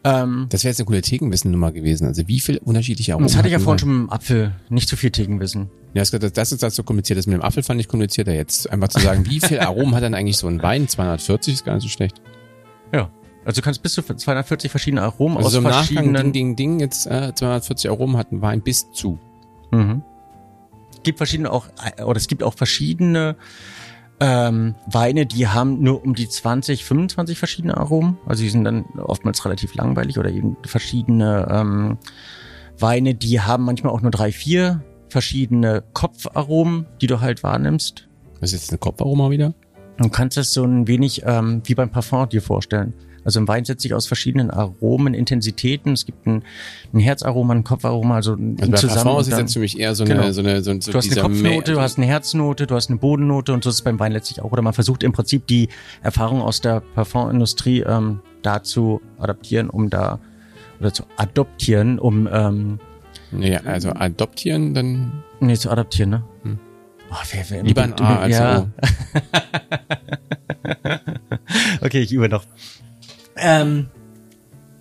Ähm, 0.03 0.47
Das 0.49 0.63
wäre 0.63 0.71
jetzt 0.71 0.79
eine 0.79 0.85
coole 0.85 1.01
Thekenswissen-Nummer 1.01 1.71
gewesen. 1.71 2.07
Also 2.07 2.27
wie 2.27 2.39
viele 2.39 2.59
unterschiedliche 2.59 3.13
Aromen 3.13 3.27
das 3.27 3.37
hatte 3.37 3.47
ich 3.47 3.53
ja 3.53 3.59
vorhin 3.59 3.79
schon 3.79 3.89
mit 3.89 4.09
dem 4.09 4.09
Apfel, 4.11 4.55
nicht 4.69 4.89
zu 4.89 4.97
viel 4.97 5.11
Tegenwissen. 5.11 5.69
Ja, 5.93 6.03
das, 6.03 6.33
das, 6.33 6.51
ist 6.51 6.63
das 6.63 6.75
so 6.75 6.83
kompliziert. 6.83 7.17
Das 7.17 7.27
mit 7.27 7.35
dem 7.35 7.41
Apfel 7.41 7.63
fand 7.63 7.79
ich 7.79 7.87
komplizierter 7.87 8.33
jetzt. 8.33 8.69
Einfach 8.69 8.89
zu 8.89 8.99
sagen, 8.99 9.25
wie 9.29 9.39
viel 9.39 9.59
Aromen 9.59 9.95
hat 9.95 10.03
denn 10.03 10.15
eigentlich 10.15 10.37
so 10.37 10.47
ein 10.47 10.61
Wein? 10.61 10.87
240 10.87 11.53
ist 11.53 11.65
gar 11.65 11.75
nicht 11.75 11.83
so 11.83 11.89
schlecht. 11.89 12.21
Ja. 12.91 13.09
Also 13.45 13.61
du 13.61 13.65
kannst 13.65 13.81
bis 13.83 13.93
zu 13.93 14.01
240 14.01 14.71
verschiedene 14.71 15.01
Aromen 15.01 15.37
Also 15.37 15.47
aus 15.47 15.51
so 15.53 15.57
im 15.59 15.63
Nachgang, 15.65 15.85
verschiedenen 15.85 16.33
Ding, 16.33 16.55
Ding, 16.55 16.77
Ding, 16.77 16.79
jetzt 16.79 17.05
äh, 17.05 17.33
240 17.33 17.89
Aromen 17.89 18.17
hat 18.17 18.31
ein 18.31 18.41
Wein 18.41 18.61
bis 18.61 18.91
zu. 18.91 19.19
Mhm. 19.71 20.01
Gibt 21.03 21.17
verschiedene 21.17 21.51
auch, 21.51 21.67
oder 22.05 22.17
es 22.17 22.27
gibt 22.27 22.43
auch 22.43 22.53
verschiedene 22.53 23.35
ähm, 24.19 24.75
Weine, 24.85 25.25
die 25.25 25.47
haben 25.47 25.81
nur 25.81 26.03
um 26.03 26.13
die 26.15 26.29
20, 26.29 26.85
25 26.85 27.37
verschiedene 27.37 27.77
Aromen. 27.77 28.17
Also 28.25 28.43
die 28.43 28.49
sind 28.49 28.63
dann 28.63 28.85
oftmals 28.97 29.43
relativ 29.45 29.75
langweilig 29.75 30.17
oder 30.17 30.29
eben 30.29 30.57
verschiedene 30.65 31.47
ähm, 31.49 31.97
Weine, 32.79 33.15
die 33.15 33.41
haben 33.41 33.65
manchmal 33.65 33.93
auch 33.93 34.01
nur 34.01 34.11
drei, 34.11 34.31
vier 34.31 34.83
verschiedene 35.09 35.83
Kopfaromen, 35.93 36.87
die 37.01 37.07
du 37.07 37.21
halt 37.21 37.43
wahrnimmst. 37.43 38.07
Was 38.39 38.53
ist 38.53 38.61
jetzt 38.61 38.71
eine 38.71 38.79
Kopfaroma 38.79 39.29
wieder? 39.29 39.53
Du 39.97 40.09
kannst 40.09 40.37
es 40.37 40.53
so 40.53 40.63
ein 40.63 40.87
wenig 40.87 41.21
ähm, 41.25 41.61
wie 41.65 41.75
beim 41.75 41.89
Parfum 41.89 42.27
dir 42.27 42.41
vorstellen. 42.41 42.93
Also 43.25 43.39
ein 43.39 43.47
Wein 43.47 43.65
setzt 43.65 43.81
sich 43.83 43.93
aus 43.93 44.05
verschiedenen 44.07 44.51
Aromen, 44.51 45.13
Intensitäten. 45.13 45.93
Es 45.93 46.05
gibt 46.05 46.25
ein, 46.27 46.43
ein 46.93 46.99
Herzaroma, 46.99 47.53
ein 47.53 47.63
Kopfaroma, 47.63 48.15
also, 48.15 48.33
also 48.33 48.71
bei 48.71 48.77
zusammen. 48.77 49.03
Parfum 49.03 49.21
ist 49.21 49.31
dann- 49.31 49.39
jetzt 49.39 49.53
für 49.53 49.59
mich 49.59 49.79
eher 49.79 49.95
so 49.95 50.03
eine, 50.03 50.15
Genau. 50.15 50.31
so 50.31 50.41
eine, 50.41 50.61
so, 50.61 50.71
ein- 50.71 50.81
so 50.81 50.91
Du 50.91 50.97
hast 50.97 51.11
eine 51.11 51.21
Kopfnote, 51.21 51.71
Mä- 51.71 51.75
du 51.75 51.81
hast 51.81 51.97
eine 51.97 52.05
Herznote, 52.07 52.67
du 52.67 52.75
hast 52.75 52.89
eine 52.89 52.99
Bodennote 52.99 53.53
und 53.53 53.63
so 53.63 53.69
ist 53.69 53.77
es 53.77 53.81
beim 53.81 53.99
Wein 53.99 54.11
letztlich 54.11 54.41
auch. 54.41 54.51
Oder 54.51 54.61
man 54.61 54.73
versucht 54.73 55.03
im 55.03 55.11
Prinzip 55.13 55.47
die 55.47 55.69
Erfahrung 56.01 56.41
aus 56.41 56.61
der 56.61 56.81
Parfumindustrie 56.81 57.81
ähm, 57.81 58.19
da 58.41 58.63
zu 58.63 59.01
adaptieren, 59.17 59.69
um 59.69 59.89
da 59.89 60.19
oder 60.79 60.93
zu 60.93 61.03
adoptieren, 61.17 61.99
um 61.99 62.27
ähm, 62.31 62.79
Ja, 63.39 63.61
also 63.65 63.91
adoptieren, 63.91 64.73
dann 64.73 65.23
nee, 65.39 65.55
zu 65.55 65.69
adaptieren, 65.71 66.09
ne? 66.09 66.23
Hm. 66.43 66.59
Oh, 67.11 67.15
wer, 67.31 67.45
wer, 67.49 67.63
lieber 67.63 67.83
ein 67.83 67.93
A 67.99 68.19
als 68.21 68.35
ja. 68.37 68.59
O. 68.61 68.67
Okay, 71.81 71.99
ich 71.99 72.11
übe 72.11 72.29
noch. 72.29 72.45
Ähm, 73.35 73.87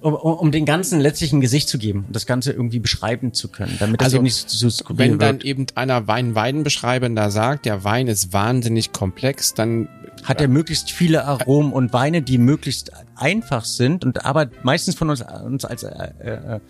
um, 0.02 0.14
um 0.14 0.34
um 0.34 0.52
den 0.52 0.66
Ganzen 0.66 1.00
letztlich 1.00 1.32
ein 1.32 1.40
Gesicht 1.40 1.68
zu 1.68 1.78
geben, 1.78 2.06
das 2.10 2.26
Ganze 2.26 2.52
irgendwie 2.52 2.80
beschreiben 2.80 3.32
zu 3.32 3.48
können, 3.48 3.76
damit 3.78 4.00
das 4.00 4.06
Also, 4.06 4.16
eben 4.16 4.24
nicht 4.24 4.50
so 4.50 4.68
skurril 4.68 4.98
Wenn 4.98 5.18
dann 5.18 5.36
wird. 5.36 5.44
eben 5.44 5.66
einer 5.74 6.06
Weinweidenbeschreibender 6.08 7.30
sagt, 7.30 7.66
der 7.66 7.84
Wein 7.84 8.08
ist 8.08 8.32
wahnsinnig 8.32 8.92
komplex, 8.92 9.54
dann 9.54 9.88
hat 10.24 10.40
er 10.40 10.48
möglichst 10.48 10.90
viele 10.90 11.24
Aromen 11.24 11.72
und 11.72 11.92
Weine, 11.92 12.22
die 12.22 12.38
möglichst 12.38 12.92
einfach 13.14 13.64
sind 13.64 14.04
und 14.04 14.24
aber 14.24 14.50
meistens 14.62 14.94
von 14.94 15.10
uns, 15.10 15.22
uns 15.22 15.64
als 15.64 15.84
äh, 15.84 16.10
äh, 16.20 16.60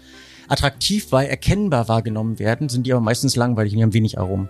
attraktiv 0.49 1.11
weil 1.11 1.29
erkennbar 1.29 1.89
wahrgenommen 1.89 2.39
werden, 2.39 2.69
sind 2.69 2.87
die 2.87 2.93
aber 2.93 3.01
meistens 3.01 3.37
langweilig 3.37 3.73
und 3.73 3.79
die 3.79 3.83
haben 3.83 3.95
wenig 3.95 4.19
Aromen. 4.19 4.49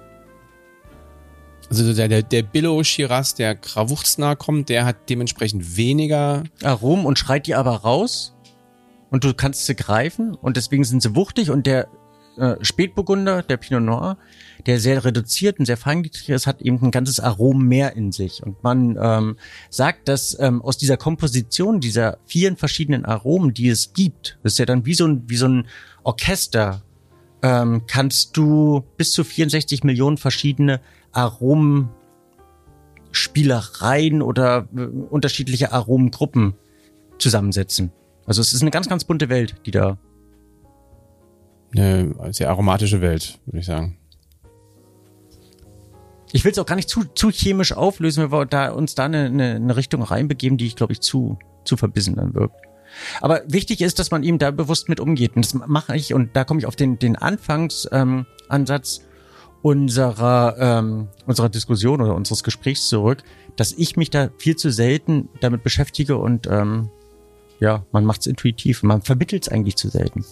Also 1.68 1.94
der, 1.94 2.08
der, 2.08 2.22
der 2.22 2.42
Billo 2.42 2.82
Shiraz, 2.84 3.34
der 3.34 3.54
Krawuchsner 3.54 4.36
kommt, 4.36 4.68
der 4.68 4.84
hat 4.84 5.08
dementsprechend 5.08 5.76
weniger. 5.76 6.44
Aromen 6.62 7.06
und 7.06 7.18
schreit 7.18 7.46
die 7.46 7.54
aber 7.54 7.76
raus 7.76 8.34
und 9.10 9.24
du 9.24 9.34
kannst 9.34 9.66
sie 9.66 9.74
greifen 9.74 10.34
und 10.34 10.56
deswegen 10.56 10.84
sind 10.84 11.02
sie 11.02 11.14
wuchtig 11.14 11.50
und 11.50 11.66
der 11.66 11.88
äh, 12.38 12.56
Spätburgunder, 12.62 13.42
der 13.42 13.58
Pinot 13.58 13.82
Noir, 13.82 14.16
der 14.66 14.80
sehr 14.80 15.04
reduziert 15.04 15.58
und 15.58 15.66
sehr 15.66 15.76
feingliedrig 15.76 16.30
ist, 16.30 16.46
hat 16.46 16.62
eben 16.62 16.80
ein 16.82 16.90
ganzes 16.90 17.20
Arom 17.20 17.66
mehr 17.66 17.94
in 17.94 18.10
sich. 18.10 18.42
Und 18.42 18.62
man 18.62 18.96
ähm, 19.00 19.36
sagt, 19.68 20.08
dass 20.08 20.38
ähm, 20.40 20.62
aus 20.62 20.78
dieser 20.78 20.96
Komposition 20.96 21.80
dieser 21.80 22.18
vielen 22.24 22.56
verschiedenen 22.56 23.04
Aromen, 23.04 23.52
die 23.52 23.68
es 23.68 23.92
gibt, 23.92 24.38
das 24.42 24.54
ist 24.54 24.58
ja 24.58 24.66
dann 24.66 24.86
wie 24.86 24.94
so 24.94 25.06
ein, 25.06 25.24
wie 25.26 25.36
so 25.36 25.46
ein 25.46 25.66
Orchester, 26.04 26.82
ähm, 27.42 27.82
kannst 27.86 28.36
du 28.36 28.82
bis 28.96 29.12
zu 29.12 29.24
64 29.24 29.84
Millionen 29.84 30.16
verschiedene 30.16 30.80
Aromen 31.12 31.90
Spielereien 33.12 34.22
oder 34.22 34.66
äh, 34.74 34.80
unterschiedliche 34.80 35.72
Aromengruppen 35.72 36.54
zusammensetzen. 37.18 37.92
Also 38.26 38.40
es 38.40 38.52
ist 38.52 38.62
eine 38.62 38.70
ganz, 38.70 38.88
ganz 38.88 39.04
bunte 39.04 39.28
Welt, 39.28 39.56
die 39.66 39.70
da. 39.70 39.98
Eine 41.74 42.14
sehr 42.32 42.50
aromatische 42.50 43.00
Welt, 43.00 43.38
würde 43.46 43.60
ich 43.60 43.66
sagen. 43.66 43.98
Ich 46.32 46.44
will 46.44 46.52
es 46.52 46.58
auch 46.58 46.66
gar 46.66 46.76
nicht 46.76 46.88
zu, 46.88 47.04
zu 47.04 47.30
chemisch 47.30 47.72
auflösen, 47.72 48.30
weil 48.30 48.40
wir 48.40 48.46
da, 48.46 48.72
uns 48.72 48.94
da 48.94 49.04
eine, 49.04 49.26
eine, 49.26 49.56
eine 49.56 49.76
Richtung 49.76 50.02
reinbegeben, 50.02 50.56
die 50.56 50.66
ich, 50.66 50.76
glaube 50.76 50.94
ich, 50.94 51.00
zu, 51.00 51.38
zu 51.64 51.76
verbissen 51.76 52.16
dann 52.16 52.34
wirkt. 52.34 52.56
Aber 53.20 53.42
wichtig 53.46 53.80
ist, 53.80 53.98
dass 53.98 54.10
man 54.10 54.22
ihm 54.22 54.38
da 54.38 54.50
bewusst 54.50 54.88
mit 54.88 55.00
umgeht. 55.00 55.36
Und 55.36 55.44
das 55.44 55.54
mache 55.54 55.96
ich, 55.96 56.14
und 56.14 56.36
da 56.36 56.44
komme 56.44 56.60
ich 56.60 56.66
auf 56.66 56.76
den, 56.76 56.98
den 56.98 57.16
Anfangsansatz 57.16 58.98
ähm, 58.98 59.06
unserer, 59.62 60.56
ähm, 60.58 61.08
unserer 61.26 61.48
Diskussion 61.48 62.00
oder 62.00 62.14
unseres 62.14 62.42
Gesprächs 62.42 62.88
zurück, 62.88 63.22
dass 63.56 63.72
ich 63.72 63.96
mich 63.96 64.10
da 64.10 64.30
viel 64.38 64.56
zu 64.56 64.70
selten 64.70 65.28
damit 65.40 65.62
beschäftige 65.62 66.16
und 66.16 66.46
ähm, 66.48 66.90
ja, 67.60 67.86
man 67.92 68.04
macht 68.04 68.22
es 68.22 68.26
intuitiv. 68.26 68.82
Man 68.82 69.02
vermittelt 69.02 69.44
es 69.44 69.48
eigentlich 69.48 69.76
zu 69.76 69.88
selten. 69.88 70.24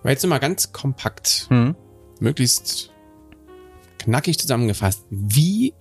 Aber 0.00 0.10
jetzt 0.10 0.26
mal 0.26 0.38
ganz 0.38 0.72
kompakt, 0.72 1.46
Hm? 1.48 1.76
möglichst 2.18 2.90
knackig 3.98 4.38
zusammengefasst. 4.38 5.04
Wie 5.10 5.74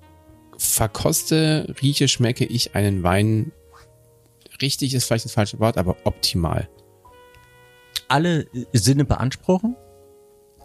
verkoste, 0.57 1.73
rieche, 1.81 2.07
schmecke 2.07 2.45
ich 2.45 2.75
einen 2.75 3.01
Wein? 3.03 3.51
Richtig 4.61 4.93
ist 4.93 5.05
vielleicht 5.05 5.25
das 5.25 5.33
falsche 5.33 5.59
Wort, 5.59 5.77
aber 5.77 5.97
optimal. 6.03 6.69
Alle 8.07 8.45
Sinne 8.73 9.05
beanspruchen? 9.05 9.75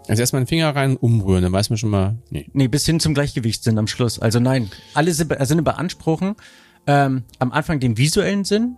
Also 0.09 0.21
erstmal 0.21 0.39
einen 0.39 0.47
Finger 0.47 0.75
rein, 0.75 0.97
umrühren, 0.97 1.43
dann 1.43 1.51
weiß 1.53 1.69
man 1.69 1.77
schon 1.77 1.91
mal, 1.91 2.17
nee. 2.31 2.49
Nee, 2.53 2.67
bis 2.67 2.85
hin 2.85 2.99
zum 2.99 3.13
Gleichgewichtssinn 3.13 3.77
am 3.77 3.87
Schluss. 3.87 4.19
Also 4.19 4.39
nein, 4.39 4.69
alle 4.95 5.13
Sin- 5.13 5.29
Sinne 5.41 5.61
beanspruchen. 5.61 6.35
Ähm, 6.87 7.23
am 7.37 7.51
Anfang 7.51 7.79
den 7.79 7.97
visuellen 7.97 8.43
Sinn, 8.43 8.75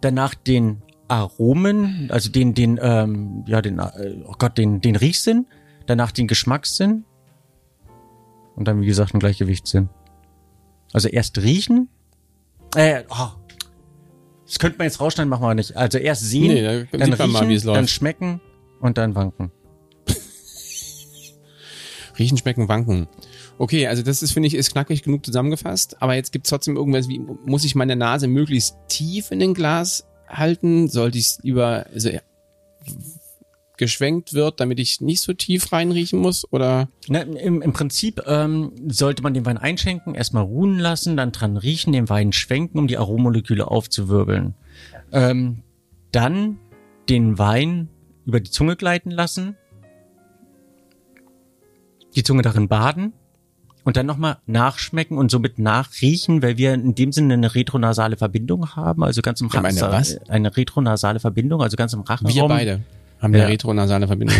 danach 0.00 0.34
den 0.34 0.82
Aromen, 1.08 2.08
also 2.10 2.30
den, 2.30 2.54
den, 2.54 2.78
ähm, 2.82 3.44
ja, 3.46 3.60
den, 3.60 3.78
äh, 3.78 4.16
oh 4.26 4.34
Gott, 4.38 4.56
den, 4.58 4.80
den 4.80 4.96
Riechsinn, 4.96 5.46
danach 5.86 6.10
den 6.12 6.26
Geschmackssinn 6.26 7.04
und 8.56 8.66
dann, 8.66 8.80
wie 8.80 8.86
gesagt, 8.86 9.12
einen 9.14 9.20
Gleichgewichtssinn. 9.20 9.88
Also 10.92 11.08
erst 11.08 11.38
riechen, 11.38 11.88
äh, 12.74 13.02
oh, 13.10 13.28
das 14.46 14.58
könnte 14.58 14.78
man 14.78 14.86
jetzt 14.86 15.00
rausschneiden, 15.00 15.28
machen 15.28 15.42
wir 15.42 15.54
nicht. 15.54 15.76
Also 15.76 15.98
erst 15.98 16.22
sehen, 16.22 16.48
Nee, 16.54 16.62
da 16.62 16.96
dann 16.98 17.12
riechen, 17.12 17.32
mal, 17.32 17.52
es 17.52 17.62
dann 17.64 17.74
läuft. 17.74 17.90
schmecken 17.90 18.40
und 18.80 18.96
dann 18.96 19.14
wanken. 19.14 19.50
Riechen, 22.18 22.38
schmecken, 22.38 22.68
wanken. 22.68 23.08
Okay, 23.58 23.86
also 23.86 24.02
das 24.02 24.22
ist, 24.22 24.32
finde 24.32 24.48
ich, 24.48 24.54
ist 24.54 24.72
knackig 24.72 25.02
genug 25.02 25.24
zusammengefasst. 25.24 26.00
Aber 26.02 26.14
jetzt 26.14 26.32
gibt's 26.32 26.50
trotzdem 26.50 26.76
irgendwas 26.76 27.08
wie, 27.08 27.20
muss 27.46 27.64
ich 27.64 27.74
meine 27.74 27.96
Nase 27.96 28.28
möglichst 28.28 28.76
tief 28.88 29.30
in 29.30 29.38
den 29.38 29.54
Glas 29.54 30.06
halten? 30.28 30.88
Sollte 30.88 31.18
ich 31.18 31.38
lieber 31.42 31.86
also, 31.92 32.10
ja, 32.10 32.20
geschwenkt 33.78 34.34
wird, 34.34 34.60
damit 34.60 34.78
ich 34.78 35.00
nicht 35.00 35.22
so 35.22 35.32
tief 35.32 35.72
reinriechen 35.72 36.18
muss? 36.18 36.50
Oder 36.52 36.88
Na, 37.08 37.20
im, 37.20 37.62
Im 37.62 37.72
Prinzip 37.72 38.22
ähm, 38.26 38.72
sollte 38.88 39.22
man 39.22 39.32
den 39.32 39.46
Wein 39.46 39.56
einschenken, 39.56 40.14
erstmal 40.14 40.44
ruhen 40.44 40.78
lassen, 40.78 41.16
dann 41.16 41.32
dran 41.32 41.56
riechen, 41.56 41.92
den 41.92 42.08
Wein 42.08 42.32
schwenken, 42.32 42.78
um 42.78 42.88
die 42.88 42.98
Arommoleküle 42.98 43.68
aufzuwirbeln. 43.68 44.54
Ähm, 45.12 45.62
dann 46.12 46.58
den 47.08 47.38
Wein 47.38 47.88
über 48.26 48.40
die 48.40 48.50
Zunge 48.50 48.76
gleiten 48.76 49.10
lassen, 49.10 49.56
die 52.18 52.24
Zunge 52.24 52.42
darin 52.42 52.68
baden 52.68 53.12
und 53.84 53.96
dann 53.96 54.06
nochmal 54.06 54.38
nachschmecken 54.46 55.16
und 55.16 55.30
somit 55.30 55.58
nachriechen, 55.58 56.42
weil 56.42 56.58
wir 56.58 56.74
in 56.74 56.94
dem 56.94 57.12
Sinne 57.12 57.34
eine 57.34 57.54
retronasale 57.54 58.16
Verbindung 58.16 58.74
haben, 58.76 59.02
also 59.04 59.22
ganz 59.22 59.40
im 59.40 59.50
haben 59.52 59.64
eine 59.64 59.80
Rachen- 59.80 59.92
was? 59.92 60.28
eine 60.28 60.56
retronasale 60.56 61.20
Verbindung, 61.20 61.62
also 61.62 61.76
ganz 61.76 61.92
im 61.92 62.00
Rachenraum. 62.00 62.34
wir 62.34 62.48
beide 62.48 62.80
haben 63.20 63.34
Ja. 63.34 63.42
eine 63.44 63.52
retronasale 63.52 64.06
Verbindung. 64.06 64.36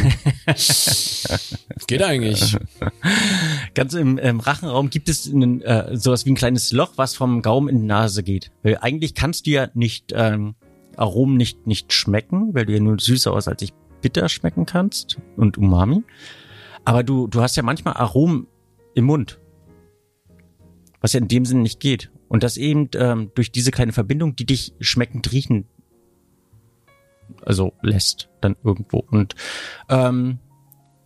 Geht 1.86 2.02
eigentlich. 2.02 2.56
Ganz 3.74 3.94
im, 3.94 4.18
im 4.18 4.40
Rachenraum 4.40 4.90
gibt 4.90 5.08
es 5.08 5.28
einen, 5.32 5.62
äh, 5.62 5.96
sowas 5.96 6.26
wie 6.26 6.30
ein 6.32 6.36
kleines 6.36 6.72
Loch, 6.72 6.92
was 6.96 7.14
vom 7.14 7.42
Gaumen 7.42 7.68
in 7.68 7.80
die 7.80 7.86
Nase 7.86 8.22
geht. 8.22 8.50
Weil 8.62 8.78
eigentlich 8.80 9.14
kannst 9.14 9.46
du 9.46 9.50
ja 9.50 9.68
nicht 9.74 10.12
ähm, 10.14 10.54
Aromen 10.96 11.36
nicht 11.36 11.66
nicht 11.66 11.92
schmecken, 11.92 12.54
weil 12.54 12.66
du 12.66 12.72
ja 12.74 12.80
nur 12.80 12.98
süßer 12.98 13.32
aus 13.32 13.48
als 13.48 13.62
ich 13.62 13.72
bitter 14.02 14.28
schmecken 14.28 14.66
kannst 14.66 15.18
und 15.36 15.58
Umami. 15.58 16.02
Aber 16.88 17.03
du 17.03 17.27
du 17.27 17.42
hast 17.42 17.55
ja 17.55 17.62
manchmal 17.62 17.98
Aromen 17.98 18.46
im 18.94 19.05
Mund, 19.05 19.38
was 21.03 21.12
ja 21.12 21.20
in 21.20 21.29
dem 21.29 21.44
Sinne 21.44 21.61
nicht 21.61 21.81
geht. 21.81 22.11
Und 22.29 22.42
das 22.42 22.57
eben 22.57 22.88
ähm, 22.94 23.31
durch 23.35 23.53
diese 23.53 23.70
kleine 23.70 23.92
Verbindung, 23.92 24.37
die 24.37 24.46
dich 24.46 24.72
schmeckend 24.81 25.31
riechen, 25.31 25.66
also 27.44 27.74
lässt 27.83 28.31
dann 28.40 28.57
irgendwo. 28.64 29.05
Und 29.11 29.35
ähm, 29.90 30.38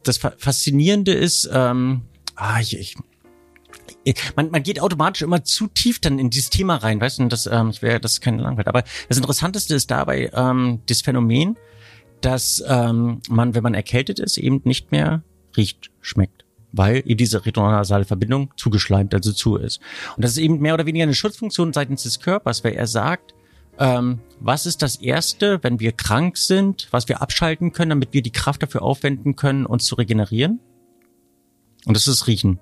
das 0.05 0.19
Fa- 0.19 0.35
Faszinierende 0.39 1.15
ist, 1.15 1.51
ähm, 1.53 2.03
ah, 2.37 2.61
ich, 2.61 2.79
ich, 2.79 4.37
man, 4.37 4.53
man 4.53 4.63
geht 4.63 4.81
automatisch 4.81 5.23
immer 5.23 5.43
zu 5.43 5.67
tief 5.67 5.99
dann 5.99 6.21
in 6.21 6.31
dieses 6.31 6.51
Thema 6.51 6.77
rein, 6.77 7.01
weißt 7.01 7.19
du, 7.19 7.25
und 7.25 7.33
das, 7.33 7.47
ähm, 7.47 7.71
ich 7.71 7.83
wäre, 7.83 7.99
das 7.99 8.13
ist 8.13 8.21
keine 8.21 8.41
Langweil. 8.41 8.69
Aber 8.69 8.85
das 9.09 9.19
Interessanteste 9.19 9.75
ist 9.75 9.91
dabei 9.91 10.31
ähm, 10.33 10.81
das 10.87 11.01
Phänomen, 11.01 11.57
dass 12.21 12.63
ähm, 12.69 13.21
man, 13.29 13.57
wenn 13.57 13.65
man 13.65 13.75
erkältet 13.75 14.21
ist, 14.21 14.39
eben 14.39 14.61
nicht 14.63 14.93
mehr 14.93 15.25
riecht, 15.57 15.91
schmeckt. 16.01 16.45
Weil 16.73 17.03
eben 17.05 17.19
diese 17.19 17.45
retronasale 17.45 18.05
Verbindung 18.05 18.53
zugeschleimt, 18.57 19.15
also 19.15 19.33
zu 19.33 19.57
ist. 19.57 19.81
Und 20.17 20.25
das 20.25 20.33
ist 20.33 20.39
eben 20.39 20.59
mehr 20.59 20.75
oder 20.75 20.87
weniger 20.87 21.03
eine 21.03 21.15
Schutzfunktion 21.15 21.73
seitens 21.73 22.05
des 22.05 22.21
Körpers, 22.21 22.65
weil 22.65 22.73
er 22.73 22.87
sagt, 22.87 23.35
ähm, 23.79 24.21
was 24.41 24.67
ist 24.67 24.83
das 24.83 24.97
Erste, 24.97 25.63
wenn 25.63 25.81
wir 25.81 25.93
krank 25.93 26.37
sind, 26.37 26.89
was 26.91 27.09
wir 27.09 27.21
abschalten 27.21 27.73
können, 27.73 27.91
damit 27.91 28.13
wir 28.13 28.23
die 28.23 28.33
Kraft 28.33 28.63
dafür 28.63 28.83
aufwenden 28.83 29.37
können, 29.37 29.67
uns 29.67 29.85
zu 29.85 29.97
regenerieren? 29.97 30.61
Und 31.85 31.97
das 31.97 32.07
ist 32.07 32.27
Riechen. 32.27 32.59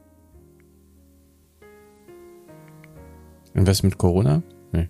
Und 3.54 3.66
was 3.66 3.82
mit 3.82 3.98
Corona? 3.98 4.42
Nee. 4.72 4.88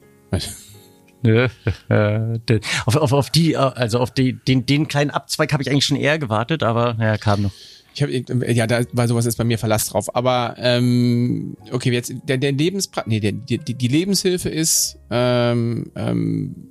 auf, 2.86 2.96
auf, 2.96 3.12
auf 3.12 3.30
die, 3.30 3.56
also 3.56 3.98
auf 3.98 4.10
die, 4.10 4.32
den, 4.32 4.66
den 4.66 4.88
kleinen 4.88 5.10
Abzweig 5.10 5.52
habe 5.52 5.62
ich 5.62 5.70
eigentlich 5.70 5.84
schon 5.84 5.96
eher 5.96 6.18
gewartet, 6.18 6.62
aber 6.62 6.96
ja, 6.98 7.16
kam 7.18 7.42
noch. 7.42 7.52
Ich 7.94 8.02
habe 8.02 8.12
ja, 8.52 8.66
da 8.66 8.84
war 8.92 9.08
sowas 9.08 9.26
ist 9.26 9.36
bei 9.36 9.44
mir 9.44 9.58
Verlass 9.58 9.88
drauf. 9.88 10.14
Aber 10.14 10.54
ähm, 10.58 11.56
okay, 11.72 11.90
jetzt 11.92 12.12
der, 12.28 12.38
der 12.38 12.52
Lebenspra 12.52 13.04
nee, 13.06 13.20
der, 13.20 13.32
die, 13.32 13.58
die 13.58 13.88
Lebenshilfe 13.88 14.48
ist, 14.48 14.98
ähm, 15.10 15.90
ähm, 15.96 16.70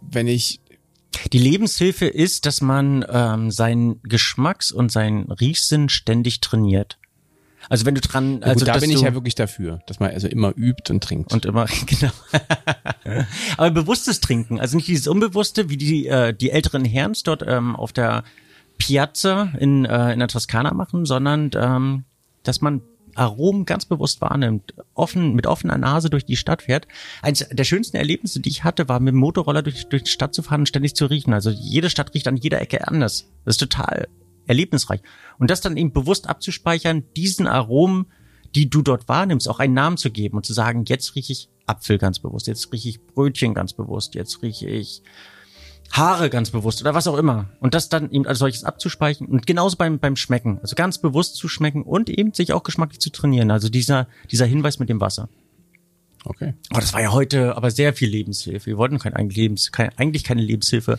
wenn 0.00 0.26
ich 0.26 0.60
die 1.32 1.38
Lebenshilfe 1.38 2.06
ist, 2.06 2.46
dass 2.46 2.60
man 2.60 3.04
ähm, 3.08 3.50
seinen 3.50 4.02
Geschmacks- 4.02 4.72
und 4.72 4.90
seinen 4.92 5.30
Riechsinn 5.30 5.88
ständig 5.88 6.40
trainiert. 6.40 6.98
Also 7.68 7.84
wenn 7.84 7.94
du 7.94 8.00
dran, 8.00 8.42
also 8.42 8.64
gut, 8.64 8.74
da 8.74 8.78
bin 8.78 8.90
ich 8.90 9.02
ja 9.02 9.14
wirklich 9.14 9.34
dafür, 9.34 9.80
dass 9.86 10.00
man 10.00 10.10
also 10.10 10.26
immer 10.26 10.56
übt 10.56 10.90
und 10.90 11.02
trinkt. 11.02 11.32
Und 11.32 11.44
immer, 11.44 11.66
genau. 11.86 12.12
Aber 13.56 13.70
bewusstes 13.70 14.20
Trinken, 14.20 14.58
also 14.58 14.76
nicht 14.76 14.88
dieses 14.88 15.06
Unbewusste, 15.06 15.68
wie 15.68 15.76
die, 15.76 16.06
äh, 16.06 16.32
die 16.32 16.50
älteren 16.50 16.84
Herren 16.84 17.14
dort 17.24 17.44
ähm, 17.46 17.76
auf 17.76 17.92
der 17.92 18.24
Piazza 18.78 19.52
in, 19.58 19.84
äh, 19.84 20.12
in 20.12 20.18
der 20.18 20.28
Toskana 20.28 20.72
machen, 20.72 21.04
sondern 21.04 21.50
ähm, 21.54 22.04
dass 22.42 22.60
man 22.60 22.82
Aromen 23.14 23.64
ganz 23.64 23.84
bewusst 23.84 24.20
wahrnimmt, 24.20 24.74
offen, 24.94 25.34
mit 25.34 25.46
offener 25.46 25.76
Nase 25.76 26.08
durch 26.08 26.24
die 26.24 26.36
Stadt 26.36 26.62
fährt. 26.62 26.86
Eins 27.20 27.44
der 27.50 27.64
schönsten 27.64 27.96
Erlebnisse, 27.96 28.40
die 28.40 28.48
ich 28.48 28.64
hatte, 28.64 28.88
war 28.88 29.00
mit 29.00 29.12
dem 29.12 29.18
Motorroller 29.18 29.62
durch, 29.62 29.88
durch 29.88 30.04
die 30.04 30.10
Stadt 30.10 30.34
zu 30.34 30.42
fahren 30.42 30.60
und 30.60 30.68
ständig 30.68 30.94
zu 30.94 31.06
riechen. 31.06 31.32
Also 31.32 31.50
jede 31.50 31.90
Stadt 31.90 32.14
riecht 32.14 32.28
an 32.28 32.36
jeder 32.36 32.60
Ecke 32.60 32.86
anders. 32.86 33.26
Das 33.44 33.54
ist 33.54 33.58
total 33.58 34.08
erlebnisreich. 34.46 35.00
Und 35.38 35.50
das 35.50 35.60
dann 35.60 35.76
eben 35.76 35.92
bewusst 35.92 36.28
abzuspeichern, 36.28 37.04
diesen 37.16 37.46
Aromen, 37.46 38.06
die 38.54 38.70
du 38.70 38.82
dort 38.82 39.08
wahrnimmst, 39.08 39.48
auch 39.48 39.58
einen 39.58 39.74
Namen 39.74 39.96
zu 39.96 40.10
geben 40.10 40.36
und 40.36 40.46
zu 40.46 40.52
sagen, 40.52 40.84
jetzt 40.86 41.14
rieche 41.14 41.32
ich 41.32 41.48
Apfel 41.66 41.98
ganz 41.98 42.18
bewusst, 42.20 42.46
jetzt 42.46 42.72
rieche 42.72 42.88
ich 42.88 43.06
Brötchen 43.06 43.52
ganz 43.52 43.74
bewusst, 43.74 44.14
jetzt 44.14 44.42
rieche 44.42 44.68
ich 44.68 45.02
Haare 45.90 46.30
ganz 46.30 46.50
bewusst 46.50 46.80
oder 46.80 46.94
was 46.94 47.06
auch 47.06 47.16
immer. 47.16 47.46
Und 47.60 47.74
das 47.74 47.88
dann 47.88 48.10
eben 48.10 48.26
als 48.26 48.38
solches 48.38 48.64
abzuspeichern 48.64 49.26
und 49.26 49.46
genauso 49.46 49.76
beim, 49.76 49.98
beim 49.98 50.16
Schmecken. 50.16 50.58
Also 50.60 50.76
ganz 50.76 50.98
bewusst 50.98 51.36
zu 51.36 51.48
schmecken 51.48 51.82
und 51.82 52.10
eben 52.10 52.32
sich 52.32 52.52
auch 52.52 52.62
geschmacklich 52.62 53.00
zu 53.00 53.10
trainieren. 53.10 53.50
Also 53.50 53.68
dieser, 53.68 54.06
dieser 54.30 54.46
Hinweis 54.46 54.78
mit 54.78 54.88
dem 54.88 55.00
Wasser. 55.00 55.28
Okay. 56.24 56.54
Oh, 56.74 56.78
das 56.78 56.92
war 56.92 57.00
ja 57.00 57.12
heute 57.12 57.56
aber 57.56 57.70
sehr 57.70 57.94
viel 57.94 58.10
Lebenshilfe. 58.10 58.66
Wir 58.66 58.76
wollten 58.76 58.98
kein, 58.98 59.14
eigentlich, 59.14 59.36
Lebens, 59.36 59.72
kein, 59.72 59.90
eigentlich 59.96 60.24
keine 60.24 60.42
Lebenshilfe 60.42 60.98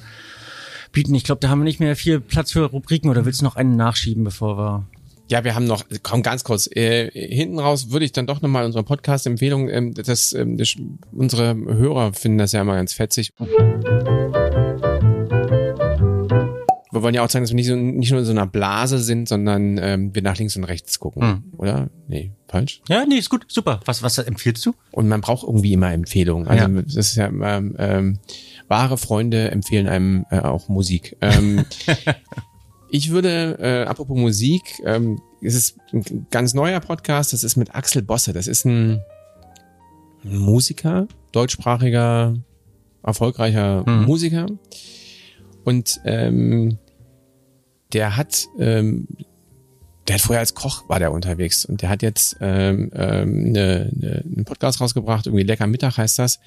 bieten. 0.92 1.14
Ich 1.14 1.24
glaube, 1.24 1.40
da 1.40 1.50
haben 1.50 1.60
wir 1.60 1.66
nicht 1.66 1.80
mehr 1.80 1.96
viel 1.96 2.20
Platz 2.20 2.52
für 2.52 2.66
Rubriken 2.66 3.10
oder 3.10 3.26
willst 3.26 3.42
du 3.42 3.46
noch 3.46 3.56
einen 3.56 3.76
nachschieben, 3.76 4.24
bevor 4.24 4.58
wir 4.58 4.88
ja, 5.32 5.44
wir 5.44 5.54
haben 5.54 5.66
noch, 5.66 5.84
komm 6.02 6.24
ganz 6.24 6.44
kurz, 6.44 6.68
äh, 6.76 7.12
hinten 7.12 7.60
raus 7.60 7.92
würde 7.92 8.04
ich 8.04 8.12
dann 8.12 8.26
doch 8.26 8.42
nochmal 8.42 8.66
unsere 8.66 8.84
Podcast-Empfehlung, 8.84 9.70
ähm, 9.70 9.94
das, 9.94 10.34
ähm, 10.34 10.58
das, 10.58 10.76
unsere 11.12 11.56
Hörer 11.56 12.14
finden 12.14 12.40
das 12.40 12.52
ja 12.52 12.62
immer 12.62 12.74
ganz 12.76 12.94
fetzig. 12.94 13.32
Wir 16.92 17.04
wollen 17.04 17.14
ja 17.14 17.24
auch 17.24 17.30
sagen, 17.30 17.44
dass 17.44 17.52
wir 17.52 17.56
nicht, 17.56 17.68
so, 17.68 17.76
nicht 17.76 18.10
nur 18.10 18.20
in 18.22 18.26
so 18.26 18.32
einer 18.32 18.48
Blase 18.48 18.98
sind, 18.98 19.28
sondern 19.28 19.78
ähm, 19.78 20.16
wir 20.16 20.24
nach 20.24 20.38
links 20.38 20.56
und 20.56 20.64
rechts 20.64 21.00
gucken, 21.00 21.22
hm. 21.22 21.44
oder? 21.58 21.90
Nee, 22.08 22.32
falsch? 22.48 22.82
Ja, 22.90 23.06
nee, 23.06 23.18
ist 23.18 23.30
gut, 23.30 23.46
super. 23.48 23.80
Was, 23.86 24.02
was 24.02 24.18
empfiehlst 24.18 24.66
du? 24.66 24.74
Und 24.92 25.08
man 25.08 25.22
braucht 25.22 25.44
irgendwie 25.44 25.74
immer 25.74 25.92
Empfehlungen. 25.94 26.48
Also 26.48 26.68
ja. 26.68 26.82
das 26.82 26.96
ist 26.96 27.16
ja 27.16 27.28
immer, 27.28 27.62
ähm, 27.78 28.20
wahre 28.68 28.98
Freunde 28.98 29.52
empfehlen 29.52 29.88
einem 29.88 30.26
äh, 30.32 30.40
auch 30.40 30.70
Musik. 30.70 31.16
Ähm, 31.22 31.66
ich 32.90 33.12
würde, 33.12 33.58
äh, 33.60 33.88
apropos 33.88 34.18
Musik, 34.18 34.82
ähm, 34.86 35.22
es 35.42 35.56
ist 35.56 35.78
ein 35.94 36.28
ganz 36.32 36.54
neuer 36.54 36.80
Podcast, 36.80 37.34
das 37.34 37.44
ist 37.44 37.56
mit 37.56 37.76
Axel 37.76 38.02
Bosse. 38.02 38.34
Das 38.34 38.48
ist 38.48 38.66
ein 38.66 39.02
Musiker, 40.24 41.08
deutschsprachiger, 41.32 42.36
erfolgreicher 43.04 43.84
mhm. 43.88 44.06
Musiker. 44.06 44.48
Und 45.64 46.00
ähm, 46.06 46.78
der 47.94 48.18
hat, 48.18 48.48
ähm, 48.60 49.08
der 50.08 50.16
hat 50.16 50.22
vorher 50.22 50.40
als 50.40 50.56
Koch 50.56 50.88
war 50.90 51.00
der 51.00 51.12
unterwegs 51.12 51.66
und 51.66 51.82
der 51.82 51.90
hat 51.90 52.02
jetzt 52.02 52.38
ähm, 52.42 52.92
ähm, 52.94 53.52
ne, 53.52 53.92
ne, 53.94 54.24
einen 54.26 54.46
Podcast 54.46 54.82
rausgebracht, 54.82 55.28
irgendwie 55.28 55.44
Lecker 55.44 55.68
Mittag 55.68 55.98
heißt 55.98 56.20
das. 56.20 56.40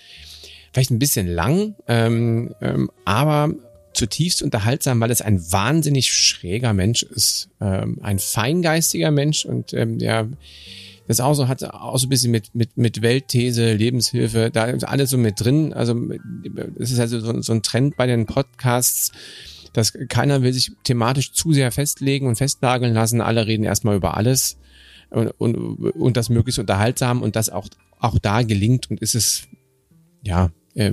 Vielleicht 0.73 0.91
ein 0.91 0.99
bisschen 0.99 1.27
lang, 1.27 1.75
ähm, 1.87 2.55
ähm, 2.61 2.91
aber 3.05 3.53
zutiefst 3.93 4.43
unterhaltsam, 4.43 5.01
weil 5.01 5.11
es 5.11 5.21
ein 5.21 5.53
wahnsinnig 5.53 6.13
schräger 6.13 6.73
Mensch 6.73 7.03
ist, 7.03 7.51
ähm, 7.61 7.99
ein 8.03 8.19
feingeistiger 8.19 9.11
Mensch 9.11 9.45
und 9.45 9.75
ähm, 9.75 9.99
der 9.99 10.29
das 11.13 11.21
auch 11.21 11.35
so 11.35 11.47
hat 11.47 11.63
auch 11.63 11.99
so 11.99 12.07
ein 12.07 12.09
bisschen 12.09 12.31
mit 12.31 12.55
mit 12.55 12.77
mit 12.79 13.03
Weltthese, 13.03 13.75
Lebenshilfe, 13.75 14.51
da 14.51 14.65
ist 14.65 14.85
alles 14.85 15.11
so 15.11 15.19
mit 15.19 15.41
drin. 15.41 15.75
Also 15.75 15.95
es 16.79 16.91
ist 16.91 16.99
also 16.99 17.21
so, 17.21 17.43
so 17.43 17.53
ein 17.53 17.63
Trend 17.63 17.97
bei 17.97 18.07
den 18.07 18.25
Podcasts, 18.25 19.13
dass 19.75 19.93
keiner 20.09 20.43
will 20.43 20.55
sich 20.55 20.73
thematisch 20.85 21.33
zu 21.33 21.53
sehr 21.53 21.71
festlegen 21.71 22.27
und 22.27 22.37
festnageln 22.37 22.95
lassen. 22.95 23.21
Alle 23.21 23.47
reden 23.47 23.65
erstmal 23.65 23.97
über 23.97 24.17
alles 24.17 24.57
und, 25.11 25.29
und, 25.39 25.55
und 25.55 26.17
das 26.17 26.31
möglichst 26.31 26.59
unterhaltsam 26.59 27.23
und 27.23 27.37
das 27.37 27.51
auch 27.51 27.69
auch 27.99 28.19
da 28.19 28.43
gelingt 28.43 28.91
und 28.91 29.01
ist 29.01 29.15
es 29.15 29.43
ja 30.23 30.51
äh, 30.75 30.93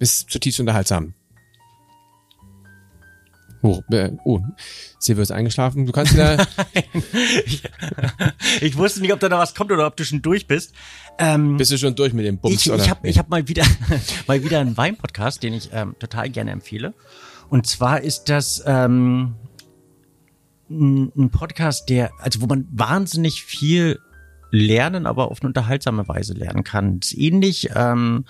ist 0.00 0.30
zutiefst 0.30 0.58
unterhaltsam. 0.58 1.14
Oh, 3.62 3.82
äh, 3.90 4.12
oh, 4.24 4.40
Silvio 4.98 5.22
ist 5.22 5.32
eingeschlafen. 5.32 5.84
Du 5.84 5.92
kannst 5.92 6.14
wieder. 6.14 6.38
ich, 8.60 8.76
wusste 8.76 9.00
nicht, 9.00 9.12
ob 9.12 9.20
da 9.20 9.28
noch 9.28 9.38
was 9.38 9.54
kommt 9.54 9.70
oder 9.70 9.86
ob 9.86 9.96
du 9.96 10.04
schon 10.04 10.22
durch 10.22 10.46
bist. 10.46 10.72
Ähm, 11.18 11.58
bist 11.58 11.70
du 11.70 11.76
schon 11.76 11.94
durch 11.94 12.14
mit 12.14 12.24
dem 12.24 12.38
Bums? 12.38 12.66
Ich, 12.66 12.72
oder? 12.72 12.82
ich 12.82 12.88
habe 12.88 13.06
ich 13.06 13.18
hab 13.18 13.28
mal 13.28 13.46
wieder 13.48 13.64
mal 14.26 14.42
wieder 14.42 14.60
einen 14.60 14.76
Wein-Podcast, 14.76 15.42
den 15.42 15.52
ich 15.52 15.68
ähm, 15.72 15.94
total 15.98 16.30
gerne 16.30 16.52
empfehle. 16.52 16.94
Und 17.50 17.66
zwar 17.66 18.00
ist 18.00 18.30
das 18.30 18.62
ähm, 18.64 19.34
ein 20.70 21.30
Podcast, 21.30 21.90
der, 21.90 22.10
also 22.18 22.40
wo 22.40 22.46
man 22.46 22.66
wahnsinnig 22.70 23.44
viel 23.44 23.98
lernen, 24.50 25.06
aber 25.06 25.30
auf 25.30 25.42
eine 25.42 25.48
unterhaltsame 25.48 26.08
Weise 26.08 26.32
lernen 26.32 26.64
kann. 26.64 27.00
Das 27.00 27.12
ist 27.12 27.18
ähnlich. 27.18 27.70
Ähm, 27.74 28.24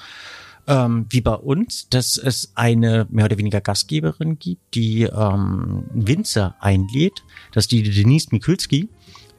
ähm, 0.71 1.07
wie 1.11 1.21
bei 1.21 1.35
uns, 1.35 1.89
dass 1.89 2.17
es 2.17 2.53
eine 2.55 3.07
mehr 3.11 3.25
oder 3.25 3.37
weniger 3.37 3.61
Gastgeberin 3.61 4.39
gibt, 4.39 4.75
die 4.75 5.03
ähm, 5.03 5.85
Winzer 5.93 6.55
einlädt. 6.61 7.25
Das 7.53 7.65
ist 7.65 7.73
die 7.73 7.83
Denise 7.83 8.29
Mikulski. 8.31 8.89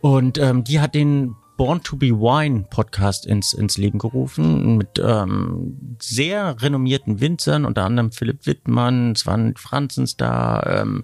Und 0.02 0.38
ähm, 0.38 0.64
die 0.64 0.80
hat 0.82 0.94
den 0.94 1.36
Born 1.56 1.82
to 1.84 1.96
be 1.96 2.08
Wine 2.08 2.66
Podcast 2.70 3.26
ins, 3.26 3.54
ins 3.54 3.78
Leben 3.78 4.00
gerufen 4.00 4.78
mit 4.78 5.00
ähm, 5.04 5.98
sehr 6.02 6.62
renommierten 6.62 7.22
Winzern, 7.22 7.66
unter 7.66 7.86
anderem 7.86 8.12
Philipp 8.12 8.46
Wittmann, 8.46 9.16
Svan 9.16 9.54
Franzens 9.56 10.18
da, 10.18 10.82
ähm, 10.82 11.04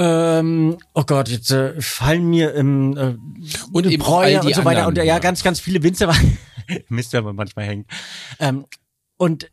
ähm, 0.00 0.78
oh 0.94 1.02
Gott, 1.02 1.28
jetzt 1.28 1.50
äh, 1.50 1.80
fallen 1.80 2.30
mir 2.30 2.54
im 2.54 2.96
äh, 2.96 3.16
und 3.72 3.86
eben 3.86 4.00
Breuer 4.00 4.44
und 4.44 4.54
so 4.54 4.64
weiter 4.64 4.86
anderen, 4.86 4.98
und 4.98 5.04
ja, 5.04 5.18
ganz, 5.18 5.42
ganz 5.42 5.58
viele 5.58 5.82
Winzer. 5.82 6.14
Mist, 6.88 7.12
wenn 7.14 7.24
man 7.24 7.34
manchmal 7.34 7.64
hängt. 7.64 7.90
Ähm, 8.38 8.66
und 9.16 9.50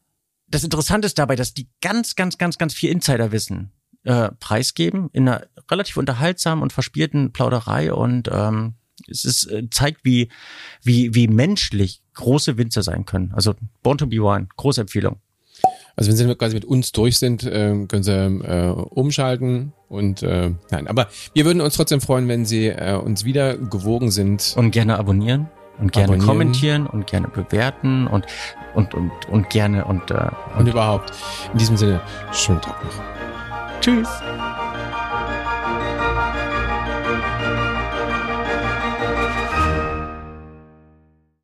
das 0.48 0.64
Interessante 0.64 1.08
ist 1.08 1.18
dabei, 1.18 1.36
dass 1.36 1.56
die 1.56 1.68
ganz, 1.82 2.16
ganz, 2.16 2.38
ganz, 2.38 2.60
ganz 2.60 2.76
viel 2.76 2.92
Insiderwissen 2.92 3.72
äh, 4.04 4.30
preisgeben 4.40 5.10
in 5.14 5.28
einer 5.28 5.48
relativ 5.72 5.98
unterhaltsamen 5.98 6.62
und 6.62 6.72
verspielten 6.72 7.34
Plauderei 7.34 7.92
und 7.92 8.30
ähm, 8.32 8.76
es 9.08 9.26
ist, 9.26 9.46
äh, 9.52 9.68
zeigt, 9.72 10.06
wie, 10.06 10.30
wie, 10.84 11.16
wie 11.16 11.28
menschlich 11.28 12.04
große 12.14 12.58
Winzer 12.60 12.84
sein 12.84 13.06
können. 13.06 13.34
Also 13.34 13.56
Born 13.82 13.98
to 13.98 14.06
be 14.06 14.22
One, 14.22 14.48
große 14.56 14.82
Empfehlung. 14.82 15.20
Also 15.96 16.10
wenn 16.10 16.18
Sie 16.18 16.36
quasi 16.36 16.56
mit 16.56 16.66
uns 16.66 16.92
durch 16.92 17.18
sind, 17.18 17.44
äh, 17.44 17.86
können 17.88 18.04
Sie 18.04 18.12
äh, 18.12 18.70
umschalten 18.70 19.74
und 19.88 20.24
äh, 20.24 20.52
nein. 20.72 20.88
Aber 20.88 21.08
wir 21.34 21.46
würden 21.46 21.62
uns 21.62 21.76
trotzdem 21.76 22.02
freuen, 22.02 22.28
wenn 22.28 22.46
Sie 22.46 22.68
äh, 22.68 22.96
uns 22.96 23.24
wieder 23.24 23.58
gewogen 23.58 24.12
sind. 24.12 24.54
Und 24.58 24.72
gerne 24.72 25.00
abonnieren 25.00 25.48
und 25.80 25.92
gerne 25.92 26.06
abonnieren. 26.08 26.28
kommentieren 26.28 26.88
und 26.88 27.08
gerne 27.08 27.28
bewerten 27.28 28.08
und 28.08 28.26
und 28.74 28.94
und 28.94 29.12
und 29.30 29.50
gerne 29.50 29.86
und 29.86 30.12
äh, 30.12 30.16
und, 30.54 30.60
und 30.60 30.68
überhaupt. 30.68 31.14
In 31.54 31.60
diesem 31.60 31.78
Sinne, 31.78 32.02
schönen 32.32 32.62
Tag 32.62 32.84
noch. 32.84 33.82
Tschüss. 33.82 34.10